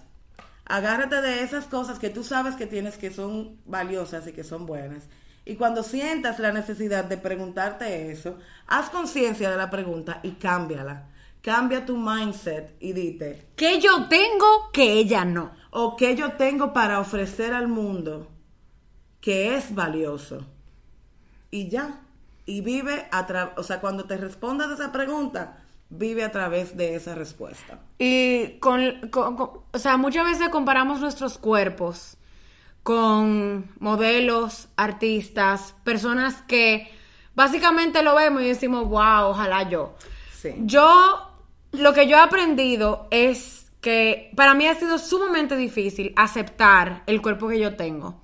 Agárrate 0.66 1.22
de 1.22 1.44
esas 1.44 1.66
cosas 1.66 2.00
que 2.00 2.10
tú 2.10 2.24
sabes 2.24 2.56
que 2.56 2.68
tienes 2.68 2.98
que 2.98 3.12
son 3.12 3.58
valiosas 3.66 4.28
y 4.28 4.32
que 4.34 4.44
son 4.44 4.66
buenas. 4.66 5.10
Y 5.46 5.56
cuando 5.56 5.84
sientas 5.84 6.40
la 6.40 6.54
necesidad 6.54 7.04
de 7.04 7.18
preguntarte 7.18 8.12
eso, 8.12 8.38
haz 8.68 8.90
conciencia 8.90 9.52
de 9.52 9.58
la 9.58 9.70
pregunta 9.70 10.20
y 10.24 10.32
cámbiala. 10.32 11.10
Cambia 11.42 11.86
tu 11.86 11.98
mindset 11.98 12.78
y 12.80 12.94
dite, 12.94 13.50
Que 13.58 13.82
yo 13.82 14.08
tengo, 14.08 14.72
que 14.72 14.94
ella 14.94 15.26
no. 15.26 15.52
o 15.72 15.98
qué 15.98 16.16
yo 16.16 16.34
tengo 16.34 16.72
para 16.72 17.02
ofrecer 17.02 17.54
al 17.54 17.68
mundo 17.68 18.30
que 19.20 19.56
es 19.56 19.74
valioso. 19.76 20.46
Y 21.52 21.70
ya. 21.70 22.02
Y 22.46 22.62
vive 22.62 23.08
a 23.12 23.26
través, 23.26 23.58
o 23.58 23.64
sea, 23.64 23.80
cuando 23.80 24.04
te 24.06 24.18
respondas 24.18 24.72
esa 24.72 24.92
pregunta, 24.92 25.63
vive 25.98 26.24
a 26.24 26.32
través 26.32 26.76
de 26.78 26.96
esa 26.96 27.16
respuesta. 27.16 27.80
Y 28.00 28.58
con, 28.60 29.10
con- 29.10 29.36
con- 29.36 29.50
o 29.72 29.80
sea, 29.80 29.98
muchas 29.98 30.26
veces 30.26 30.50
comparamos 30.50 31.00
nuestros 31.00 31.38
cuerpos 31.38 32.18
con 32.84 33.72
modelos, 33.80 34.68
artistas, 34.76 35.76
personas 35.84 36.42
que 36.48 36.92
básicamente 37.36 38.04
lo 38.04 38.16
vemos 38.16 38.42
y 38.42 38.48
decimos, 38.48 38.88
wow, 38.90 39.30
ojalá 39.30 39.70
yo. 39.70 39.96
Sí. 40.42 40.54
Yo, 40.60 41.32
lo 41.72 41.94
que 41.94 42.08
yo 42.08 42.18
he 42.18 42.20
aprendido 42.20 43.08
es 43.10 43.72
que 43.80 44.32
para 44.36 44.54
mí 44.54 44.68
ha 44.68 44.76
sido 44.76 44.98
sumamente 44.98 45.56
difícil 45.56 46.14
aceptar 46.16 47.04
el 47.06 47.22
cuerpo 47.22 47.48
que 47.48 47.60
yo 47.60 47.76
tengo. 47.76 48.22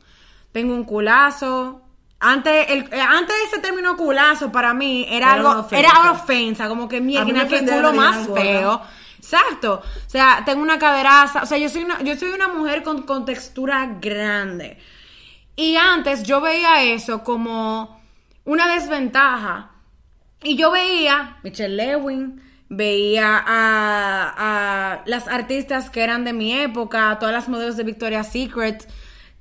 Tengo 0.51 0.73
un 0.73 0.83
culazo. 0.83 1.81
Antes, 2.21 2.65
el, 2.69 2.79
eh, 2.91 2.99
antes 3.01 3.35
de 3.35 3.43
ese 3.45 3.59
término 3.59 3.95
culazo 3.95 4.51
para 4.51 4.73
mí 4.73 5.05
era, 5.09 5.33
Era 5.33 5.41
una 5.41 5.49
algo, 5.51 5.61
ofensa. 5.61 5.79
era 5.79 6.01
una 6.01 6.11
ofensa, 6.11 6.67
como 6.67 6.87
que 6.89 6.99
mierda, 6.99 7.47
qué 7.47 7.65
culo 7.65 7.93
más 7.93 8.27
feo. 8.27 8.81
Exacto. 9.17 9.81
O 10.05 10.09
sea, 10.09 10.43
tengo 10.45 10.61
una 10.61 10.77
caderaza. 10.79 11.43
O 11.43 11.45
sea, 11.45 11.57
yo 11.57 11.69
soy 11.69 11.83
una, 11.83 12.01
yo 12.01 12.15
soy 12.17 12.29
una 12.29 12.47
mujer 12.49 12.83
con, 12.83 13.03
con 13.03 13.25
textura 13.25 13.97
grande. 14.01 14.77
Y 15.55 15.75
antes 15.75 16.23
yo 16.23 16.41
veía 16.41 16.83
eso 16.83 17.23
como 17.23 18.01
una 18.45 18.67
desventaja. 18.73 19.71
Y 20.41 20.55
yo 20.55 20.71
veía 20.71 21.37
Michelle 21.43 21.75
Lewin, 21.75 22.41
veía 22.69 23.43
a, 23.45 24.93
a 24.95 25.01
las 25.05 25.27
artistas 25.27 25.89
que 25.89 26.01
eran 26.01 26.23
de 26.23 26.31
mi 26.33 26.53
época, 26.53 27.11
a 27.11 27.19
todas 27.19 27.33
las 27.33 27.49
modelos 27.49 27.75
de 27.75 27.83
Victoria's 27.83 28.31
Secret, 28.31 28.87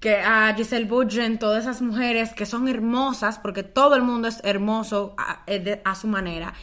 que 0.00 0.16
a 0.16 0.54
Giselle 0.54 0.86
Budgen, 0.86 1.38
todas 1.38 1.64
esas 1.64 1.82
mujeres 1.82 2.32
que 2.32 2.46
son 2.46 2.68
hermosas, 2.68 3.38
porque 3.38 3.62
todo 3.62 3.94
el 3.96 4.02
mundo 4.02 4.28
es 4.28 4.40
hermoso 4.44 5.14
a, 5.18 5.42
eh, 5.46 5.82
a 5.84 5.94
su 5.94 6.06
manera. 6.06 6.54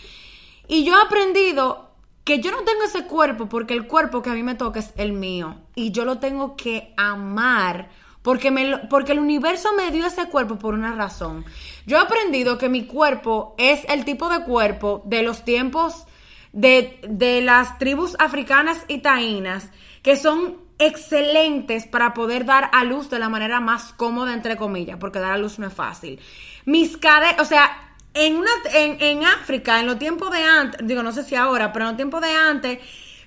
Y 0.67 0.83
yo 0.83 0.97
he 0.97 1.01
aprendido 1.01 1.91
que 2.23 2.39
yo 2.39 2.51
no 2.51 2.63
tengo 2.63 2.83
ese 2.83 3.05
cuerpo 3.05 3.47
porque 3.47 3.73
el 3.73 3.87
cuerpo 3.87 4.21
que 4.21 4.31
a 4.31 4.33
mí 4.33 4.41
me 4.41 4.55
toca 4.55 4.79
es 4.79 4.93
el 4.97 5.13
mío. 5.13 5.61
Y 5.75 5.91
yo 5.91 6.05
lo 6.05 6.17
tengo 6.17 6.55
que 6.55 6.93
amar 6.97 7.89
porque, 8.23 8.49
me 8.49 8.77
porque 8.89 9.11
el 9.11 9.19
universo 9.19 9.69
me 9.77 9.91
dio 9.91 10.07
ese 10.07 10.27
cuerpo 10.29 10.57
por 10.57 10.73
una 10.73 10.95
razón. 10.95 11.45
Yo 11.85 11.97
he 11.97 12.01
aprendido 12.01 12.57
que 12.57 12.69
mi 12.69 12.87
cuerpo 12.87 13.53
es 13.59 13.85
el 13.87 14.03
tipo 14.03 14.29
de 14.29 14.43
cuerpo 14.43 15.03
de 15.05 15.21
los 15.21 15.45
tiempos 15.45 16.07
de, 16.51 16.99
de 17.07 17.41
las 17.41 17.77
tribus 17.77 18.15
africanas 18.17 18.83
y 18.87 18.99
taínas 18.99 19.69
que 20.01 20.15
son 20.15 20.64
excelentes 20.77 21.85
para 21.85 22.13
poder 22.13 22.45
dar 22.45 22.69
a 22.73 22.83
luz 22.83 23.09
de 23.09 23.19
la 23.19 23.29
manera 23.29 23.59
más 23.59 23.93
cómoda, 23.93 24.33
entre 24.33 24.57
comillas, 24.57 24.97
porque 24.99 25.19
dar 25.19 25.31
a 25.31 25.37
luz 25.37 25.59
no 25.59 25.67
es 25.67 25.73
fácil. 25.73 26.19
Mis 26.65 26.97
caderas, 26.97 27.39
o 27.39 27.45
sea, 27.45 27.93
en, 28.13 28.35
una, 28.37 28.51
en, 28.73 29.01
en 29.01 29.25
África, 29.25 29.79
en 29.79 29.87
los 29.87 29.99
tiempos 29.99 30.31
de 30.31 30.43
antes, 30.43 30.85
digo, 30.85 31.03
no 31.03 31.11
sé 31.11 31.23
si 31.23 31.35
ahora, 31.35 31.71
pero 31.71 31.85
en 31.85 31.89
los 31.91 31.97
tiempos 31.97 32.21
de 32.21 32.31
antes, 32.31 32.79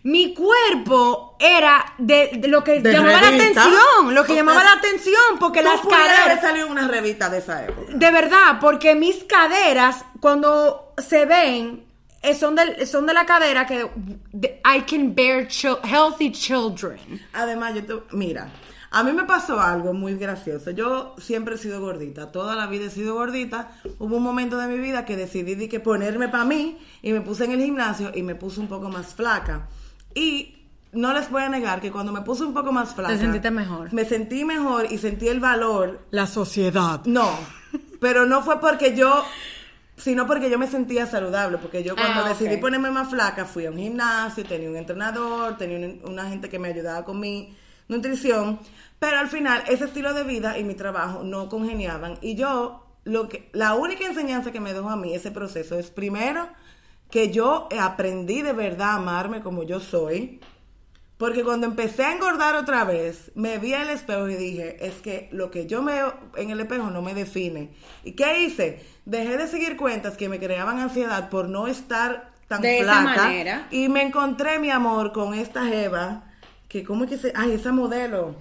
mi 0.03 0.35
cuerpo 0.35 1.37
era 1.39 1.95
de, 1.99 2.31
de 2.39 2.49
lo 2.49 2.63
que 2.63 2.81
De 2.81 2.93
llamaba 2.93 3.21
la 3.21 3.29
atención, 3.29 4.15
lo 4.15 4.25
que 4.25 4.33
O 4.33 4.35
sea, 4.35 4.37
llamaba 4.37 4.65
la 4.65 4.73
atención, 4.73 5.39
porque 5.41 5.63
las 5.63 5.81
caderas... 5.81 6.41
salido 6.41 6.67
en 6.67 6.73
una 6.73 6.89
revista 6.89 7.29
de 7.29 7.39
esa 7.39 7.65
época. 7.65 7.93
De 7.93 8.11
verdad, 8.11 8.59
porque 8.61 8.95
mis 8.95 9.25
caderas, 9.25 10.05
cuando 10.21 10.95
se 10.99 11.27
ven, 11.27 11.88
son 12.39 12.55
de, 12.57 12.85
son 12.87 13.07
de 13.07 13.15
la 13.15 13.25
cadera 13.27 13.67
que 13.67 13.89
I 14.65 14.83
can 14.83 15.15
bear 15.15 15.47
chil- 15.49 15.79
healthy 15.85 16.33
children. 16.33 16.99
Además, 17.33 17.75
yo 17.75 17.85
te, 17.85 18.17
mira, 18.17 18.51
a 18.91 19.03
mí 19.05 19.13
me 19.13 19.25
pasó 19.25 19.61
algo 19.61 19.93
muy 19.93 20.15
gracioso. 20.17 20.71
Yo 20.73 21.15
siempre 21.19 21.55
he 21.55 21.59
sido 21.59 21.81
gordita, 21.81 22.33
toda 22.33 22.57
la 22.57 22.67
vida 22.67 22.87
he 22.87 22.91
sido 22.91 23.15
gordita. 23.15 23.71
Hubo 23.99 24.17
un 24.17 24.23
momento 24.23 24.57
de 24.59 24.67
mi 24.67 24.79
vida 24.79 25.05
que 25.05 25.17
decidí 25.17 25.69
que 25.69 25.79
ponerme 25.81 26.29
para 26.29 26.45
mí 26.45 26.79
y 27.03 27.13
me 27.13 27.21
puse 27.21 27.45
en 27.45 27.53
el 27.53 27.63
gimnasio 27.63 28.11
y 28.15 28.23
me 28.23 28.35
puse 28.35 28.61
un 28.61 28.69
poco 28.69 28.89
más 28.89 29.15
flaca. 29.15 29.69
Y 30.15 30.55
no 30.93 31.13
les 31.13 31.31
voy 31.31 31.43
a 31.43 31.49
negar 31.51 31.81
que 31.83 31.93
cuando 31.93 32.13
me 32.13 32.23
puse 32.23 32.43
un 32.45 32.55
poco 32.55 32.73
más 32.73 32.95
flaca, 32.95 33.13
Te 33.13 33.19
sentiste 33.21 33.51
mejor. 33.51 33.93
Me 33.93 34.05
sentí 34.07 34.45
mejor 34.45 34.91
y 34.91 34.99
sentí 34.99 35.29
el 35.29 35.39
valor. 35.39 36.01
La 36.11 36.27
sociedad. 36.27 37.03
No, 37.05 37.29
pero 38.01 38.25
no 38.27 38.43
fue 38.43 38.59
porque 38.59 38.97
yo 38.97 39.23
sino 39.99 40.27
porque 40.27 40.49
yo 40.51 40.59
me 40.59 40.67
sentía 40.67 41.07
saludable, 41.07 41.59
porque 41.59 41.83
yo 41.83 41.95
cuando 41.97 42.21
Ah, 42.25 42.29
decidí 42.29 42.57
ponerme 42.61 42.91
más 42.91 43.11
flaca 43.11 43.45
fui 43.45 43.67
a 43.67 43.71
un 43.71 43.79
gimnasio, 43.79 44.45
tenía 44.45 44.71
un 44.71 44.77
entrenador, 44.77 45.59
tenía 45.59 45.79
un- 45.87 46.01
una 46.11 46.29
gente 46.29 46.49
que 46.49 46.59
me 46.59 46.69
ayudaba 46.69 47.05
con 47.05 47.21
mi 47.21 47.57
nutrición, 47.89 48.61
pero 48.99 49.19
al 49.19 49.29
final 49.29 49.63
ese 49.69 49.85
estilo 49.87 50.15
de 50.15 50.25
vida 50.25 50.59
y 50.59 50.65
mi 50.65 50.75
trabajo 50.75 51.23
no 51.25 51.49
congeniaban. 51.49 52.19
Y 52.21 52.35
yo 52.37 52.85
lo 53.05 53.29
que 53.29 53.49
la 53.53 53.75
única 53.75 54.07
enseñanza 54.07 54.53
que 54.53 54.61
me 54.61 54.73
dejó 54.75 54.91
a 54.91 54.97
mí 54.97 55.15
ese 55.15 55.31
proceso 55.31 55.79
es 55.79 55.91
primero 55.91 56.49
que 57.11 57.31
yo 57.31 57.69
aprendí 57.81 58.43
de 58.43 58.53
verdad 58.53 58.91
a 58.91 58.95
amarme 58.97 59.41
como 59.43 59.63
yo 59.63 59.81
soy, 59.81 60.41
porque 61.19 61.43
cuando 61.45 61.67
empecé 61.67 62.05
a 62.05 62.13
engordar 62.13 62.55
otra 62.55 62.85
vez, 62.85 63.31
me 63.35 63.59
vi 63.59 63.75
el 63.75 63.91
espejo 63.91 64.29
y 64.29 64.37
dije, 64.37 64.77
es 64.87 64.95
que 65.03 65.29
lo 65.33 65.51
que 65.51 65.67
yo 65.67 65.83
veo 65.85 66.15
en 66.37 66.51
el 66.51 66.61
espejo 66.61 66.91
no 66.91 67.03
me 67.03 67.13
define. 67.13 67.71
¿Y 68.05 68.13
qué 68.13 68.45
hice? 68.45 68.85
Dejé 69.05 69.37
de 69.37 69.49
seguir 69.49 69.77
cuentas 69.77 70.17
que 70.17 70.29
me 70.29 70.39
creaban 70.39 70.79
ansiedad 70.79 71.29
por 71.29 71.49
no 71.49 71.67
estar 71.67 72.31
tan 72.47 72.63
De 72.63 72.79
esa 72.79 73.03
flaca. 73.03 73.23
manera. 73.25 73.67
Y 73.71 73.89
me 73.89 74.03
encontré, 74.03 74.59
mi 74.59 74.71
amor, 74.71 75.13
con 75.13 75.35
esta 75.35 75.67
Jeva, 75.67 76.25
que 76.69 76.85
cómo 76.85 77.05
es 77.05 77.11
que 77.11 77.19
se... 77.19 77.33
Ay, 77.35 77.53
esa 77.53 77.73
modelo. 77.73 78.37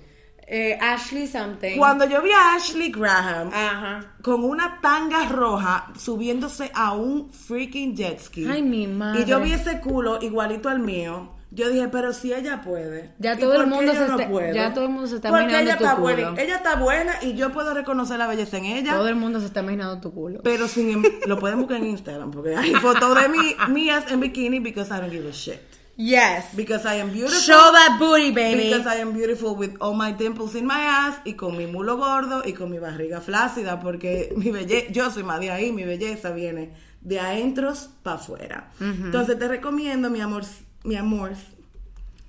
Eh, 0.49 0.77
Ashley 0.79 1.27
something. 1.27 1.77
Cuando 1.77 2.05
yo 2.05 2.21
vi 2.21 2.31
a 2.31 2.53
Ashley 2.55 2.89
Graham 2.89 3.49
Ajá. 3.53 4.13
con 4.21 4.45
una 4.45 4.79
tanga 4.81 5.27
roja 5.27 5.91
subiéndose 5.99 6.71
a 6.73 6.93
un 6.93 7.33
freaking 7.33 7.95
jet 7.97 8.19
ski. 8.19 8.47
Ay, 8.49 8.61
mi 8.61 8.87
madre. 8.87 9.23
Y 9.23 9.25
yo 9.25 9.41
vi 9.41 9.51
ese 9.51 9.81
culo 9.81 10.21
igualito 10.21 10.69
al 10.69 10.79
mío. 10.79 11.33
Yo 11.57 11.69
dije, 11.69 11.87
pero 11.87 12.13
si 12.13 12.31
ella 12.33 12.61
puede. 12.61 13.13
Ya 13.17 13.33
¿y 13.33 13.39
todo 13.39 13.55
el 13.61 13.67
mundo 13.67 13.91
se 13.91 13.99
no 14.07 14.15
está- 14.17 14.29
puedo? 14.29 14.53
ya 14.53 14.73
todo 14.73 14.83
el 14.85 14.91
mundo 14.91 15.07
se 15.07 15.15
está 15.15 15.29
Porque 15.29 15.43
imaginando 15.45 15.69
ella 15.71 15.77
tu 15.79 15.83
está 15.85 15.95
culo. 15.95 16.03
buena. 16.03 16.41
Ella 16.41 16.55
está 16.57 16.75
buena 16.75 17.13
y 17.23 17.33
yo 17.33 17.51
puedo 17.51 17.73
reconocer 17.73 18.19
la 18.19 18.27
belleza 18.27 18.57
en 18.57 18.65
ella. 18.65 18.93
Todo 18.95 19.07
el 19.07 19.15
mundo 19.15 19.39
se 19.39 19.47
está 19.47 19.61
imaginando 19.61 19.99
tu 19.99 20.13
culo. 20.13 20.41
Pero 20.43 20.67
sin 20.67 20.91
em- 20.91 21.03
lo 21.25 21.39
pueden 21.39 21.57
buscar 21.59 21.77
en 21.77 21.87
Instagram 21.87 22.29
porque 22.31 22.55
hay 22.55 22.73
fotos 22.81 23.19
de 23.21 23.27
mí 23.27 23.55
mías 23.69 24.05
en 24.11 24.19
bikini 24.19 24.59
because 24.59 24.93
I 24.93 24.99
don't 25.01 25.11
give 25.11 25.27
a 25.27 25.31
shit. 25.31 25.59
Yes. 25.99 26.45
Because 26.55 26.85
I 26.87 26.99
am 27.01 27.09
beautiful. 27.11 27.39
Show 27.41 27.71
that 27.73 27.97
booty, 27.97 28.29
baby. 28.31 28.69
Because 28.69 28.85
I 28.87 29.01
am 29.01 29.13
beautiful 29.13 29.55
with 29.57 29.71
all 29.79 29.95
my 29.95 30.11
dimples 30.13 30.53
in 30.53 30.67
my 30.67 30.77
ass 30.79 31.15
y 31.25 31.33
con 31.33 31.57
mi 31.57 31.65
mulo 31.65 31.97
gordo 31.97 32.43
y 32.45 32.53
con 32.53 32.69
mi 32.69 32.77
barriga 32.77 33.19
flácida 33.19 33.79
porque 33.79 34.31
mi 34.37 34.51
belleza, 34.51 34.91
yo 34.91 35.09
soy 35.09 35.23
más 35.23 35.39
de 35.39 35.49
ahí, 35.49 35.71
mi 35.71 35.85
belleza 35.85 36.29
viene 36.29 36.71
de 37.01 37.19
adentros 37.19 37.89
para 38.03 38.17
afuera. 38.17 38.69
Entonces 38.79 39.39
te 39.39 39.47
recomiendo, 39.47 40.11
mi 40.11 40.21
amor, 40.21 40.43
mi 40.87 40.95
amor, 40.95 41.33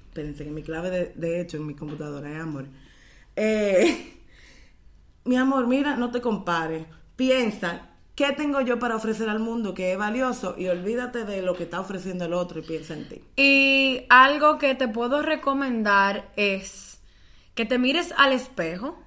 espérense 0.08 0.44
que 0.44 0.50
mi 0.50 0.64
clave 0.64 0.90
de, 0.90 1.12
de 1.14 1.40
hecho 1.40 1.58
en 1.58 1.66
mi 1.66 1.74
computadora 1.74 2.30
es 2.30 2.40
amor. 2.40 2.66
Eh, 3.36 4.18
mi 5.24 5.36
amor, 5.36 5.68
mira, 5.68 5.96
no 5.96 6.10
te 6.10 6.20
compares. 6.20 6.84
Piensa, 7.14 7.88
¿qué 8.16 8.32
tengo 8.32 8.60
yo 8.60 8.80
para 8.80 8.96
ofrecer 8.96 9.28
al 9.28 9.38
mundo 9.38 9.74
que 9.74 9.92
es 9.92 9.98
valioso? 9.98 10.56
Y 10.58 10.66
olvídate 10.66 11.24
de 11.24 11.40
lo 11.40 11.54
que 11.54 11.62
está 11.62 11.78
ofreciendo 11.78 12.24
el 12.24 12.32
otro 12.32 12.58
y 12.58 12.62
piensa 12.62 12.94
en 12.94 13.08
ti. 13.08 13.22
Y 13.36 14.06
algo 14.08 14.58
que 14.58 14.74
te 14.74 14.88
puedo 14.88 15.22
recomendar 15.22 16.32
es 16.34 17.00
que 17.54 17.64
te 17.64 17.78
mires 17.78 18.12
al 18.16 18.32
espejo 18.32 18.98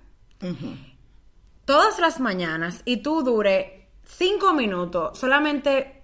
todas 1.66 1.99
las 1.99 2.22
mañanas 2.22 2.84
y 2.86 2.97
tú 2.97 3.22
dure 3.22 3.89
cinco 4.06 4.54
minutos 4.54 5.20
solamente 5.20 6.02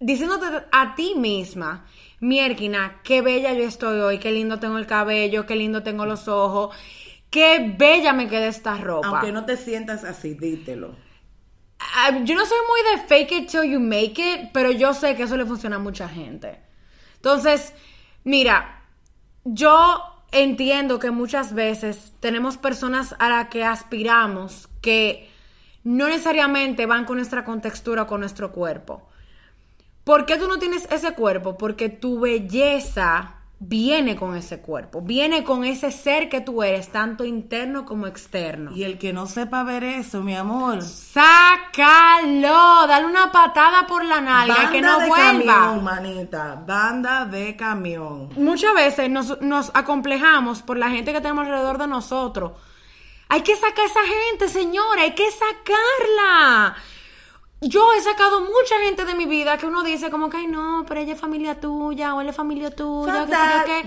diciéndote 0.00 0.46
a 0.72 0.94
ti 0.94 1.14
misma, 1.14 1.86
Mierkina, 2.20 3.00
qué 3.02 3.22
bella 3.22 3.54
yo 3.54 3.64
estoy 3.64 3.98
hoy, 4.00 4.18
qué 4.18 4.30
lindo 4.30 4.58
tengo 4.58 4.76
el 4.78 4.86
cabello, 4.86 5.46
qué 5.46 5.56
lindo 5.56 5.82
tengo 5.82 6.04
los 6.04 6.28
ojos, 6.28 6.76
qué 7.30 7.74
bella 7.78 8.12
me 8.12 8.28
queda 8.28 8.46
esta 8.46 8.76
ropa. 8.76 9.08
Aunque 9.08 9.32
no 9.32 9.46
te 9.46 9.56
sientas 9.56 10.04
así, 10.04 10.34
dítelo. 10.34 10.94
Ah, 11.78 12.10
yo 12.24 12.34
no 12.34 12.44
soy 12.44 12.58
muy 12.68 12.96
de 12.96 13.06
fake 13.08 13.32
it 13.32 13.50
till 13.50 13.64
you 13.64 13.80
make 13.80 14.20
it, 14.20 14.50
pero 14.52 14.70
yo 14.70 14.92
sé 14.92 15.16
que 15.16 15.22
eso 15.22 15.36
le 15.38 15.46
funciona 15.46 15.76
a 15.76 15.78
mucha 15.78 16.08
gente. 16.08 16.60
Entonces, 17.16 17.72
mira, 18.22 18.84
yo 19.44 20.02
entiendo 20.30 20.98
que 20.98 21.10
muchas 21.10 21.54
veces 21.54 22.12
tenemos 22.20 22.58
personas 22.58 23.14
a 23.18 23.30
las 23.30 23.48
que 23.48 23.64
aspiramos 23.64 24.68
que 24.82 25.30
no 25.84 26.08
necesariamente 26.08 26.84
van 26.84 27.06
con 27.06 27.16
nuestra 27.16 27.44
contextura 27.44 28.02
o 28.02 28.06
con 28.06 28.20
nuestro 28.20 28.52
cuerpo. 28.52 29.09
¿Por 30.10 30.26
qué 30.26 30.36
tú 30.38 30.48
no 30.48 30.58
tienes 30.58 30.88
ese 30.90 31.14
cuerpo? 31.14 31.56
Porque 31.56 31.88
tu 31.88 32.18
belleza 32.18 33.34
viene 33.60 34.16
con 34.16 34.34
ese 34.34 34.58
cuerpo, 34.60 35.02
viene 35.02 35.44
con 35.44 35.62
ese 35.62 35.92
ser 35.92 36.28
que 36.28 36.40
tú 36.40 36.64
eres, 36.64 36.88
tanto 36.88 37.24
interno 37.24 37.84
como 37.86 38.08
externo. 38.08 38.72
Y 38.74 38.82
el 38.82 38.98
que 38.98 39.12
no 39.12 39.28
sepa 39.28 39.62
ver 39.62 39.84
eso, 39.84 40.20
mi 40.20 40.34
amor. 40.34 40.82
Sácalo, 40.82 41.28
dale 42.88 43.06
una 43.06 43.30
patada 43.30 43.86
por 43.86 44.04
la 44.04 44.20
nalga 44.20 44.54
Banda 44.54 44.70
que 44.72 44.82
no 44.82 44.98
de 44.98 45.06
vuelva. 45.06 45.54
camión, 45.54 45.84
manita. 45.84 46.60
Banda 46.66 47.24
de 47.26 47.54
camión. 47.54 48.30
Muchas 48.34 48.74
veces 48.74 49.08
nos, 49.08 49.40
nos 49.40 49.70
acomplejamos 49.74 50.60
por 50.62 50.76
la 50.76 50.90
gente 50.90 51.12
que 51.12 51.20
tenemos 51.20 51.46
alrededor 51.46 51.78
de 51.78 51.86
nosotros. 51.86 52.50
Hay 53.28 53.42
que 53.42 53.54
sacar 53.54 53.84
a 53.84 53.86
esa 53.86 54.00
gente, 54.00 54.48
señora, 54.48 55.02
hay 55.02 55.14
que 55.14 55.30
sacarla. 55.30 56.74
Yo 57.62 57.92
he 57.92 58.00
sacado 58.00 58.40
mucha 58.40 58.78
gente 58.84 59.04
de 59.04 59.14
mi 59.14 59.26
vida 59.26 59.58
que 59.58 59.66
uno 59.66 59.82
dice 59.82 60.10
como 60.10 60.30
que, 60.30 60.38
ay 60.38 60.46
no, 60.46 60.84
pero 60.88 61.00
ella 61.00 61.12
es 61.14 61.20
familia 61.20 61.60
tuya 61.60 62.14
o 62.14 62.20
él 62.20 62.28
es 62.30 62.36
familia 62.36 62.70
tuya, 62.74 63.12
que 63.26 63.32
sé 63.32 63.38
yo 63.58 63.64
qué. 63.66 63.80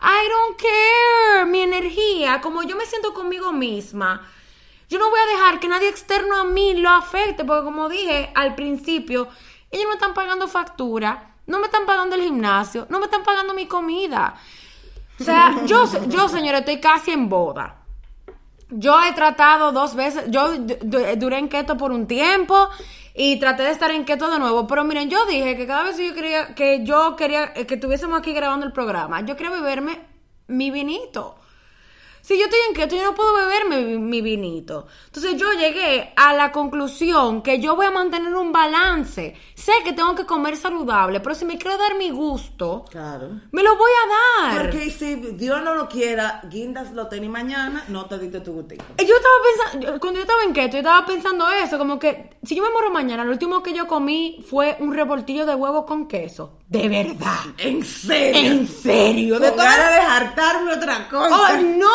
I 0.00 0.28
don't 0.30 0.56
care. 0.60 1.46
Mi 1.46 1.60
energía, 1.60 2.40
como 2.40 2.62
yo 2.62 2.76
me 2.76 2.86
siento 2.86 3.12
conmigo 3.12 3.52
misma, 3.52 4.26
yo 4.88 4.98
no 4.98 5.10
voy 5.10 5.20
a 5.20 5.26
dejar 5.36 5.60
que 5.60 5.68
nadie 5.68 5.88
externo 5.88 6.36
a 6.40 6.44
mí 6.44 6.74
lo 6.74 6.88
afecte, 6.88 7.44
porque 7.44 7.64
como 7.64 7.88
dije 7.90 8.30
al 8.34 8.54
principio, 8.54 9.28
ellos 9.70 9.86
no 9.86 9.94
están 9.94 10.14
pagando 10.14 10.48
factura, 10.48 11.34
no 11.46 11.58
me 11.58 11.66
están 11.66 11.84
pagando 11.84 12.16
el 12.16 12.22
gimnasio, 12.22 12.86
no 12.88 12.98
me 12.98 13.04
están 13.06 13.22
pagando 13.24 13.52
mi 13.52 13.66
comida. 13.66 14.34
O 15.20 15.24
sea, 15.24 15.64
yo, 15.66 15.84
yo 16.06 16.28
señora, 16.28 16.58
estoy 16.58 16.80
casi 16.80 17.10
en 17.10 17.28
boda. 17.28 17.74
Yo 18.70 19.02
he 19.02 19.12
tratado 19.12 19.72
dos 19.72 19.94
veces, 19.94 20.24
yo 20.28 20.56
du- 20.58 20.78
du- 20.82 21.16
duré 21.16 21.38
en 21.38 21.48
keto 21.48 21.76
por 21.76 21.90
un 21.90 22.06
tiempo 22.06 22.68
Y 23.20 23.40
traté 23.40 23.64
de 23.64 23.70
estar 23.70 23.90
en 23.90 24.04
keto 24.04 24.30
de 24.30 24.38
nuevo. 24.38 24.68
Pero 24.68 24.84
miren, 24.84 25.10
yo 25.10 25.26
dije 25.26 25.56
que 25.56 25.66
cada 25.66 25.82
vez 25.82 25.96
que 25.96 26.06
yo 26.06 26.14
quería, 26.14 26.54
que 26.54 26.84
yo 26.84 27.16
quería, 27.16 27.52
eh, 27.56 27.66
que 27.66 27.74
estuviésemos 27.74 28.16
aquí 28.16 28.32
grabando 28.32 28.64
el 28.64 28.70
programa, 28.70 29.22
yo 29.22 29.34
quería 29.34 29.50
beberme 29.50 29.98
mi 30.46 30.70
vinito. 30.70 31.34
Si 32.28 32.38
yo 32.38 32.44
estoy 32.44 32.58
en 32.68 32.74
keto, 32.74 32.94
yo 32.94 33.04
no 33.04 33.14
puedo 33.14 33.32
beberme 33.34 33.80
mi, 33.80 33.96
mi 33.96 34.20
vinito. 34.20 34.86
Entonces 35.06 35.36
yo 35.40 35.50
llegué 35.54 36.12
a 36.14 36.34
la 36.34 36.52
conclusión 36.52 37.40
que 37.40 37.58
yo 37.58 37.74
voy 37.74 37.86
a 37.86 37.90
mantener 37.90 38.34
un 38.34 38.52
balance. 38.52 39.34
Sé 39.54 39.72
que 39.82 39.94
tengo 39.94 40.14
que 40.14 40.26
comer 40.26 40.58
saludable, 40.58 41.20
pero 41.20 41.34
si 41.34 41.46
me 41.46 41.56
quiero 41.56 41.78
dar 41.78 41.94
mi 41.96 42.10
gusto, 42.10 42.84
Claro. 42.90 43.30
me 43.50 43.62
lo 43.62 43.76
voy 43.78 43.90
a 44.02 44.46
dar. 44.52 44.60
Porque 44.60 44.90
si 44.90 45.14
Dios 45.14 45.62
no 45.62 45.74
lo 45.74 45.88
quiera, 45.88 46.42
guindas 46.50 46.92
lo 46.92 47.06
tenés 47.08 47.30
mañana, 47.30 47.84
no 47.88 48.04
te 48.04 48.18
diste 48.18 48.40
tu 48.40 48.52
gustito. 48.52 48.84
Yo 48.98 49.14
estaba 49.16 49.34
pensando, 49.72 49.98
cuando 49.98 50.18
yo 50.18 50.22
estaba 50.24 50.42
en 50.42 50.52
keto, 50.52 50.72
yo 50.72 50.78
estaba 50.80 51.06
pensando 51.06 51.48
eso, 51.50 51.78
como 51.78 51.98
que 51.98 52.36
si 52.42 52.54
yo 52.54 52.62
me 52.62 52.68
muero 52.70 52.90
mañana, 52.90 53.24
lo 53.24 53.32
último 53.32 53.62
que 53.62 53.72
yo 53.72 53.86
comí 53.86 54.44
fue 54.50 54.76
un 54.80 54.92
revoltillo 54.92 55.46
de 55.46 55.54
huevo 55.54 55.86
con 55.86 56.06
queso. 56.06 56.58
De 56.68 56.86
verdad. 56.90 57.38
¿En 57.56 57.82
serio? 57.82 58.40
En 58.52 58.68
serio. 58.68 59.38
De 59.38 59.50
todas- 59.52 59.76
de 59.78 60.00
hartarme 60.00 60.74
otra 60.74 61.08
cosa. 61.08 61.30
Oh, 61.34 61.56
no, 61.62 61.88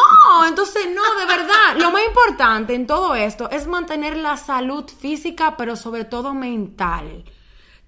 entonces 0.47 0.87
no, 0.93 1.19
de 1.19 1.25
verdad. 1.25 1.77
Lo 1.77 1.91
más 1.91 2.03
importante 2.05 2.73
en 2.73 2.87
todo 2.87 3.15
esto 3.15 3.49
es 3.49 3.67
mantener 3.67 4.17
la 4.17 4.37
salud 4.37 4.89
física, 4.89 5.57
pero 5.57 5.75
sobre 5.75 6.05
todo 6.05 6.33
mental. 6.33 7.25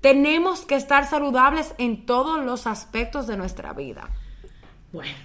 Tenemos 0.01 0.65
que 0.65 0.75
estar 0.75 1.09
saludables 1.09 1.73
en 1.77 2.05
todos 2.05 2.43
los 2.43 2.67
aspectos 2.67 3.27
de 3.27 3.37
nuestra 3.37 3.73
vida. 3.73 4.09
Bueno. 4.91 5.15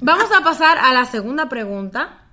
Vamos 0.00 0.30
a 0.32 0.42
pasar 0.42 0.78
a 0.78 0.92
la 0.92 1.04
segunda 1.04 1.48
pregunta. 1.48 2.26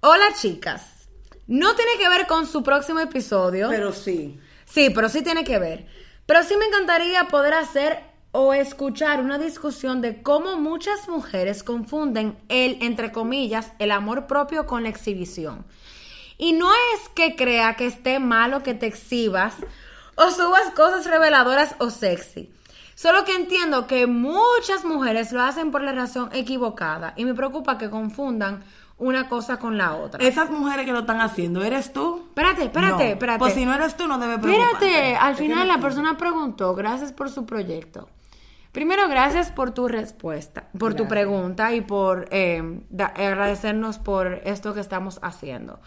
Hola 0.00 0.26
chicas. 0.34 1.08
No 1.46 1.74
tiene 1.74 1.92
que 1.98 2.08
ver 2.08 2.26
con 2.26 2.46
su 2.46 2.62
próximo 2.62 3.00
episodio. 3.00 3.68
Pero 3.68 3.92
sí. 3.92 4.38
Sí, 4.64 4.90
pero 4.90 5.08
sí 5.08 5.22
tiene 5.22 5.44
que 5.44 5.58
ver. 5.58 5.86
Pero 6.26 6.42
sí 6.44 6.56
me 6.56 6.66
encantaría 6.66 7.28
poder 7.28 7.54
hacer 7.54 8.11
o 8.32 8.54
escuchar 8.54 9.20
una 9.20 9.38
discusión 9.38 10.00
de 10.00 10.22
cómo 10.22 10.56
muchas 10.56 11.06
mujeres 11.08 11.62
confunden 11.62 12.36
el, 12.48 12.78
entre 12.80 13.12
comillas, 13.12 13.72
el 13.78 13.92
amor 13.92 14.26
propio 14.26 14.66
con 14.66 14.82
la 14.84 14.88
exhibición. 14.88 15.64
Y 16.38 16.54
no 16.54 16.70
es 16.72 17.08
que 17.14 17.36
crea 17.36 17.74
que 17.76 17.86
esté 17.86 18.18
malo 18.18 18.62
que 18.62 18.74
te 18.74 18.86
exhibas 18.86 19.54
o 20.16 20.30
subas 20.30 20.70
cosas 20.74 21.06
reveladoras 21.06 21.74
o 21.78 21.90
sexy. 21.90 22.50
Solo 22.94 23.24
que 23.24 23.34
entiendo 23.34 23.86
que 23.86 24.06
muchas 24.06 24.84
mujeres 24.84 25.32
lo 25.32 25.42
hacen 25.42 25.70
por 25.70 25.82
la 25.82 25.92
razón 25.92 26.30
equivocada 26.32 27.12
y 27.16 27.24
me 27.24 27.34
preocupa 27.34 27.76
que 27.76 27.90
confundan 27.90 28.62
una 28.98 29.28
cosa 29.28 29.58
con 29.58 29.76
la 29.76 29.94
otra. 29.94 30.24
Esas 30.24 30.50
mujeres 30.50 30.86
que 30.86 30.92
lo 30.92 31.00
están 31.00 31.20
haciendo, 31.20 31.62
¿eres 31.62 31.92
tú? 31.92 32.24
Espérate, 32.28 32.64
espérate, 32.64 33.04
No. 33.04 33.10
espérate. 33.10 33.38
Pues 33.38 33.54
si 33.54 33.64
no 33.66 33.74
eres 33.74 33.96
tú, 33.96 34.06
no 34.06 34.18
debes 34.18 34.38
preocuparte. 34.38 34.86
Espérate, 34.86 35.16
al 35.16 35.36
final 35.36 35.68
la 35.68 35.78
persona 35.78 36.16
preguntó, 36.16 36.74
gracias 36.74 37.12
por 37.12 37.28
su 37.28 37.44
proyecto. 37.44 38.08
Primero, 38.72 39.06
gracias 39.08 39.50
por 39.50 39.72
tu 39.72 39.86
respuesta, 39.86 40.64
por 40.78 40.94
tu 40.94 41.06
pregunta 41.06 41.74
y 41.74 41.82
por 41.82 42.26
eh, 42.30 42.80
da- 42.88 43.06
agradecernos 43.14 43.98
por 43.98 44.40
esto 44.44 44.72
que 44.72 44.80
estamos 44.80 45.18
haciendo. 45.22 45.78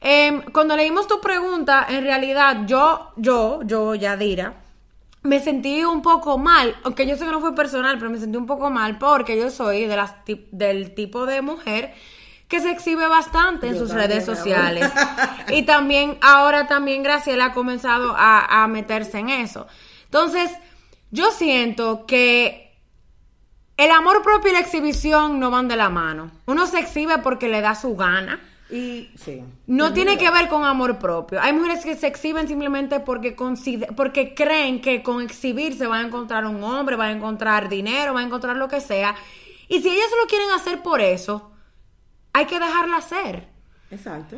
Em, 0.00 0.42
cuando 0.52 0.76
leímos 0.76 1.06
tu 1.06 1.20
pregunta, 1.20 1.86
en 1.88 2.02
realidad 2.04 2.66
yo, 2.66 3.12
yo, 3.16 3.60
yo, 3.64 3.94
Yadira, 3.94 4.54
me 5.22 5.40
sentí 5.40 5.84
un 5.84 6.02
poco 6.02 6.36
mal, 6.36 6.76
aunque 6.84 7.06
yo 7.06 7.16
sé 7.16 7.24
que 7.24 7.30
no 7.30 7.40
fue 7.40 7.54
personal, 7.54 7.96
pero 7.98 8.10
me 8.10 8.18
sentí 8.18 8.36
un 8.36 8.46
poco 8.46 8.68
mal 8.68 8.98
porque 8.98 9.38
yo 9.38 9.48
soy 9.48 9.86
de 9.86 9.96
las 9.96 10.22
tip- 10.26 10.48
del 10.50 10.94
tipo 10.94 11.24
de 11.24 11.40
mujer 11.40 11.94
que 12.48 12.60
se 12.60 12.70
exhibe 12.72 13.06
bastante 13.06 13.68
en 13.68 13.74
Yo 13.74 13.78
sus 13.80 13.94
redes 13.94 14.26
sociales. 14.26 14.90
y 15.48 15.62
también, 15.62 16.18
ahora 16.20 16.66
también 16.66 17.02
Graciela 17.02 17.46
ha 17.46 17.52
comenzado 17.54 18.14
a, 18.14 18.64
a 18.64 18.68
meterse 18.68 19.18
en 19.20 19.30
eso. 19.30 19.66
Entonces, 20.04 20.50
yo 21.12 21.30
siento 21.30 22.04
que 22.06 22.76
el 23.76 23.90
amor 23.90 24.22
propio 24.22 24.50
y 24.50 24.54
la 24.54 24.60
exhibición 24.60 25.38
no 25.38 25.50
van 25.50 25.68
de 25.68 25.76
la 25.76 25.88
mano. 25.88 26.30
Uno 26.46 26.66
se 26.66 26.80
exhibe 26.80 27.18
porque 27.18 27.48
le 27.48 27.60
da 27.60 27.74
su 27.76 27.94
gana. 27.94 28.40
Y 28.70 29.10
sí. 29.16 29.44
No 29.66 29.92
tiene 29.92 30.16
que 30.16 30.30
ver 30.30 30.48
con 30.48 30.64
amor 30.64 30.98
propio. 30.98 31.38
Hay 31.42 31.52
mujeres 31.52 31.84
que 31.84 31.94
se 31.94 32.06
exhiben 32.06 32.48
simplemente 32.48 33.00
porque, 33.00 33.36
consider- 33.36 33.94
porque 33.94 34.34
creen 34.34 34.80
que 34.80 35.02
con 35.02 35.20
exhibirse 35.20 35.86
van 35.86 36.04
a 36.06 36.08
encontrar 36.08 36.46
un 36.46 36.64
hombre, 36.64 36.96
van 36.96 37.08
a 37.10 37.12
encontrar 37.12 37.68
dinero, 37.68 38.14
van 38.14 38.24
a 38.24 38.26
encontrar 38.28 38.56
lo 38.56 38.68
que 38.68 38.80
sea. 38.80 39.14
Y 39.68 39.82
si 39.82 39.88
ellas 39.90 40.08
lo 40.20 40.26
quieren 40.26 40.50
hacer 40.52 40.82
por 40.82 41.02
eso, 41.02 41.52
hay 42.32 42.46
que 42.46 42.58
dejarla 42.58 43.00
ser. 43.02 43.46
Exacto. 43.90 44.36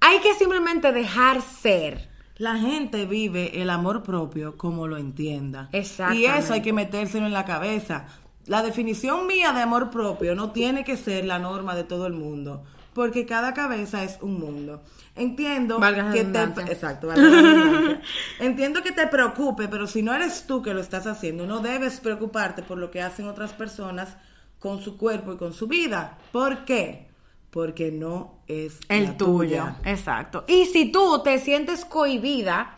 Hay 0.00 0.18
que 0.20 0.34
simplemente 0.34 0.92
dejar 0.92 1.40
ser. 1.40 2.09
La 2.40 2.56
gente 2.56 3.04
vive 3.04 3.60
el 3.60 3.68
amor 3.68 4.02
propio 4.02 4.56
como 4.56 4.86
lo 4.86 4.96
entienda. 4.96 5.68
Y 5.72 5.76
Exactamente. 5.76 6.38
eso 6.38 6.54
hay 6.54 6.62
que 6.62 6.72
metérselo 6.72 7.26
en 7.26 7.34
la 7.34 7.44
cabeza. 7.44 8.06
La 8.46 8.62
definición 8.62 9.26
mía 9.26 9.52
de 9.52 9.60
amor 9.60 9.90
propio 9.90 10.34
no 10.34 10.50
tiene 10.50 10.82
que 10.82 10.96
ser 10.96 11.26
la 11.26 11.38
norma 11.38 11.76
de 11.76 11.84
todo 11.84 12.06
el 12.06 12.14
mundo, 12.14 12.64
porque 12.94 13.26
cada 13.26 13.52
cabeza 13.52 14.04
es 14.04 14.16
un 14.22 14.40
mundo. 14.40 14.82
Entiendo 15.16 15.78
Valga 15.78 16.12
que 16.12 16.24
te 16.24 16.42
exacto, 16.72 17.08
valga. 17.08 18.00
Entiendo 18.40 18.82
que 18.82 18.92
te 18.92 19.06
preocupe, 19.06 19.68
pero 19.68 19.86
si 19.86 20.00
no 20.00 20.14
eres 20.14 20.46
tú 20.46 20.62
que 20.62 20.72
lo 20.72 20.80
estás 20.80 21.06
haciendo, 21.06 21.46
no 21.46 21.58
debes 21.58 22.00
preocuparte 22.00 22.62
por 22.62 22.78
lo 22.78 22.90
que 22.90 23.02
hacen 23.02 23.28
otras 23.28 23.52
personas 23.52 24.16
con 24.58 24.80
su 24.80 24.96
cuerpo 24.96 25.34
y 25.34 25.36
con 25.36 25.52
su 25.52 25.66
vida. 25.66 26.16
¿Por 26.32 26.64
qué? 26.64 27.09
Porque 27.50 27.90
no 27.90 28.42
es 28.46 28.78
El 28.88 29.04
la 29.04 29.16
tuyo. 29.16 29.26
tuya. 29.64 29.76
Exacto. 29.84 30.44
Y 30.46 30.66
si 30.66 30.92
tú 30.92 31.22
te 31.22 31.38
sientes 31.40 31.84
cohibida 31.84 32.76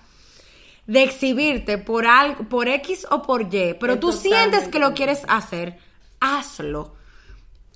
de 0.87 1.03
exhibirte 1.03 1.79
por 1.79 2.07
algo, 2.07 2.45
por 2.49 2.69
X 2.69 3.07
o 3.11 3.23
por 3.23 3.43
Y, 3.55 3.75
pero 3.79 3.95
Es 3.95 4.01
tú 4.01 4.13
sientes 4.13 4.69
que 4.69 4.79
lo 4.79 4.95
quieres 4.95 5.23
hacer, 5.29 5.79
hazlo. 6.21 6.95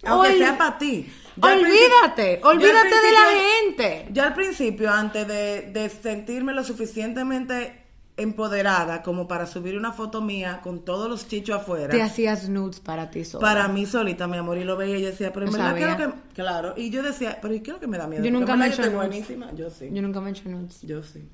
Aunque 0.05 0.31
Ol- 0.33 0.39
sea 0.39 0.57
para 0.59 0.79
ti. 0.79 1.11
Yo 1.37 1.49
Olvídate, 1.51 2.41
olvídate 2.45 2.89
de 2.89 3.13
la 3.13 3.27
gente. 3.67 4.09
Yo 4.11 4.23
al 4.23 4.33
principio, 4.35 4.91
antes 4.91 5.29
de, 5.29 5.63
de 5.71 5.91
sentirme 5.91 6.55
lo 6.55 6.65
suficientemente 6.65 7.86
empoderada 8.17 9.03
como 9.03 9.29
para 9.29 9.47
subir 9.47 9.77
una 9.77 9.93
foto 9.93 10.23
mía 10.23 10.61
con 10.63 10.85
todos 10.85 11.09
los 11.09 11.29
chichos 11.29 11.57
afuera, 11.61 11.89
Te 11.91 12.01
hacías 12.03 12.49
nudes 12.49 12.81
para 12.81 13.11
ti 13.11 13.25
sola. 13.25 13.47
para 13.47 13.69
mí 13.69 13.85
solita, 13.87 14.27
mi 14.27 14.39
amor, 14.39 14.57
y 14.59 14.65
lo 14.65 14.77
veía 14.77 14.97
y 14.97 15.03
yo 15.03 15.09
decía, 15.09 15.33
pero 15.33 15.47
en 15.47 15.53
verdad. 15.53 16.15
Claro, 16.35 16.75
y 16.77 16.91
yo 16.91 17.03
decía, 17.03 17.39
pero 17.43 17.53
¿y 17.55 17.61
qué 17.61 17.71
es 17.71 17.75
lo 17.75 17.81
que 17.81 17.87
me 17.87 17.99
da 17.99 18.07
miedo? 18.07 18.25
Yo 18.25 18.31
nunca 18.31 18.57
me 18.57 18.67
he 18.67 18.69
hecho 18.71 18.83
nudes. 18.83 18.95
buenísima. 18.95 19.53
Yo 19.55 19.69
sí. 19.71 19.89
Yo 19.93 20.01
nunca 20.03 20.21
me 20.21 20.31
he 20.31 20.33
hecho 20.33 20.49
nudes. 20.49 20.81
Yo 20.83 21.03
sí. 21.03 21.29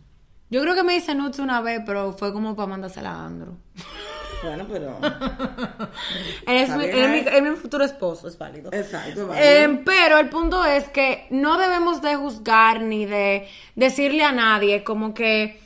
Yo 0.50 0.60
creo 0.60 0.74
que 0.74 0.82
me 0.82 0.96
hice 0.96 1.14
nudes 1.14 1.38
una 1.38 1.60
vez, 1.62 1.80
pero 1.86 2.12
fue 2.12 2.32
como 2.32 2.54
para 2.56 2.66
mandársela 2.66 3.10
a 3.10 3.26
Andrew. 3.26 3.54
Bueno, 4.42 4.66
pero... 4.70 4.98
Es, 6.46 6.68
mi, 6.76 6.84
es 6.84 6.94
¿eh? 6.94 7.24
es 7.36 7.42
mi 7.42 7.50
futuro 7.56 7.84
esposo, 7.84 8.26
es 8.26 8.36
válido. 8.36 8.70
Exacto, 8.72 9.32
Eh, 9.36 9.66
válido. 9.66 9.82
pero 9.84 10.18
el 10.18 10.28
punto 10.28 10.64
es 10.64 10.88
que 10.88 11.26
no 11.30 11.58
debemos 11.58 12.02
de 12.02 12.16
juzgar 12.16 12.82
ni 12.82 13.06
de 13.06 13.46
decirle 13.76 14.24
a 14.24 14.32
nadie 14.32 14.82
como 14.82 15.14
que, 15.14 15.60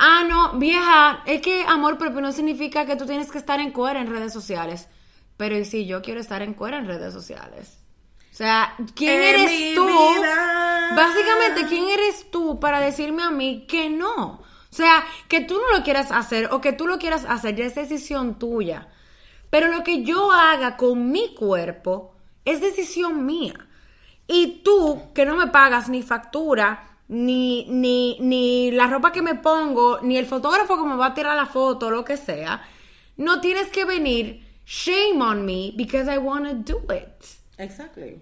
ah, 0.00 0.24
no, 0.28 0.58
vieja, 0.58 1.22
es 1.26 1.40
que 1.42 1.64
amor 1.68 1.98
propio 1.98 2.20
no 2.20 2.32
significa 2.32 2.86
que 2.86 2.96
tú 2.96 3.06
tienes 3.06 3.30
que 3.30 3.38
estar 3.38 3.60
en 3.60 3.70
cuera 3.70 4.00
en 4.00 4.08
redes 4.08 4.32
sociales. 4.32 4.88
Pero 5.36 5.56
¿y 5.56 5.64
si 5.64 5.86
yo 5.86 6.02
quiero 6.02 6.20
estar 6.20 6.42
en 6.42 6.54
cuera 6.54 6.78
en 6.78 6.86
redes 6.86 7.12
sociales? 7.12 7.78
O 8.32 8.34
sea, 8.34 8.74
¿quién 8.94 9.22
En 9.22 9.22
eres 9.22 9.50
mi 9.50 9.74
tú? 9.74 9.86
vida. 9.86 10.94
Básicamente, 10.96 11.66
¿quién 11.68 11.88
eres 11.88 12.30
tú 12.30 12.58
para 12.58 12.80
decirme 12.80 13.22
a 13.22 13.30
mí 13.30 13.66
que 13.68 13.90
no? 13.90 14.42
O 14.42 14.74
sea, 14.74 15.04
que 15.28 15.40
tú 15.40 15.58
no 15.58 15.76
lo 15.76 15.84
quieras 15.84 16.10
hacer 16.12 16.48
o 16.52 16.60
que 16.60 16.72
tú 16.72 16.86
lo 16.86 16.98
quieras 16.98 17.24
hacer 17.28 17.56
ya 17.56 17.64
es 17.66 17.74
decisión 17.74 18.38
tuya. 18.38 18.88
Pero 19.50 19.68
lo 19.68 19.82
que 19.82 20.02
yo 20.02 20.30
haga 20.30 20.76
con 20.76 21.10
mi 21.10 21.34
cuerpo 21.34 22.14
es 22.44 22.60
decisión 22.60 23.26
mía. 23.26 23.68
Y 24.26 24.62
tú, 24.62 25.12
que 25.12 25.26
no 25.26 25.36
me 25.36 25.48
pagas 25.48 25.88
ni 25.88 26.02
factura, 26.02 26.89
ni, 27.10 27.66
ni, 27.68 28.18
ni 28.20 28.70
la 28.70 28.86
ropa 28.86 29.10
que 29.10 29.20
me 29.20 29.34
pongo, 29.34 29.98
ni 30.00 30.16
el 30.16 30.26
fotógrafo 30.26 30.76
que 30.76 30.88
me 30.88 30.94
va 30.94 31.06
a 31.06 31.14
tirar 31.14 31.36
la 31.36 31.46
foto, 31.46 31.90
lo 31.90 32.04
que 32.04 32.16
sea, 32.16 32.62
no 33.16 33.40
tienes 33.40 33.66
que 33.68 33.84
venir 33.84 34.46
shame 34.64 35.20
on 35.20 35.44
me 35.44 35.74
because 35.76 36.08
I 36.08 36.18
want 36.18 36.46
to 36.46 36.54
do 36.54 36.78
it. 36.94 37.24
Exactly. 37.58 38.20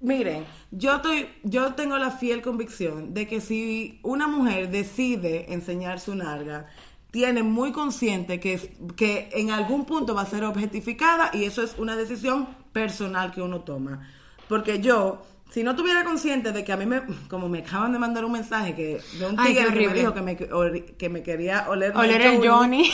Miren, 0.00 0.44
yo 0.70 0.96
estoy, 0.96 1.28
yo 1.42 1.74
tengo 1.74 1.98
la 1.98 2.12
fiel 2.12 2.42
convicción 2.42 3.12
de 3.12 3.26
que 3.26 3.40
si 3.40 3.98
una 4.04 4.28
mujer 4.28 4.70
decide 4.70 5.52
enseñar 5.52 5.98
su 5.98 6.14
narga, 6.14 6.66
tiene 7.10 7.42
muy 7.42 7.72
consciente 7.72 8.38
que, 8.38 8.74
que 8.96 9.30
en 9.32 9.50
algún 9.50 9.84
punto 9.84 10.14
va 10.14 10.22
a 10.22 10.26
ser 10.26 10.44
objetificada 10.44 11.30
y 11.32 11.44
eso 11.44 11.62
es 11.62 11.76
una 11.76 11.96
decisión 11.96 12.48
personal 12.72 13.32
que 13.32 13.42
uno 13.42 13.60
toma. 13.62 14.08
Porque 14.48 14.80
yo, 14.80 15.22
si 15.52 15.62
no 15.62 15.76
tuviera 15.76 16.02
consciente 16.04 16.52
de 16.52 16.64
que 16.64 16.72
a 16.72 16.76
mí 16.76 16.86
me, 16.86 17.02
como 17.28 17.48
me 17.48 17.60
acaban 17.60 17.92
de 17.92 17.98
mandar 17.98 18.24
un 18.24 18.32
mensaje 18.32 18.74
que 18.74 19.00
de 19.18 19.26
un 19.26 19.36
tigre 19.36 19.66
que 19.72 19.88
me 19.88 19.94
dijo 19.94 20.14
que 20.14 20.22
me, 20.22 20.36
que 20.36 21.08
me 21.08 21.22
quería 21.22 21.66
oler, 21.68 21.96
Oler 21.96 22.20
el 22.22 22.48
Johnny. 22.48 22.90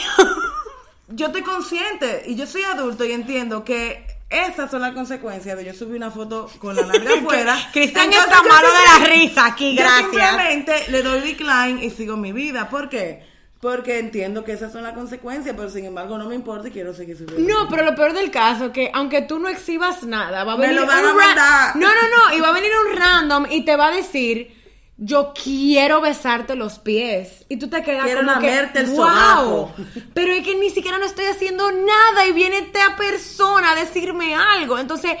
yo 1.07 1.27
estoy 1.27 1.41
consciente 1.41 2.23
y 2.27 2.35
yo 2.35 2.45
soy 2.45 2.63
adulto 2.63 3.05
y 3.05 3.11
entiendo 3.13 3.63
que 3.63 4.05
Esas 4.29 4.69
son 4.69 4.81
las 4.81 4.93
consecuencias 4.93 5.57
de 5.57 5.65
yo 5.65 5.73
subí 5.73 5.95
una 5.95 6.11
foto 6.11 6.49
con 6.59 6.75
la 6.75 6.83
nalga 6.83 7.13
afuera. 7.19 7.57
Cristian 7.73 8.11
está 8.11 8.43
yo 8.43 8.49
malo 8.49 8.67
de 8.67 8.99
la 8.99 9.05
risa 9.07 9.47
aquí, 9.47 9.75
yo 9.75 9.81
gracias. 9.81 10.11
simplemente 10.11 10.73
le 10.89 11.01
doy 11.01 11.21
decline 11.21 11.83
y 11.83 11.89
sigo 11.89 12.15
mi 12.15 12.31
vida. 12.31 12.69
¿Por 12.69 12.89
qué? 12.89 13.23
Porque 13.61 13.99
entiendo 13.99 14.45
que 14.45 14.53
esas 14.53 14.71
son 14.71 14.83
las 14.83 14.93
consecuencias, 14.93 15.53
pero 15.57 15.69
sin 15.69 15.83
embargo 15.83 16.17
no 16.17 16.27
me 16.27 16.35
importa 16.35 16.69
y 16.69 16.71
quiero 16.71 16.93
seguir 16.93 17.17
subiendo. 17.17 17.53
No, 17.53 17.67
pero 17.69 17.83
lo 17.83 17.93
peor 17.93 18.13
del 18.13 18.31
caso 18.31 18.67
es 18.67 18.71
que 18.71 18.89
aunque 18.93 19.21
tú 19.23 19.37
no 19.37 19.49
exhibas 19.49 20.03
nada, 20.03 20.45
va 20.45 20.53
a 20.53 20.57
Me 20.57 20.67
venir 20.67 20.79
lo 20.79 20.87
van 20.87 21.03
un 21.03 21.09
a 21.09 21.13
mandar. 21.13 21.75
No, 21.75 21.87
no, 21.87 22.29
no, 22.29 22.37
y 22.37 22.39
va 22.39 22.49
a 22.49 22.53
venir 22.53 22.71
un 22.87 22.97
random 22.97 23.45
y 23.49 23.65
te 23.65 23.75
va 23.75 23.87
a 23.87 23.91
decir, 23.91 24.55
"Yo 24.95 25.33
quiero 25.33 25.99
besarte 25.99 26.55
los 26.55 26.79
pies." 26.79 27.45
Y 27.49 27.57
tú 27.57 27.69
te 27.69 27.83
quedas 27.83 28.05
Quiero 28.05 28.25
como 28.25 28.39
que, 28.39 28.59
el 28.59 28.85
"Wow." 28.91 28.95
sobaco. 28.95 29.73
Pero 30.13 30.31
es 30.31 30.45
que 30.45 30.55
ni 30.55 30.69
siquiera 30.69 30.97
no 30.97 31.05
estoy 31.05 31.25
haciendo 31.25 31.69
nada 31.69 32.25
y 32.27 32.31
viene 32.31 32.59
esta 32.59 32.95
persona 32.95 33.71
a 33.71 33.75
decirme 33.75 34.35
algo. 34.35 34.79
Entonces, 34.79 35.11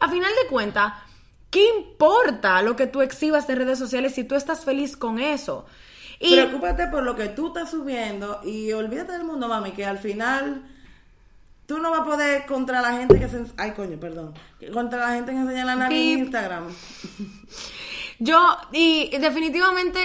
a 0.00 0.10
final 0.10 0.32
de 0.42 0.48
cuentas, 0.50 0.92
¿qué 1.48 1.66
importa 1.78 2.60
lo 2.60 2.76
que 2.76 2.86
tú 2.88 3.00
exhibas 3.00 3.48
en 3.48 3.56
redes 3.56 3.78
sociales 3.78 4.14
si 4.14 4.24
tú 4.24 4.34
estás 4.34 4.66
feliz 4.66 4.98
con 4.98 5.18
eso? 5.18 5.64
Y 6.20 6.34
Preocúpate 6.34 6.86
por 6.88 7.02
lo 7.02 7.14
que 7.14 7.28
tú 7.28 7.48
estás 7.48 7.70
subiendo 7.70 8.40
y 8.44 8.72
olvídate 8.72 9.12
del 9.12 9.24
mundo, 9.24 9.48
mami, 9.48 9.72
que 9.72 9.84
al 9.84 9.98
final 9.98 10.62
tú 11.66 11.78
no 11.78 11.90
vas 11.90 12.00
a 12.00 12.04
poder 12.04 12.46
contra 12.46 12.80
la 12.80 12.92
gente 12.94 13.18
que 13.18 13.28
se... 13.28 13.44
Ay, 13.56 13.72
coño, 13.72 13.98
perdón. 13.98 14.32
Contra 14.72 14.98
la 15.08 15.14
gente 15.16 15.32
que 15.32 15.38
enseña 15.38 15.64
la 15.64 15.76
nariz 15.76 15.98
en. 16.14 16.18
Instagram. 16.20 16.68
Yo, 18.18 18.56
y 18.72 19.10
definitivamente, 19.18 19.98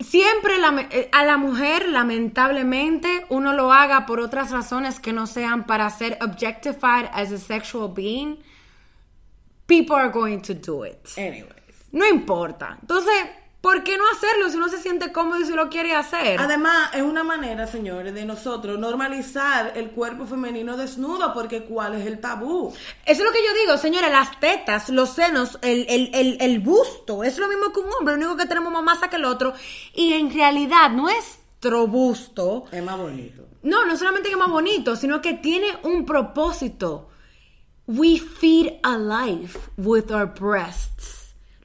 siempre 0.00 0.58
la- 0.58 0.86
eh, 0.90 1.08
a 1.12 1.24
la 1.24 1.36
mujer, 1.38 1.88
lamentablemente, 1.88 3.24
uno 3.30 3.52
lo 3.54 3.72
haga 3.72 4.04
por 4.04 4.20
otras 4.20 4.50
razones 4.50 5.00
que 5.00 5.12
no 5.12 5.26
sean 5.26 5.64
para 5.66 5.88
ser 5.90 6.18
objectified 6.20 7.06
as 7.12 7.32
a 7.32 7.38
sexual 7.38 7.88
being, 7.94 8.36
people 9.66 9.96
are 9.96 10.10
going 10.10 10.40
to 10.40 10.52
do 10.54 10.84
it. 10.84 10.98
Anyways. 11.16 11.54
No 11.92 12.06
importa. 12.06 12.76
Entonces, 12.82 13.14
¿por 13.66 13.82
qué 13.82 13.98
no 13.98 14.04
hacerlo 14.12 14.48
si 14.48 14.56
uno 14.58 14.68
se 14.68 14.78
siente 14.80 15.10
cómodo 15.10 15.40
y 15.40 15.44
si 15.44 15.52
lo 15.52 15.68
quiere 15.68 15.92
hacer? 15.92 16.38
Además, 16.40 16.90
es 16.94 17.02
una 17.02 17.24
manera, 17.24 17.66
señores, 17.66 18.14
de 18.14 18.24
nosotros 18.24 18.78
normalizar 18.78 19.72
el 19.74 19.90
cuerpo 19.90 20.24
femenino 20.24 20.76
desnudo, 20.76 21.34
porque 21.34 21.64
¿cuál 21.64 21.96
es 21.96 22.06
el 22.06 22.20
tabú? 22.20 22.72
Eso 23.04 23.22
es 23.22 23.26
lo 23.28 23.32
que 23.32 23.42
yo 23.44 23.52
digo, 23.64 23.76
señores, 23.76 24.12
las 24.12 24.38
tetas, 24.38 24.88
los 24.90 25.10
senos, 25.10 25.58
el, 25.62 25.84
el, 25.88 26.10
el, 26.14 26.36
el 26.40 26.60
busto, 26.60 27.24
es 27.24 27.38
lo 27.38 27.48
mismo 27.48 27.72
que 27.72 27.80
un 27.80 27.90
hombre, 27.98 28.14
lo 28.16 28.20
único 28.20 28.36
que 28.36 28.46
tenemos 28.46 28.72
más 28.72 28.84
masa 28.84 29.10
que 29.10 29.16
el 29.16 29.24
otro. 29.24 29.52
Y 29.94 30.12
en 30.12 30.32
realidad, 30.32 30.90
nuestro 30.90 31.88
busto, 31.88 32.66
Es 32.70 32.84
más 32.84 32.96
bonito. 32.96 33.48
no, 33.64 33.84
no 33.84 33.96
solamente 33.96 34.28
que 34.28 34.34
es 34.34 34.38
más 34.38 34.48
bonito, 34.50 34.94
sino 34.94 35.20
que 35.20 35.32
tiene 35.32 35.76
un 35.82 36.06
propósito. 36.06 37.10
We 37.88 38.20
feed 38.20 38.74
a 38.84 38.96
life 38.96 39.58
with 39.76 40.12
our 40.12 40.26
breasts. 40.32 41.15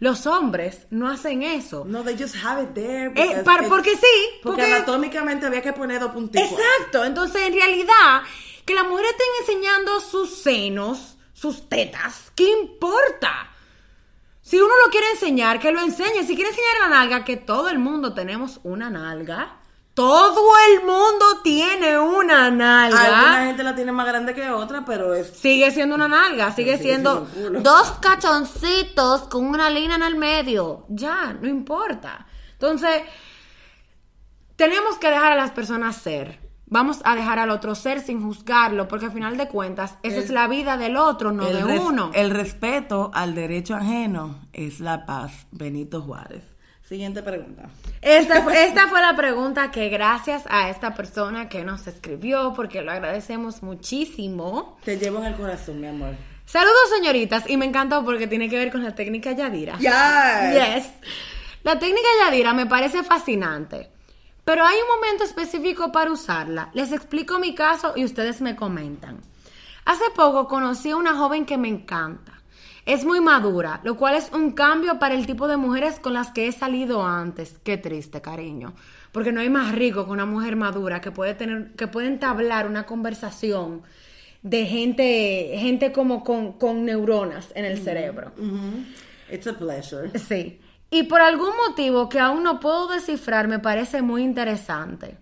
Los 0.02 0.26
hombres 0.26 0.88
no 0.90 1.08
hacen 1.08 1.44
eso. 1.44 1.86
No, 1.86 2.02
they 2.04 2.18
just 2.18 2.36
have 2.44 2.62
it 2.64 2.74
there. 2.74 3.12
Eh, 3.16 3.44
para- 3.46 3.70
porque 3.70 3.92
sí, 3.92 4.40
Porque, 4.42 4.62
porque- 4.64 4.74
anatómicamente 4.74 5.46
había 5.46 5.62
que 5.62 5.74
poner 5.74 6.00
dos 6.02 6.12
puntitos. 6.12 6.50
Exacto, 6.52 7.06
entonces 7.06 7.44
en 7.48 7.54
realidad 7.54 8.24
que 8.66 8.74
las 8.74 8.88
mujeres 8.88 9.12
estén 9.12 9.28
enseñando 9.56 10.00
sus 10.00 10.34
senos, 10.42 11.18
sus 11.34 11.70
tetas, 11.70 12.32
¿qué 12.36 12.50
importa? 12.64 13.52
Si 14.42 14.58
uno 14.60 14.74
lo 14.84 14.90
quiere 14.92 15.06
enseñar, 15.12 15.60
que 15.60 15.72
lo 15.72 15.82
enseñe. 15.82 16.26
Si 16.26 16.34
quiere 16.36 16.50
enseñar 16.50 16.80
la 16.80 16.90
nalga, 16.90 17.24
que 17.24 17.38
todo 17.38 17.70
el 17.70 17.78
mundo 17.78 18.16
tenemos 18.16 18.60
una 18.64 18.90
nalga. 18.90 19.61
Todo 19.94 20.42
el 20.70 20.86
mundo 20.86 21.42
tiene 21.44 22.00
una 22.00 22.50
nalga. 22.50 23.02
Alguna 23.04 23.46
gente 23.46 23.64
la 23.64 23.76
tiene 23.76 23.92
más 23.92 24.08
grande 24.08 24.34
que 24.34 24.50
otra, 24.50 24.86
pero 24.86 25.14
es... 25.14 25.28
Sigue 25.32 25.70
siendo 25.72 25.96
una 25.96 26.08
nalga, 26.08 26.52
sigue 26.54 26.78
sigue 26.78 26.94
siendo 26.96 27.28
dos 27.62 27.92
cachoncitos 28.00 29.24
con 29.24 29.46
una 29.46 29.70
línea 29.70 29.98
en 29.98 30.04
el 30.04 30.16
medio. 30.16 30.86
Ya, 30.88 31.34
no 31.40 31.48
importa. 31.48 32.26
Entonces, 32.54 33.02
tenemos 34.56 34.98
que 34.98 35.10
dejar 35.10 35.34
a 35.34 35.36
las 35.36 35.52
personas 35.52 35.98
ser. 35.98 36.40
Vamos 36.68 37.00
a 37.04 37.16
dejar 37.16 37.38
al 37.40 37.50
otro 37.50 37.76
ser 37.76 38.00
sin 38.00 38.22
juzgarlo, 38.24 38.88
porque 38.88 39.08
al 39.08 39.12
final 39.12 39.36
de 39.36 39.50
cuentas, 39.50 39.96
esa 40.04 40.18
El- 40.20 40.24
es 40.24 40.30
la 40.30 40.48
vida 40.48 40.78
del 40.78 40.96
otro, 40.96 41.34
no 41.34 41.44
de 41.46 41.64
res- 41.64 41.82
uno. 41.82 42.12
El 42.14 42.30
respeto 42.30 43.12
al 43.14 43.36
derecho 43.36 43.76
ajeno 43.76 44.40
es 44.54 44.80
la 44.80 45.06
paz. 45.06 45.48
Benito 45.52 46.02
Juárez. 46.02 46.46
Siguiente 46.92 47.24
pregunta. 47.24 47.70
Esta 48.02 48.42
fue, 48.42 48.66
esta 48.66 48.90
fue 48.90 49.00
la 49.00 49.16
pregunta 49.16 49.72
que 49.72 49.88
gracias 49.88 50.44
a 50.50 50.70
esta 50.70 50.94
persona 50.94 51.48
que 51.48 51.64
nos 51.64 51.88
escribió, 51.88 52.52
porque 52.54 52.82
lo 52.82 52.92
agradecemos 52.92 53.64
muchísimo. 53.64 54.78
Te 54.84 54.98
llevo 54.98 55.20
en 55.20 55.28
el 55.28 55.36
corazón, 55.36 55.80
mi 55.80 55.88
amor. 55.88 56.16
Saludos, 56.46 56.90
señoritas, 56.94 57.50
y 57.50 57.56
me 57.56 57.64
encantó 57.64 58.04
porque 58.04 58.28
tiene 58.28 58.50
que 58.50 58.58
ver 58.58 58.74
con 58.74 58.84
la 58.84 58.94
técnica 58.94 59.32
Yadira. 59.32 59.78
Yes. 59.78 60.84
Yes. 60.84 60.90
La 61.64 61.80
técnica 61.80 62.10
Yadira 62.26 62.54
me 62.54 62.66
parece 62.66 63.04
fascinante, 63.04 63.90
pero 64.44 64.66
hay 64.66 64.76
un 64.76 65.00
momento 65.00 65.24
específico 65.24 65.94
para 65.94 66.12
usarla. 66.12 66.72
Les 66.74 66.92
explico 66.92 67.40
mi 67.40 67.56
caso 67.56 67.94
y 67.96 68.04
ustedes 68.04 68.42
me 68.42 68.58
comentan. 68.58 69.22
Hace 69.86 70.10
poco 70.14 70.46
conocí 70.50 70.90
a 70.90 70.98
una 70.98 71.16
joven 71.16 71.46
que 71.46 71.58
me 71.58 71.70
encanta. 71.70 72.41
Es 72.86 73.06
muy 73.06 73.22
madura, 73.22 73.80
lo 73.84 73.96
cual 73.96 74.16
es 74.16 74.32
un 74.32 74.52
cambio 74.52 74.98
para 74.98 75.14
el 75.14 75.28
tipo 75.28 75.48
de 75.48 75.58
mujeres 75.58 76.00
con 76.00 76.14
las 76.14 76.32
que 76.32 76.48
he 76.48 76.52
salido 76.52 77.06
antes. 77.06 77.60
Qué 77.64 77.78
triste, 77.78 78.22
cariño. 78.22 78.74
Porque 79.12 79.32
no 79.32 79.42
hay 79.42 79.50
más 79.50 79.74
rico 79.74 80.06
que 80.06 80.12
una 80.12 80.26
mujer 80.26 80.56
madura 80.56 81.00
que 81.02 81.12
puede 81.12 81.36
tener, 81.36 81.72
que 81.74 81.88
puede 81.88 82.08
entablar 82.08 82.68
una 82.68 82.86
conversación 82.86 83.84
de 84.42 84.66
gente, 84.66 85.56
gente 85.58 85.92
como 85.92 86.24
con, 86.24 86.54
con 86.54 86.86
neuronas 86.86 87.50
en 87.56 87.66
el 87.66 87.78
cerebro. 87.78 88.32
It's 89.32 89.48
a 89.48 89.54
pleasure. 89.54 90.18
Sí. 90.18 90.60
Y 90.90 91.04
por 91.04 91.22
algún 91.22 91.52
motivo 91.68 92.10
que 92.10 92.20
aún 92.20 92.44
no 92.44 92.60
puedo 92.60 92.88
descifrar, 92.88 93.48
me 93.48 93.60
parece 93.60 94.02
muy 94.02 94.24
interesante. 94.24 95.18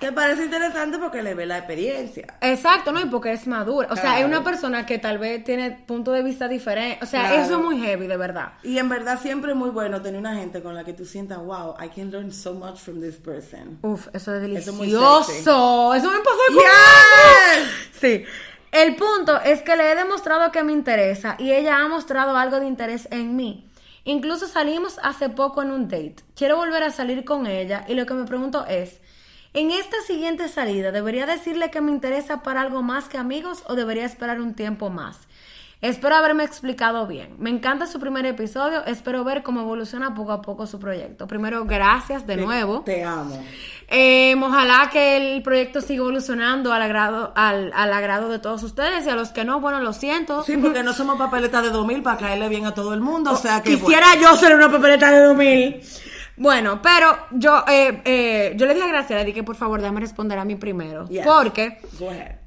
Te 0.00 0.12
parece 0.12 0.44
interesante 0.44 0.98
porque 0.98 1.22
le 1.22 1.34
ve 1.34 1.46
la 1.46 1.58
experiencia. 1.58 2.26
Exacto, 2.40 2.92
¿no? 2.92 3.00
Y 3.00 3.06
porque 3.06 3.32
es 3.32 3.46
madura. 3.46 3.88
O 3.90 3.96
sea, 3.96 4.18
es 4.20 4.24
una 4.24 4.42
persona 4.44 4.84
que 4.86 4.98
tal 4.98 5.18
vez 5.18 5.42
tiene 5.44 5.70
punto 5.70 6.12
de 6.12 6.22
vista 6.22 6.48
diferente. 6.48 6.98
O 7.02 7.06
sea, 7.06 7.20
Claro. 7.28 7.42
eso 7.42 7.58
es 7.58 7.64
muy 7.64 7.80
heavy, 7.80 8.06
de 8.06 8.16
verdad. 8.16 8.52
Y 8.62 8.78
en 8.78 8.88
verdad 8.88 9.18
siempre 9.20 9.52
es 9.52 9.56
muy 9.56 9.70
bueno 9.70 10.02
tener 10.02 10.18
una 10.20 10.34
gente 10.36 10.62
con 10.62 10.74
la 10.74 10.84
que 10.84 10.92
tú 10.92 11.04
sientas, 11.04 11.38
wow, 11.38 11.74
I 11.82 11.88
can 11.88 12.10
learn 12.10 12.32
so 12.32 12.54
much 12.54 12.76
from 12.78 13.00
this 13.00 13.16
person. 13.16 13.78
Uf, 13.82 14.08
eso 14.12 14.34
es 14.34 14.42
Eso 14.42 14.70
es 14.70 14.76
muy 14.76 14.86
delicioso. 14.88 15.94
Eso, 15.94 16.10
me 16.10 16.18
pasó 16.18 16.38
con 16.48 16.56
Yes. 16.56 17.68
Sí. 18.00 18.24
El 18.72 18.96
punto 18.96 19.40
es 19.40 19.62
que 19.62 19.76
le 19.76 19.92
he 19.92 19.94
demostrado 19.94 20.52
que 20.52 20.62
me 20.62 20.72
interesa 20.72 21.36
y 21.38 21.52
ella 21.52 21.78
ha 21.78 21.88
mostrado 21.88 22.36
algo 22.36 22.60
de 22.60 22.66
interés 22.66 23.08
en 23.10 23.34
mí. 23.36 23.70
Incluso 24.04 24.46
salimos 24.46 25.00
hace 25.02 25.30
poco 25.30 25.62
en 25.62 25.70
un 25.70 25.88
date. 25.88 26.16
Quiero 26.36 26.56
volver 26.56 26.82
a 26.82 26.90
salir 26.90 27.24
con 27.24 27.46
ella 27.46 27.84
y 27.88 27.94
lo 27.94 28.06
que 28.06 28.14
me 28.14 28.24
pregunto 28.24 28.66
es, 28.66 29.00
en 29.56 29.70
esta 29.72 29.96
siguiente 30.06 30.48
salida, 30.48 30.92
¿debería 30.92 31.26
decirle 31.26 31.70
que 31.70 31.80
me 31.80 31.90
interesa 31.90 32.42
para 32.42 32.60
algo 32.60 32.82
más 32.82 33.08
que 33.08 33.18
amigos 33.18 33.64
o 33.66 33.74
debería 33.74 34.04
esperar 34.04 34.40
un 34.40 34.54
tiempo 34.54 34.90
más? 34.90 35.18
Espero 35.82 36.16
haberme 36.16 36.42
explicado 36.44 37.06
bien. 37.06 37.34
Me 37.38 37.50
encanta 37.50 37.86
su 37.86 38.00
primer 38.00 38.24
episodio. 38.24 38.82
Espero 38.86 39.24
ver 39.24 39.42
cómo 39.42 39.60
evoluciona 39.60 40.14
poco 40.14 40.32
a 40.32 40.40
poco 40.40 40.66
su 40.66 40.78
proyecto. 40.80 41.26
Primero, 41.26 41.66
gracias 41.66 42.26
de 42.26 42.36
Te- 42.36 42.42
nuevo. 42.42 42.80
Te 42.80 43.04
amo. 43.04 43.44
Eh, 43.88 44.34
ojalá 44.42 44.88
que 44.90 45.16
el 45.34 45.42
proyecto 45.42 45.82
siga 45.82 46.00
evolucionando 46.00 46.72
al 46.72 46.80
agrado, 46.80 47.32
al, 47.36 47.72
al 47.74 47.92
agrado 47.92 48.30
de 48.30 48.38
todos 48.38 48.62
ustedes 48.62 49.06
y 49.06 49.10
a 49.10 49.16
los 49.16 49.28
que 49.30 49.44
no, 49.44 49.60
bueno, 49.60 49.80
lo 49.80 49.92
siento. 49.92 50.42
Sí, 50.44 50.56
porque 50.56 50.82
no 50.82 50.94
somos 50.94 51.18
papeletas 51.18 51.62
de 51.62 51.70
2000 51.70 52.02
para 52.02 52.16
caerle 52.16 52.48
bien 52.48 52.64
a 52.64 52.72
todo 52.74 52.94
el 52.94 53.00
mundo, 53.02 53.32
o 53.32 53.36
sea 53.36 53.62
que... 53.62 53.78
Quisiera 53.78 54.14
yo 54.20 54.34
ser 54.36 54.56
una 54.56 54.70
papeleta 54.72 55.10
de 55.10 55.20
2000. 55.20 55.80
Bueno, 56.36 56.82
pero 56.82 57.16
yo, 57.30 57.64
eh, 57.66 58.02
eh, 58.04 58.52
yo 58.56 58.66
le 58.66 58.74
dije 58.74 58.86
a 58.86 58.90
Graciela, 58.90 59.24
dije 59.24 59.42
por 59.42 59.56
favor, 59.56 59.80
déjame 59.80 60.00
responder 60.00 60.38
a 60.38 60.44
mí 60.44 60.56
primero. 60.56 61.08
Yes. 61.08 61.24
Porque 61.24 61.78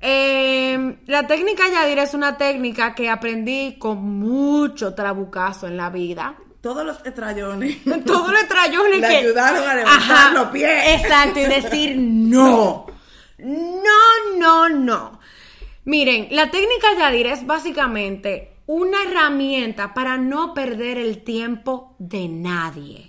eh, 0.01 0.97
la 1.07 1.25
técnica 1.25 1.63
Yadira 1.67 2.03
es 2.03 2.13
una 2.13 2.37
técnica 2.37 2.93
que 2.93 3.09
aprendí 3.09 3.77
con 3.79 4.19
mucho 4.19 4.93
trabucazo 4.93 5.67
en 5.67 5.77
la 5.77 5.89
vida. 5.89 6.35
Todos 6.61 6.85
los 6.85 7.03
estrellones. 7.03 7.77
Todo 8.05 8.31
le 8.31 8.43
trayones 8.43 8.99
Le 8.99 9.07
que 9.07 9.17
ayudaron 9.17 9.67
a 9.67 9.75
levantar 9.75 10.33
los 10.33 10.47
pies. 10.49 11.01
Exacto, 11.01 11.39
y 11.39 11.45
decir 11.45 11.97
no. 11.97 12.85
No, 13.39 14.37
no, 14.37 14.69
no. 14.69 15.19
Miren, 15.85 16.27
la 16.31 16.51
técnica 16.51 16.87
Yadira 16.97 17.33
es 17.33 17.47
básicamente 17.47 18.57
una 18.67 19.01
herramienta 19.03 19.95
para 19.95 20.17
no 20.17 20.53
perder 20.53 20.99
el 20.99 21.23
tiempo 21.23 21.95
de 21.97 22.27
nadie. 22.27 23.08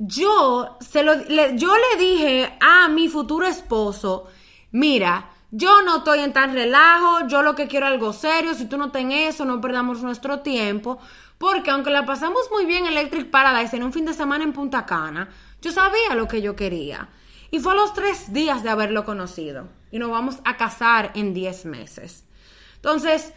Yo, 0.00 0.78
se 0.78 1.02
lo, 1.02 1.16
le, 1.16 1.58
yo 1.58 1.74
le 1.74 2.00
dije 2.00 2.56
a 2.60 2.88
mi 2.88 3.08
futuro 3.08 3.44
esposo, 3.46 4.28
mira, 4.70 5.30
yo 5.50 5.82
no 5.82 5.98
estoy 5.98 6.20
en 6.20 6.32
tan 6.32 6.52
relajo, 6.52 7.26
yo 7.26 7.42
lo 7.42 7.56
que 7.56 7.66
quiero 7.66 7.86
es 7.86 7.92
algo 7.94 8.12
serio, 8.12 8.54
si 8.54 8.66
tú 8.66 8.78
no 8.78 8.92
ten 8.92 9.10
eso, 9.10 9.44
no 9.44 9.60
perdamos 9.60 10.00
nuestro 10.00 10.38
tiempo, 10.38 11.00
porque 11.36 11.72
aunque 11.72 11.90
la 11.90 12.06
pasamos 12.06 12.48
muy 12.52 12.64
bien 12.64 12.86
en 12.86 12.92
Electric 12.92 13.28
Paradise 13.28 13.74
en 13.74 13.82
un 13.82 13.92
fin 13.92 14.04
de 14.04 14.14
semana 14.14 14.44
en 14.44 14.52
Punta 14.52 14.86
Cana, 14.86 15.30
yo 15.60 15.72
sabía 15.72 16.14
lo 16.14 16.28
que 16.28 16.42
yo 16.42 16.54
quería. 16.54 17.08
Y 17.50 17.58
fue 17.58 17.72
a 17.72 17.76
los 17.76 17.92
tres 17.92 18.32
días 18.32 18.62
de 18.62 18.70
haberlo 18.70 19.04
conocido. 19.04 19.68
Y 19.90 19.98
nos 19.98 20.10
vamos 20.10 20.38
a 20.44 20.56
casar 20.56 21.10
en 21.16 21.34
diez 21.34 21.64
meses. 21.64 22.24
Entonces, 22.76 23.32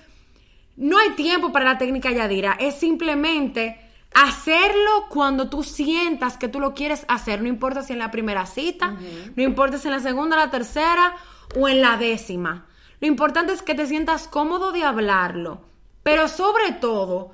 no 0.76 1.00
hay 1.00 1.12
tiempo 1.12 1.52
para 1.52 1.66
la 1.66 1.78
técnica 1.80 2.12
Yadira, 2.12 2.56
es 2.60 2.76
simplemente 2.76 3.91
hacerlo 4.14 5.06
cuando 5.10 5.50
tú 5.50 5.64
sientas 5.64 6.38
que 6.38 6.48
tú 6.48 6.60
lo 6.60 6.74
quieres 6.74 7.06
hacer, 7.08 7.42
no 7.42 7.48
importa 7.48 7.82
si 7.84 7.94
en 7.94 8.00
la 8.00 8.12
primera 8.12 8.46
cita, 8.46 8.98
no 9.36 9.44
importa 9.44 9.78
si 9.78 9.88
en 9.88 9.94
la 9.94 10.00
segunda, 10.00 10.36
la 10.38 10.52
tercera 10.52 11.16
o 11.58 11.68
en 11.70 11.82
la 11.82 11.98
décima. 11.98 12.66
Lo 13.00 13.08
importante 13.08 13.54
es 13.54 13.62
que 13.62 13.74
te 13.76 13.88
sientas 13.88 14.28
cómodo 14.28 14.72
de 14.72 14.84
hablarlo, 14.84 15.62
pero 16.04 16.28
sobre 16.28 16.72
todo, 16.74 17.32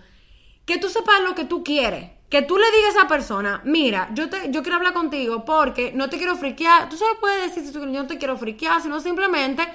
que 0.66 0.78
tú 0.78 0.90
sepas 0.90 1.22
lo 1.22 1.36
que 1.36 1.46
tú 1.46 1.64
quieres. 1.64 2.12
Que 2.30 2.42
tú 2.42 2.58
le 2.58 2.66
digas 2.76 2.94
a 2.96 3.00
esa 3.00 3.08
persona, 3.08 3.62
mira, 3.64 4.10
yo 4.14 4.30
te, 4.30 4.52
yo 4.52 4.62
quiero 4.62 4.76
hablar 4.76 4.92
contigo 4.94 5.46
porque 5.46 5.94
no 5.96 6.10
te 6.10 6.18
quiero 6.18 6.36
friquear. 6.36 6.90
Tú 6.90 6.98
solo 6.98 7.18
puedes 7.22 7.42
decir 7.44 7.66
si 7.66 7.72
tú- 7.72 7.80
yo 7.80 7.86
no 8.04 8.06
te 8.08 8.18
quiero 8.18 8.36
friquear, 8.38 8.82
sino 8.82 9.00
simplemente 9.00 9.66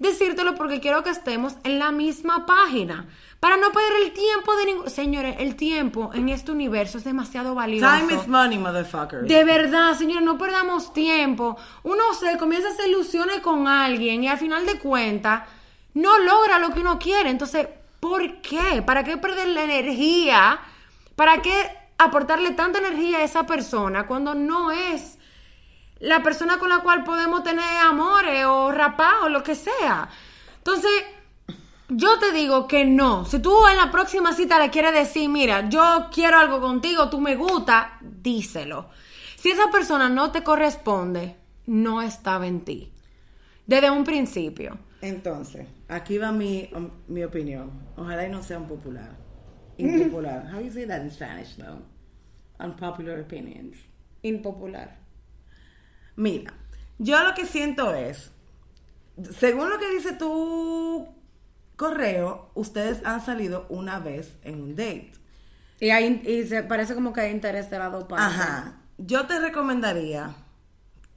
decírtelo 0.00 0.56
porque 0.56 0.80
quiero 0.80 1.04
que 1.04 1.10
estemos 1.10 1.54
en 1.62 1.78
la 1.78 1.92
misma 1.92 2.46
página. 2.46 3.06
Para 3.38 3.56
no 3.56 3.70
perder 3.70 4.02
el 4.02 4.12
tiempo 4.12 4.56
de 4.56 4.64
ningún... 4.66 4.90
Señores, 4.90 5.36
el 5.38 5.54
tiempo 5.54 6.10
en 6.14 6.28
este 6.30 6.50
universo 6.50 6.98
es 6.98 7.04
demasiado 7.04 7.54
valioso. 7.54 7.86
Time 7.86 8.14
is 8.14 8.26
money, 8.26 8.58
motherfucker. 8.58 9.22
De 9.22 9.44
verdad, 9.44 9.96
señores, 9.96 10.24
no 10.24 10.36
perdamos 10.36 10.92
tiempo. 10.92 11.56
Uno 11.84 12.02
se 12.18 12.36
comienza 12.38 12.68
a 12.68 12.72
hacer 12.72 12.88
ilusiones 12.88 13.40
con 13.40 13.68
alguien 13.68 14.24
y 14.24 14.28
al 14.28 14.38
final 14.38 14.66
de 14.66 14.78
cuentas 14.78 15.44
no 15.94 16.18
logra 16.18 16.58
lo 16.58 16.70
que 16.70 16.80
uno 16.80 16.98
quiere. 16.98 17.30
Entonces, 17.30 17.68
¿por 18.00 18.40
qué? 18.40 18.82
¿Para 18.84 19.04
qué 19.04 19.18
perder 19.18 19.48
la 19.48 19.64
energía? 19.64 20.60
¿Para 21.14 21.42
qué 21.42 21.52
aportarle 21.98 22.52
tanta 22.52 22.78
energía 22.78 23.18
a 23.18 23.22
esa 23.22 23.44
persona 23.44 24.06
cuando 24.06 24.34
no 24.34 24.70
es 24.72 25.18
la 26.00 26.22
persona 26.22 26.58
con 26.58 26.68
la 26.68 26.80
cual 26.80 27.04
podemos 27.04 27.44
tener 27.44 27.64
amores 27.82 28.44
o 28.46 28.72
rapaz 28.72 29.14
o 29.22 29.28
lo 29.28 29.42
que 29.42 29.54
sea? 29.54 30.08
Entonces, 30.58 30.90
yo 31.88 32.18
te 32.18 32.32
digo 32.32 32.66
que 32.68 32.84
no. 32.84 33.24
Si 33.24 33.38
tú 33.40 33.66
en 33.66 33.76
la 33.76 33.90
próxima 33.90 34.32
cita 34.32 34.58
le 34.58 34.70
quieres 34.70 34.94
decir, 34.94 35.28
mira, 35.28 35.68
yo 35.68 36.08
quiero 36.12 36.38
algo 36.38 36.60
contigo, 36.60 37.08
tú 37.08 37.20
me 37.20 37.36
gusta, 37.36 37.98
díselo. 38.00 38.88
Si 39.36 39.50
esa 39.50 39.70
persona 39.70 40.08
no 40.08 40.30
te 40.30 40.42
corresponde, 40.42 41.36
no 41.66 42.02
estaba 42.02 42.46
en 42.46 42.60
ti. 42.60 42.92
Desde 43.66 43.90
un 43.90 44.04
principio. 44.04 44.78
Entonces, 45.00 45.66
aquí 45.88 46.18
va 46.18 46.30
mi, 46.30 46.68
um, 46.74 46.90
mi 47.08 47.24
opinión. 47.24 47.70
Ojalá 47.96 48.26
y 48.26 48.30
no 48.30 48.42
sea 48.42 48.58
un 48.58 48.68
popular. 48.68 49.16
Impopular. 49.78 50.46
How 50.52 50.60
you 50.60 50.70
say 50.70 50.86
that 50.86 51.02
in 51.02 51.10
Spanish, 51.10 51.56
though? 51.56 51.80
Unpopular 52.58 53.18
opinions. 53.20 53.76
Impopular. 54.22 54.99
Mira, 56.20 56.52
yo 56.98 57.18
lo 57.24 57.32
que 57.32 57.46
siento 57.46 57.94
es, 57.94 58.30
según 59.38 59.70
lo 59.70 59.78
que 59.78 59.88
dice 59.90 60.12
tu 60.12 61.08
correo, 61.76 62.50
ustedes 62.54 63.02
han 63.06 63.24
salido 63.24 63.64
una 63.70 64.00
vez 64.00 64.36
en 64.44 64.60
un 64.60 64.76
date. 64.76 65.12
Y, 65.80 65.88
hay, 65.88 66.20
y 66.26 66.46
se 66.46 66.62
parece 66.62 66.94
como 66.94 67.14
que 67.14 67.22
hay 67.22 67.30
interés 67.30 67.70
de 67.70 67.78
las 67.78 67.90
dos 67.90 68.04
partes. 68.04 68.26
Ajá. 68.26 68.82
Yo 68.98 69.26
te 69.26 69.40
recomendaría 69.40 70.34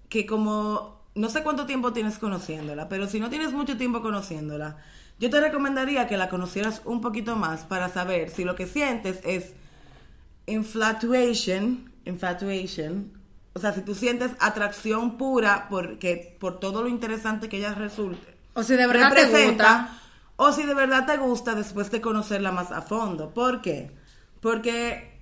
que 0.08 0.26
como 0.26 1.04
no 1.16 1.28
sé 1.28 1.44
cuánto 1.44 1.66
tiempo 1.66 1.92
tienes 1.92 2.18
conociéndola, 2.18 2.88
pero 2.88 3.08
si 3.08 3.20
no 3.20 3.30
tienes 3.30 3.52
mucho 3.52 3.76
tiempo 3.76 4.02
conociéndola, 4.02 4.78
yo 5.20 5.30
te 5.30 5.42
recomendaría 5.42 6.08
que 6.08 6.16
la 6.16 6.30
conocieras 6.30 6.82
un 6.86 7.02
poquito 7.02 7.36
más 7.36 7.66
para 7.66 7.90
saber 7.90 8.30
si 8.30 8.46
lo 8.46 8.56
que 8.56 8.68
sientes 8.68 9.20
es 9.26 9.52
infatuation, 10.48 11.92
infatuation, 12.06 13.12
o 13.54 13.60
sea, 13.60 13.74
si 13.74 13.82
tú 13.82 13.94
sientes 13.94 14.32
atracción 14.40 15.18
pura 15.18 15.68
porque 15.70 16.36
por 16.40 16.60
todo 16.60 16.82
lo 16.82 16.88
interesante 16.88 17.50
que 17.50 17.58
ella 17.58 17.74
resulte. 17.76 18.36
O 18.54 18.64
si 18.64 18.76
de 18.76 18.88
verdad 18.88 19.14
te 19.14 19.48
gusta. 19.48 19.90
o 20.36 20.52
si 20.52 20.64
de 20.64 20.74
verdad 20.74 21.06
te 21.06 21.18
gusta 21.18 21.56
después 21.56 21.92
de 21.92 22.02
conocerla 22.02 22.52
más 22.52 22.72
a 22.72 22.82
fondo. 22.82 23.34
¿Por 23.34 23.62
qué? 23.62 23.92
Porque 24.42 25.14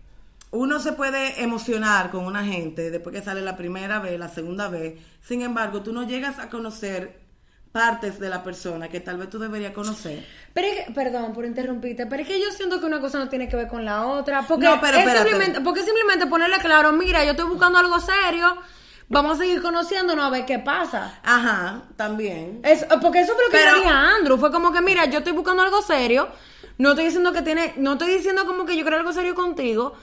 uno 0.52 0.80
se 0.80 0.94
puede 0.94 1.42
emocionar 1.42 2.12
con 2.12 2.26
una 2.26 2.44
gente 2.44 2.92
después 2.92 3.16
que 3.16 3.22
sale 3.22 3.42
la 3.42 3.58
primera 3.58 4.00
vez, 4.00 4.18
la 4.20 4.30
segunda 4.30 4.70
vez. 4.70 5.00
Sin 5.22 5.42
embargo, 5.42 5.82
tú 5.82 5.94
no 5.94 6.04
llegas 6.04 6.40
a 6.40 6.50
conocer 6.50 7.21
partes 7.72 8.20
de 8.20 8.30
la 8.30 8.44
persona 8.44 8.90
que 8.90 9.00
tal 9.00 9.18
vez 9.18 9.30
tú 9.30 9.40
deberías 9.40 9.72
conocer. 9.72 10.26
Pero 10.54 10.68
es 10.68 10.86
que- 10.88 10.92
perdón 10.92 11.34
por 11.34 11.46
interrumpirte, 11.46 12.06
pero 12.06 12.22
es 12.24 12.28
que 12.28 12.40
yo 12.42 12.52
siento 12.52 12.80
que 12.80 12.86
una 12.86 13.00
cosa 13.00 13.18
no 13.20 13.30
tiene 13.30 13.48
que 13.48 13.56
ver 13.56 13.68
con 13.68 13.86
la 13.86 14.06
otra. 14.08 14.42
Porque, 14.48 14.66
No, 14.66 14.80
pero 14.82 14.98
es 14.98 15.10
simplemente, 15.10 15.62
porque 15.62 15.82
simplemente 15.84 16.28
ponerle 16.28 16.58
claro, 16.58 16.92
mira, 16.92 17.24
yo 17.24 17.32
estoy 17.32 17.46
buscando 17.48 17.80
algo 17.80 17.98
serio, 18.00 18.58
vamos 19.08 19.36
a 19.36 19.44
seguir 19.44 19.62
conociéndonos 19.62 20.26
a 20.26 20.30
ver 20.30 20.46
qué 20.46 20.60
pasa. 20.60 21.20
Ajá, 21.24 21.84
también. 21.96 22.60
Es, 22.64 22.86
porque 23.02 23.22
eso 23.22 23.34
fue 23.36 23.46
lo 23.46 23.52
que 23.52 23.58
Pero- 23.58 23.72
yo 23.72 23.78
dije 23.78 23.90
a 23.90 24.16
Andrew. 24.16 24.38
Fue 24.38 24.52
como 24.52 24.74
que, 24.74 24.82
mira, 24.82 25.06
yo 25.06 25.20
estoy 25.20 25.34
buscando 25.34 25.64
algo 25.64 25.82
serio. 25.82 26.28
No 26.78 26.90
estoy 26.90 27.06
diciendo 27.06 27.32
que 27.32 27.42
tiene, 27.42 27.74
no 27.78 27.94
estoy 27.94 28.14
diciendo 28.16 28.46
como 28.46 28.66
que 28.66 28.76
yo 28.76 28.82
quiero 28.84 28.98
algo 28.98 29.14
serio 29.14 29.34
contigo. 29.36 29.94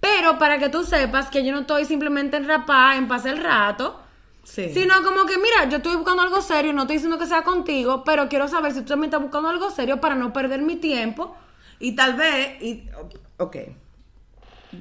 Pero 0.00 0.38
para 0.38 0.58
que 0.58 0.68
tú 0.68 0.84
sepas 0.84 1.30
que 1.30 1.42
yo 1.42 1.52
no 1.52 1.60
estoy 1.60 1.86
simplemente 1.86 2.36
en 2.36 2.46
rapar, 2.46 2.96
en 2.96 3.08
pasar 3.08 3.32
el 3.32 3.42
rato. 3.42 4.00
Sí. 4.44 4.70
Sino 4.74 5.02
como 5.02 5.24
que, 5.26 5.36
mira, 5.38 5.68
yo 5.68 5.78
estoy 5.78 5.96
buscando 5.96 6.22
algo 6.22 6.40
serio, 6.42 6.72
no 6.72 6.82
estoy 6.82 6.96
diciendo 6.96 7.18
que 7.18 7.26
sea 7.26 7.42
contigo, 7.42 8.04
pero 8.04 8.28
quiero 8.28 8.46
saber 8.46 8.72
si 8.72 8.80
tú 8.80 8.86
también 8.88 9.08
estás 9.08 9.22
buscando 9.22 9.48
algo 9.48 9.70
serio 9.70 10.00
para 10.00 10.14
no 10.14 10.32
perder 10.32 10.60
mi 10.62 10.76
tiempo. 10.76 11.34
Y 11.80 11.92
tal 11.96 12.14
vez, 12.14 12.62
y, 12.62 12.88
ok. 13.38 13.56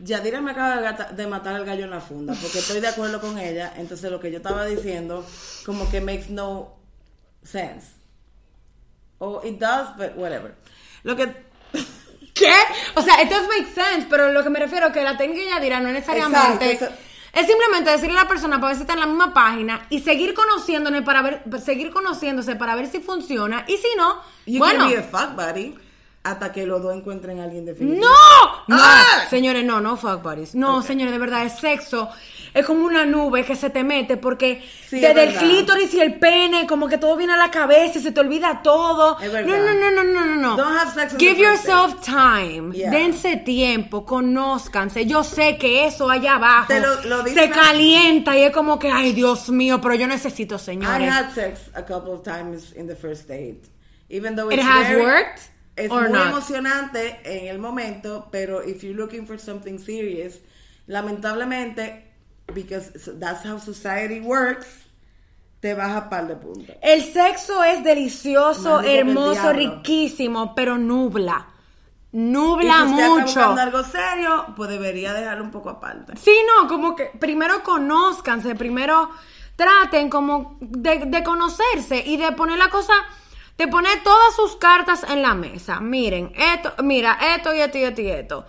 Yadira 0.03 0.41
me 0.41 0.51
acaba 0.51 0.75
de, 0.77 0.81
gata- 0.81 1.11
de 1.11 1.27
matar 1.27 1.55
al 1.55 1.65
gallo 1.65 1.83
en 1.85 1.91
la 1.91 2.01
funda, 2.01 2.33
porque 2.41 2.59
estoy 2.59 2.79
de 2.81 2.87
acuerdo 2.87 3.21
con 3.21 3.37
ella. 3.37 3.73
Entonces 3.77 4.09
lo 4.11 4.19
que 4.19 4.31
yo 4.31 4.37
estaba 4.37 4.65
diciendo, 4.65 5.25
como 5.65 5.89
que 5.89 6.01
makes 6.01 6.29
no 6.29 6.75
sense. 7.43 7.87
O 9.19 9.41
it 9.45 9.59
does, 9.59 9.95
but 9.97 10.11
whatever. 10.17 10.55
Lo 11.03 11.15
que. 11.15 11.31
¿Qué? 12.33 12.51
O 12.95 13.01
sea, 13.01 13.21
it 13.21 13.29
does 13.29 13.47
make 13.47 13.67
sense, 13.73 14.07
pero 14.09 14.31
lo 14.31 14.43
que 14.43 14.49
me 14.49 14.59
refiero 14.59 14.91
que 14.91 15.03
la 15.03 15.15
técnica 15.17 15.43
ya 15.47 15.59
dirá 15.59 15.79
no 15.79 15.89
necesariamente. 15.91 16.71
Exacto, 16.71 16.85
eso- 16.95 17.02
Es 17.33 17.47
simplemente 17.47 17.89
decirle 17.89 18.17
a 18.19 18.23
la 18.23 18.27
persona 18.29 18.57
para 18.57 18.67
ver 18.67 18.75
si 18.75 18.81
está 18.83 18.93
en 18.93 18.99
la 18.99 19.05
misma 19.07 19.33
página 19.33 19.87
y 19.89 20.01
seguir 20.01 20.35
conociéndole 20.35 21.01
para 21.01 21.21
ver, 21.23 21.43
seguir 21.65 21.89
conociéndose 21.91 22.55
para 22.55 22.75
ver 22.75 22.87
si 22.87 22.99
funciona. 22.99 23.65
Y 23.67 23.77
si 23.77 23.87
no, 23.97 24.21
You 24.45 24.59
bueno. 24.59 24.81
can 24.85 24.89
be 24.91 24.97
a 24.97 25.01
fuck 25.03 25.35
buddy 25.35 25.75
hasta 26.23 26.53
que 26.53 26.65
los 26.67 26.81
dos 26.83 26.95
encuentren 26.95 27.39
a 27.39 27.45
alguien 27.45 27.65
definitivo. 27.65 28.05
¡No! 28.05 28.63
No, 28.67 28.77
Ah. 28.81 29.25
señores, 29.29 29.65
no, 29.65 29.81
no 29.81 29.97
fuck 29.97 30.21
buddies. 30.21 30.53
No, 30.55 30.81
señores, 30.83 31.11
de 31.11 31.17
verdad, 31.19 31.41
el 31.41 31.49
sexo 31.49 32.09
es 32.53 32.65
como 32.65 32.85
una 32.85 33.05
nube 33.05 33.43
que 33.45 33.55
se 33.55 33.69
te 33.69 33.83
mete 33.83 34.17
porque 34.17 34.61
Sí, 34.87 34.97
es 34.97 35.01
desde 35.01 35.23
el 35.23 35.35
clítoris 35.35 35.93
y 35.95 35.99
el 36.01 36.19
pene, 36.19 36.67
como 36.67 36.87
que 36.87 36.97
todo 36.99 37.15
viene 37.17 37.33
a 37.33 37.37
la 37.37 37.49
cabeza 37.49 37.97
y 37.97 38.01
se 38.01 38.11
te 38.11 38.19
olvida 38.19 38.61
todo. 38.61 39.17
Es 39.19 39.25
no, 39.27 39.31
verdad. 39.33 39.57
no, 39.57 39.73
no, 39.73 39.91
no, 39.91 40.03
no, 40.03 40.25
no, 40.25 40.35
no. 40.35 40.55
Don't 40.57 40.77
have 40.77 40.93
sex 40.93 41.15
Give 41.17 41.37
yourself 41.41 41.99
time. 42.01 42.71
Yeah. 42.73 42.91
Dense 42.91 43.37
tiempo, 43.37 44.05
conózcanse. 44.05 45.05
Yo 45.07 45.23
sé 45.23 45.57
que 45.57 45.85
eso 45.87 46.09
allá 46.09 46.35
abajo 46.35 46.67
Te 46.67 46.79
lo- 46.79 47.01
lo 47.05 47.23
dice 47.23 47.39
se 47.45 47.49
calienta 47.49 48.37
y 48.37 48.43
es 48.43 48.51
como 48.51 48.77
que, 48.77 48.89
ay, 48.91 49.13
Dios 49.13 49.49
mío, 49.49 49.79
pero 49.81 49.95
yo 49.95 50.07
necesito, 50.07 50.55
I 50.55 50.59
señores. 50.59 51.09
had 51.11 51.31
sex 51.33 51.59
a 51.73 51.83
couple 51.83 52.11
of 52.13 52.21
times 52.23 52.73
in 52.75 52.87
the 52.87 52.95
first 52.95 53.27
date. 53.27 53.61
Even 54.09 54.35
though 54.35 54.51
It 54.51 54.59
it's 54.59 54.67
has 54.67 54.89
very- 54.89 55.01
worked 55.01 55.39
Es 55.75 55.89
muy 55.89 56.03
not? 56.11 56.27
emocionante 56.27 57.19
en 57.23 57.47
el 57.47 57.57
momento, 57.57 58.27
pero 58.31 58.61
if 58.63 58.83
you're 58.83 58.95
looking 58.95 59.25
for 59.25 59.39
something 59.39 59.79
serious, 59.79 60.35
lamentablemente, 60.85 62.12
because 62.53 62.91
that's 63.19 63.45
how 63.45 63.59
society 63.59 64.19
works, 64.19 64.67
te 65.61 65.73
baja 65.73 66.09
par 66.09 66.27
de 66.27 66.35
puntos. 66.35 66.75
El 66.81 67.03
sexo 67.03 67.63
es 67.63 67.83
delicioso, 67.83 68.81
hermoso, 68.81 69.53
riquísimo, 69.53 70.53
pero 70.55 70.77
nubla. 70.77 71.47
Y 72.11 72.17
Nubla 72.17 72.75
si 72.75 72.81
usted 72.91 72.97
está 73.03 73.09
mucho. 73.09 73.23
buscando 73.23 73.61
algo 73.61 73.83
serio, 73.83 74.45
pues 74.55 74.69
debería 74.69 75.13
dejarlo 75.13 75.43
un 75.43 75.51
poco 75.51 75.69
aparte. 75.71 76.15
Sí, 76.17 76.35
no, 76.47 76.67
como 76.67 76.95
que 76.95 77.05
primero 77.19 77.63
conózcanse, 77.63 78.53
primero 78.55 79.09
traten 79.55 80.09
como 80.09 80.57
de, 80.61 81.05
de 81.07 81.23
conocerse 81.23 82.03
y 82.05 82.17
de 82.17 82.31
poner 82.33 82.59
la 82.59 82.69
cosa, 82.69 82.93
de 83.57 83.67
poner 83.67 84.03
todas 84.03 84.35
sus 84.35 84.55
cartas 84.57 85.03
en 85.09 85.21
la 85.23 85.33
mesa. 85.33 85.79
Miren, 85.79 86.31
esto, 86.35 86.73
mira, 86.83 87.17
esto 87.35 87.53
y 87.55 87.59
esto 87.61 87.77
y 87.79 87.83
esto 87.83 88.01
y 88.01 88.09
esto. 88.11 88.45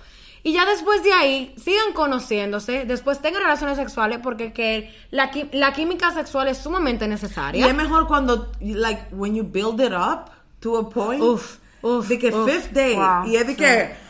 Y 0.47 0.53
ya 0.53 0.67
después 0.67 1.03
de 1.03 1.13
ahí, 1.13 1.55
sigan 1.57 1.95
conociéndose, 1.95 2.85
después 2.85 3.21
tengan 3.21 3.43
relaciones 3.43 3.79
sexuales 3.79 4.19
porque 4.23 4.53
que 4.53 4.95
la, 5.11 5.31
la 5.53 5.73
química 5.73 6.11
sexual 6.13 6.49
es 6.49 6.59
sumamente 6.59 7.07
Y 7.07 7.09
necesaria. 7.09 7.67
es 7.67 7.75
mejor 7.75 8.07
cuando, 8.07 8.53
like, 8.61 9.07
when 9.13 9.35
you 9.35 9.43
build 9.43 9.81
it 9.81 9.93
up 9.93 10.31
to 10.61 10.77
a 10.77 10.89
point. 10.91 11.23
Uf, 11.23 11.57
uf, 11.81 12.07
De 12.09 12.19
que 12.19 12.29
uf, 12.29 12.45
fifth 12.51 12.73
date. 12.73 12.95
wow, 12.95 13.25
y 13.27 13.37
es 13.37 13.47
de 13.47 13.53
sí. 13.55 13.59
que. 13.59 14.05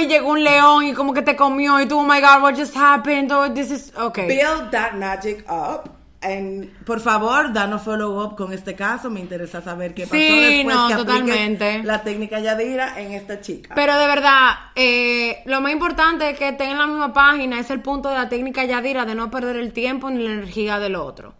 Y 0.00 0.06
llegó 0.06 0.30
un 0.30 0.42
león 0.44 0.84
y 0.84 0.94
como 0.94 1.12
que 1.14 1.22
te 1.22 1.34
comió 1.36 1.80
y 1.80 1.86
tú, 1.86 1.98
oh 1.98 2.02
my 2.04 2.20
god, 2.20 2.42
what 2.42 2.54
just 2.54 2.76
happened? 2.76 3.30
Oh, 3.32 3.48
this 3.52 3.70
is, 3.70 3.92
okay. 3.96 4.26
Build 4.26 4.70
that 4.72 4.94
magic 4.96 5.44
up. 5.50 5.88
And, 6.22 6.68
por 6.84 7.00
favor, 7.00 7.52
danos 7.52 7.82
follow 7.82 8.22
up 8.24 8.36
con 8.36 8.52
este 8.52 8.74
caso. 8.74 9.10
Me 9.10 9.20
interesa 9.20 9.60
saber 9.60 9.92
qué 9.94 10.02
pasó 10.04 10.14
Sí, 10.14 10.56
después 10.56 10.76
no, 10.76 10.88
que 10.88 10.94
totalmente. 10.94 11.82
la 11.82 12.02
técnica 12.02 12.38
Yadira 12.40 13.00
en 13.00 13.12
esta 13.12 13.40
chica. 13.40 13.74
Pero 13.74 13.98
de 13.98 14.06
verdad, 14.06 14.50
eh, 14.76 15.42
lo 15.46 15.60
más 15.60 15.72
importante 15.72 16.30
es 16.30 16.38
que 16.38 16.48
estén 16.50 16.70
en 16.70 16.78
la 16.78 16.86
misma 16.86 17.12
página, 17.12 17.58
es 17.58 17.70
el 17.70 17.80
punto 17.80 18.08
de 18.08 18.14
la 18.16 18.28
técnica 18.28 18.64
Yadira 18.64 19.04
de 19.04 19.14
no 19.14 19.30
perder 19.30 19.56
el 19.56 19.72
tiempo 19.72 20.10
ni 20.10 20.22
la 20.22 20.32
energía 20.34 20.78
del 20.78 20.96
otro. 20.96 21.34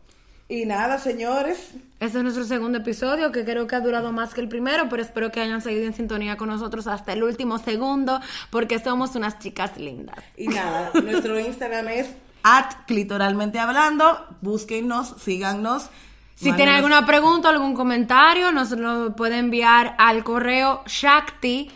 Y 0.49 0.67
nada, 0.67 0.99
señores. 0.99 1.71
Este 1.99 2.19
es 2.19 2.23
nuestro 2.25 2.45
segundo 2.45 2.77
episodio, 2.79 3.33
que 3.33 3.45
creo 3.45 3.67
que 3.67 3.75
ha 3.77 3.81
durado 3.81 4.13
más 4.13 4.35
que 4.35 4.41
el 4.43 4.49
primero, 4.49 4.89
pero 4.91 5.01
espero 5.01 5.31
que 5.33 5.41
hayan 5.41 5.63
seguido 5.63 5.87
en 5.87 5.95
sintonía 5.95 6.37
con 6.37 6.49
nosotros 6.49 6.87
hasta 6.89 7.13
el 7.15 7.23
último 7.23 7.57
segundo, 7.59 8.21
porque 8.51 8.79
somos 8.79 9.15
unas 9.15 9.39
chicas 9.39 9.79
lindas. 9.79 10.19
Y 10.37 10.49
nada, 10.49 10.91
nuestro 11.03 11.39
Instagram 11.41 11.89
es 11.89 12.09
at 12.43 12.85
clitoralmente 12.87 13.59
hablando. 13.59 14.27
Búsquennos, 14.41 15.15
síganos. 15.21 15.91
Si 16.35 16.47
Manos. 16.47 16.57
tienen 16.57 16.75
alguna 16.75 17.07
pregunta, 17.07 17.49
algún 17.51 17.75
comentario, 17.75 18.51
nos 18.53 18.71
lo 18.71 19.15
pueden 19.15 19.47
enviar 19.47 19.95
al 19.99 20.25
correo 20.25 20.83
Shakti 20.87 21.71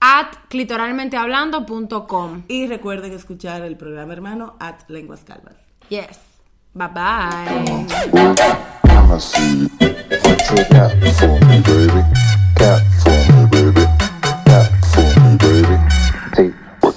at 0.00 0.34
clitoralmentehablando.com. 0.48 2.42
Y 2.48 2.66
recuerden 2.66 3.12
escuchar 3.12 3.62
el 3.62 3.76
programa 3.76 4.12
hermano 4.12 4.56
at 4.60 4.80
Lenguas 4.88 5.24
Calvas. 5.24 5.54
Yes. 5.88 6.18
Bye 6.74 6.88
bye. 6.88 7.86
Pues 16.80 16.96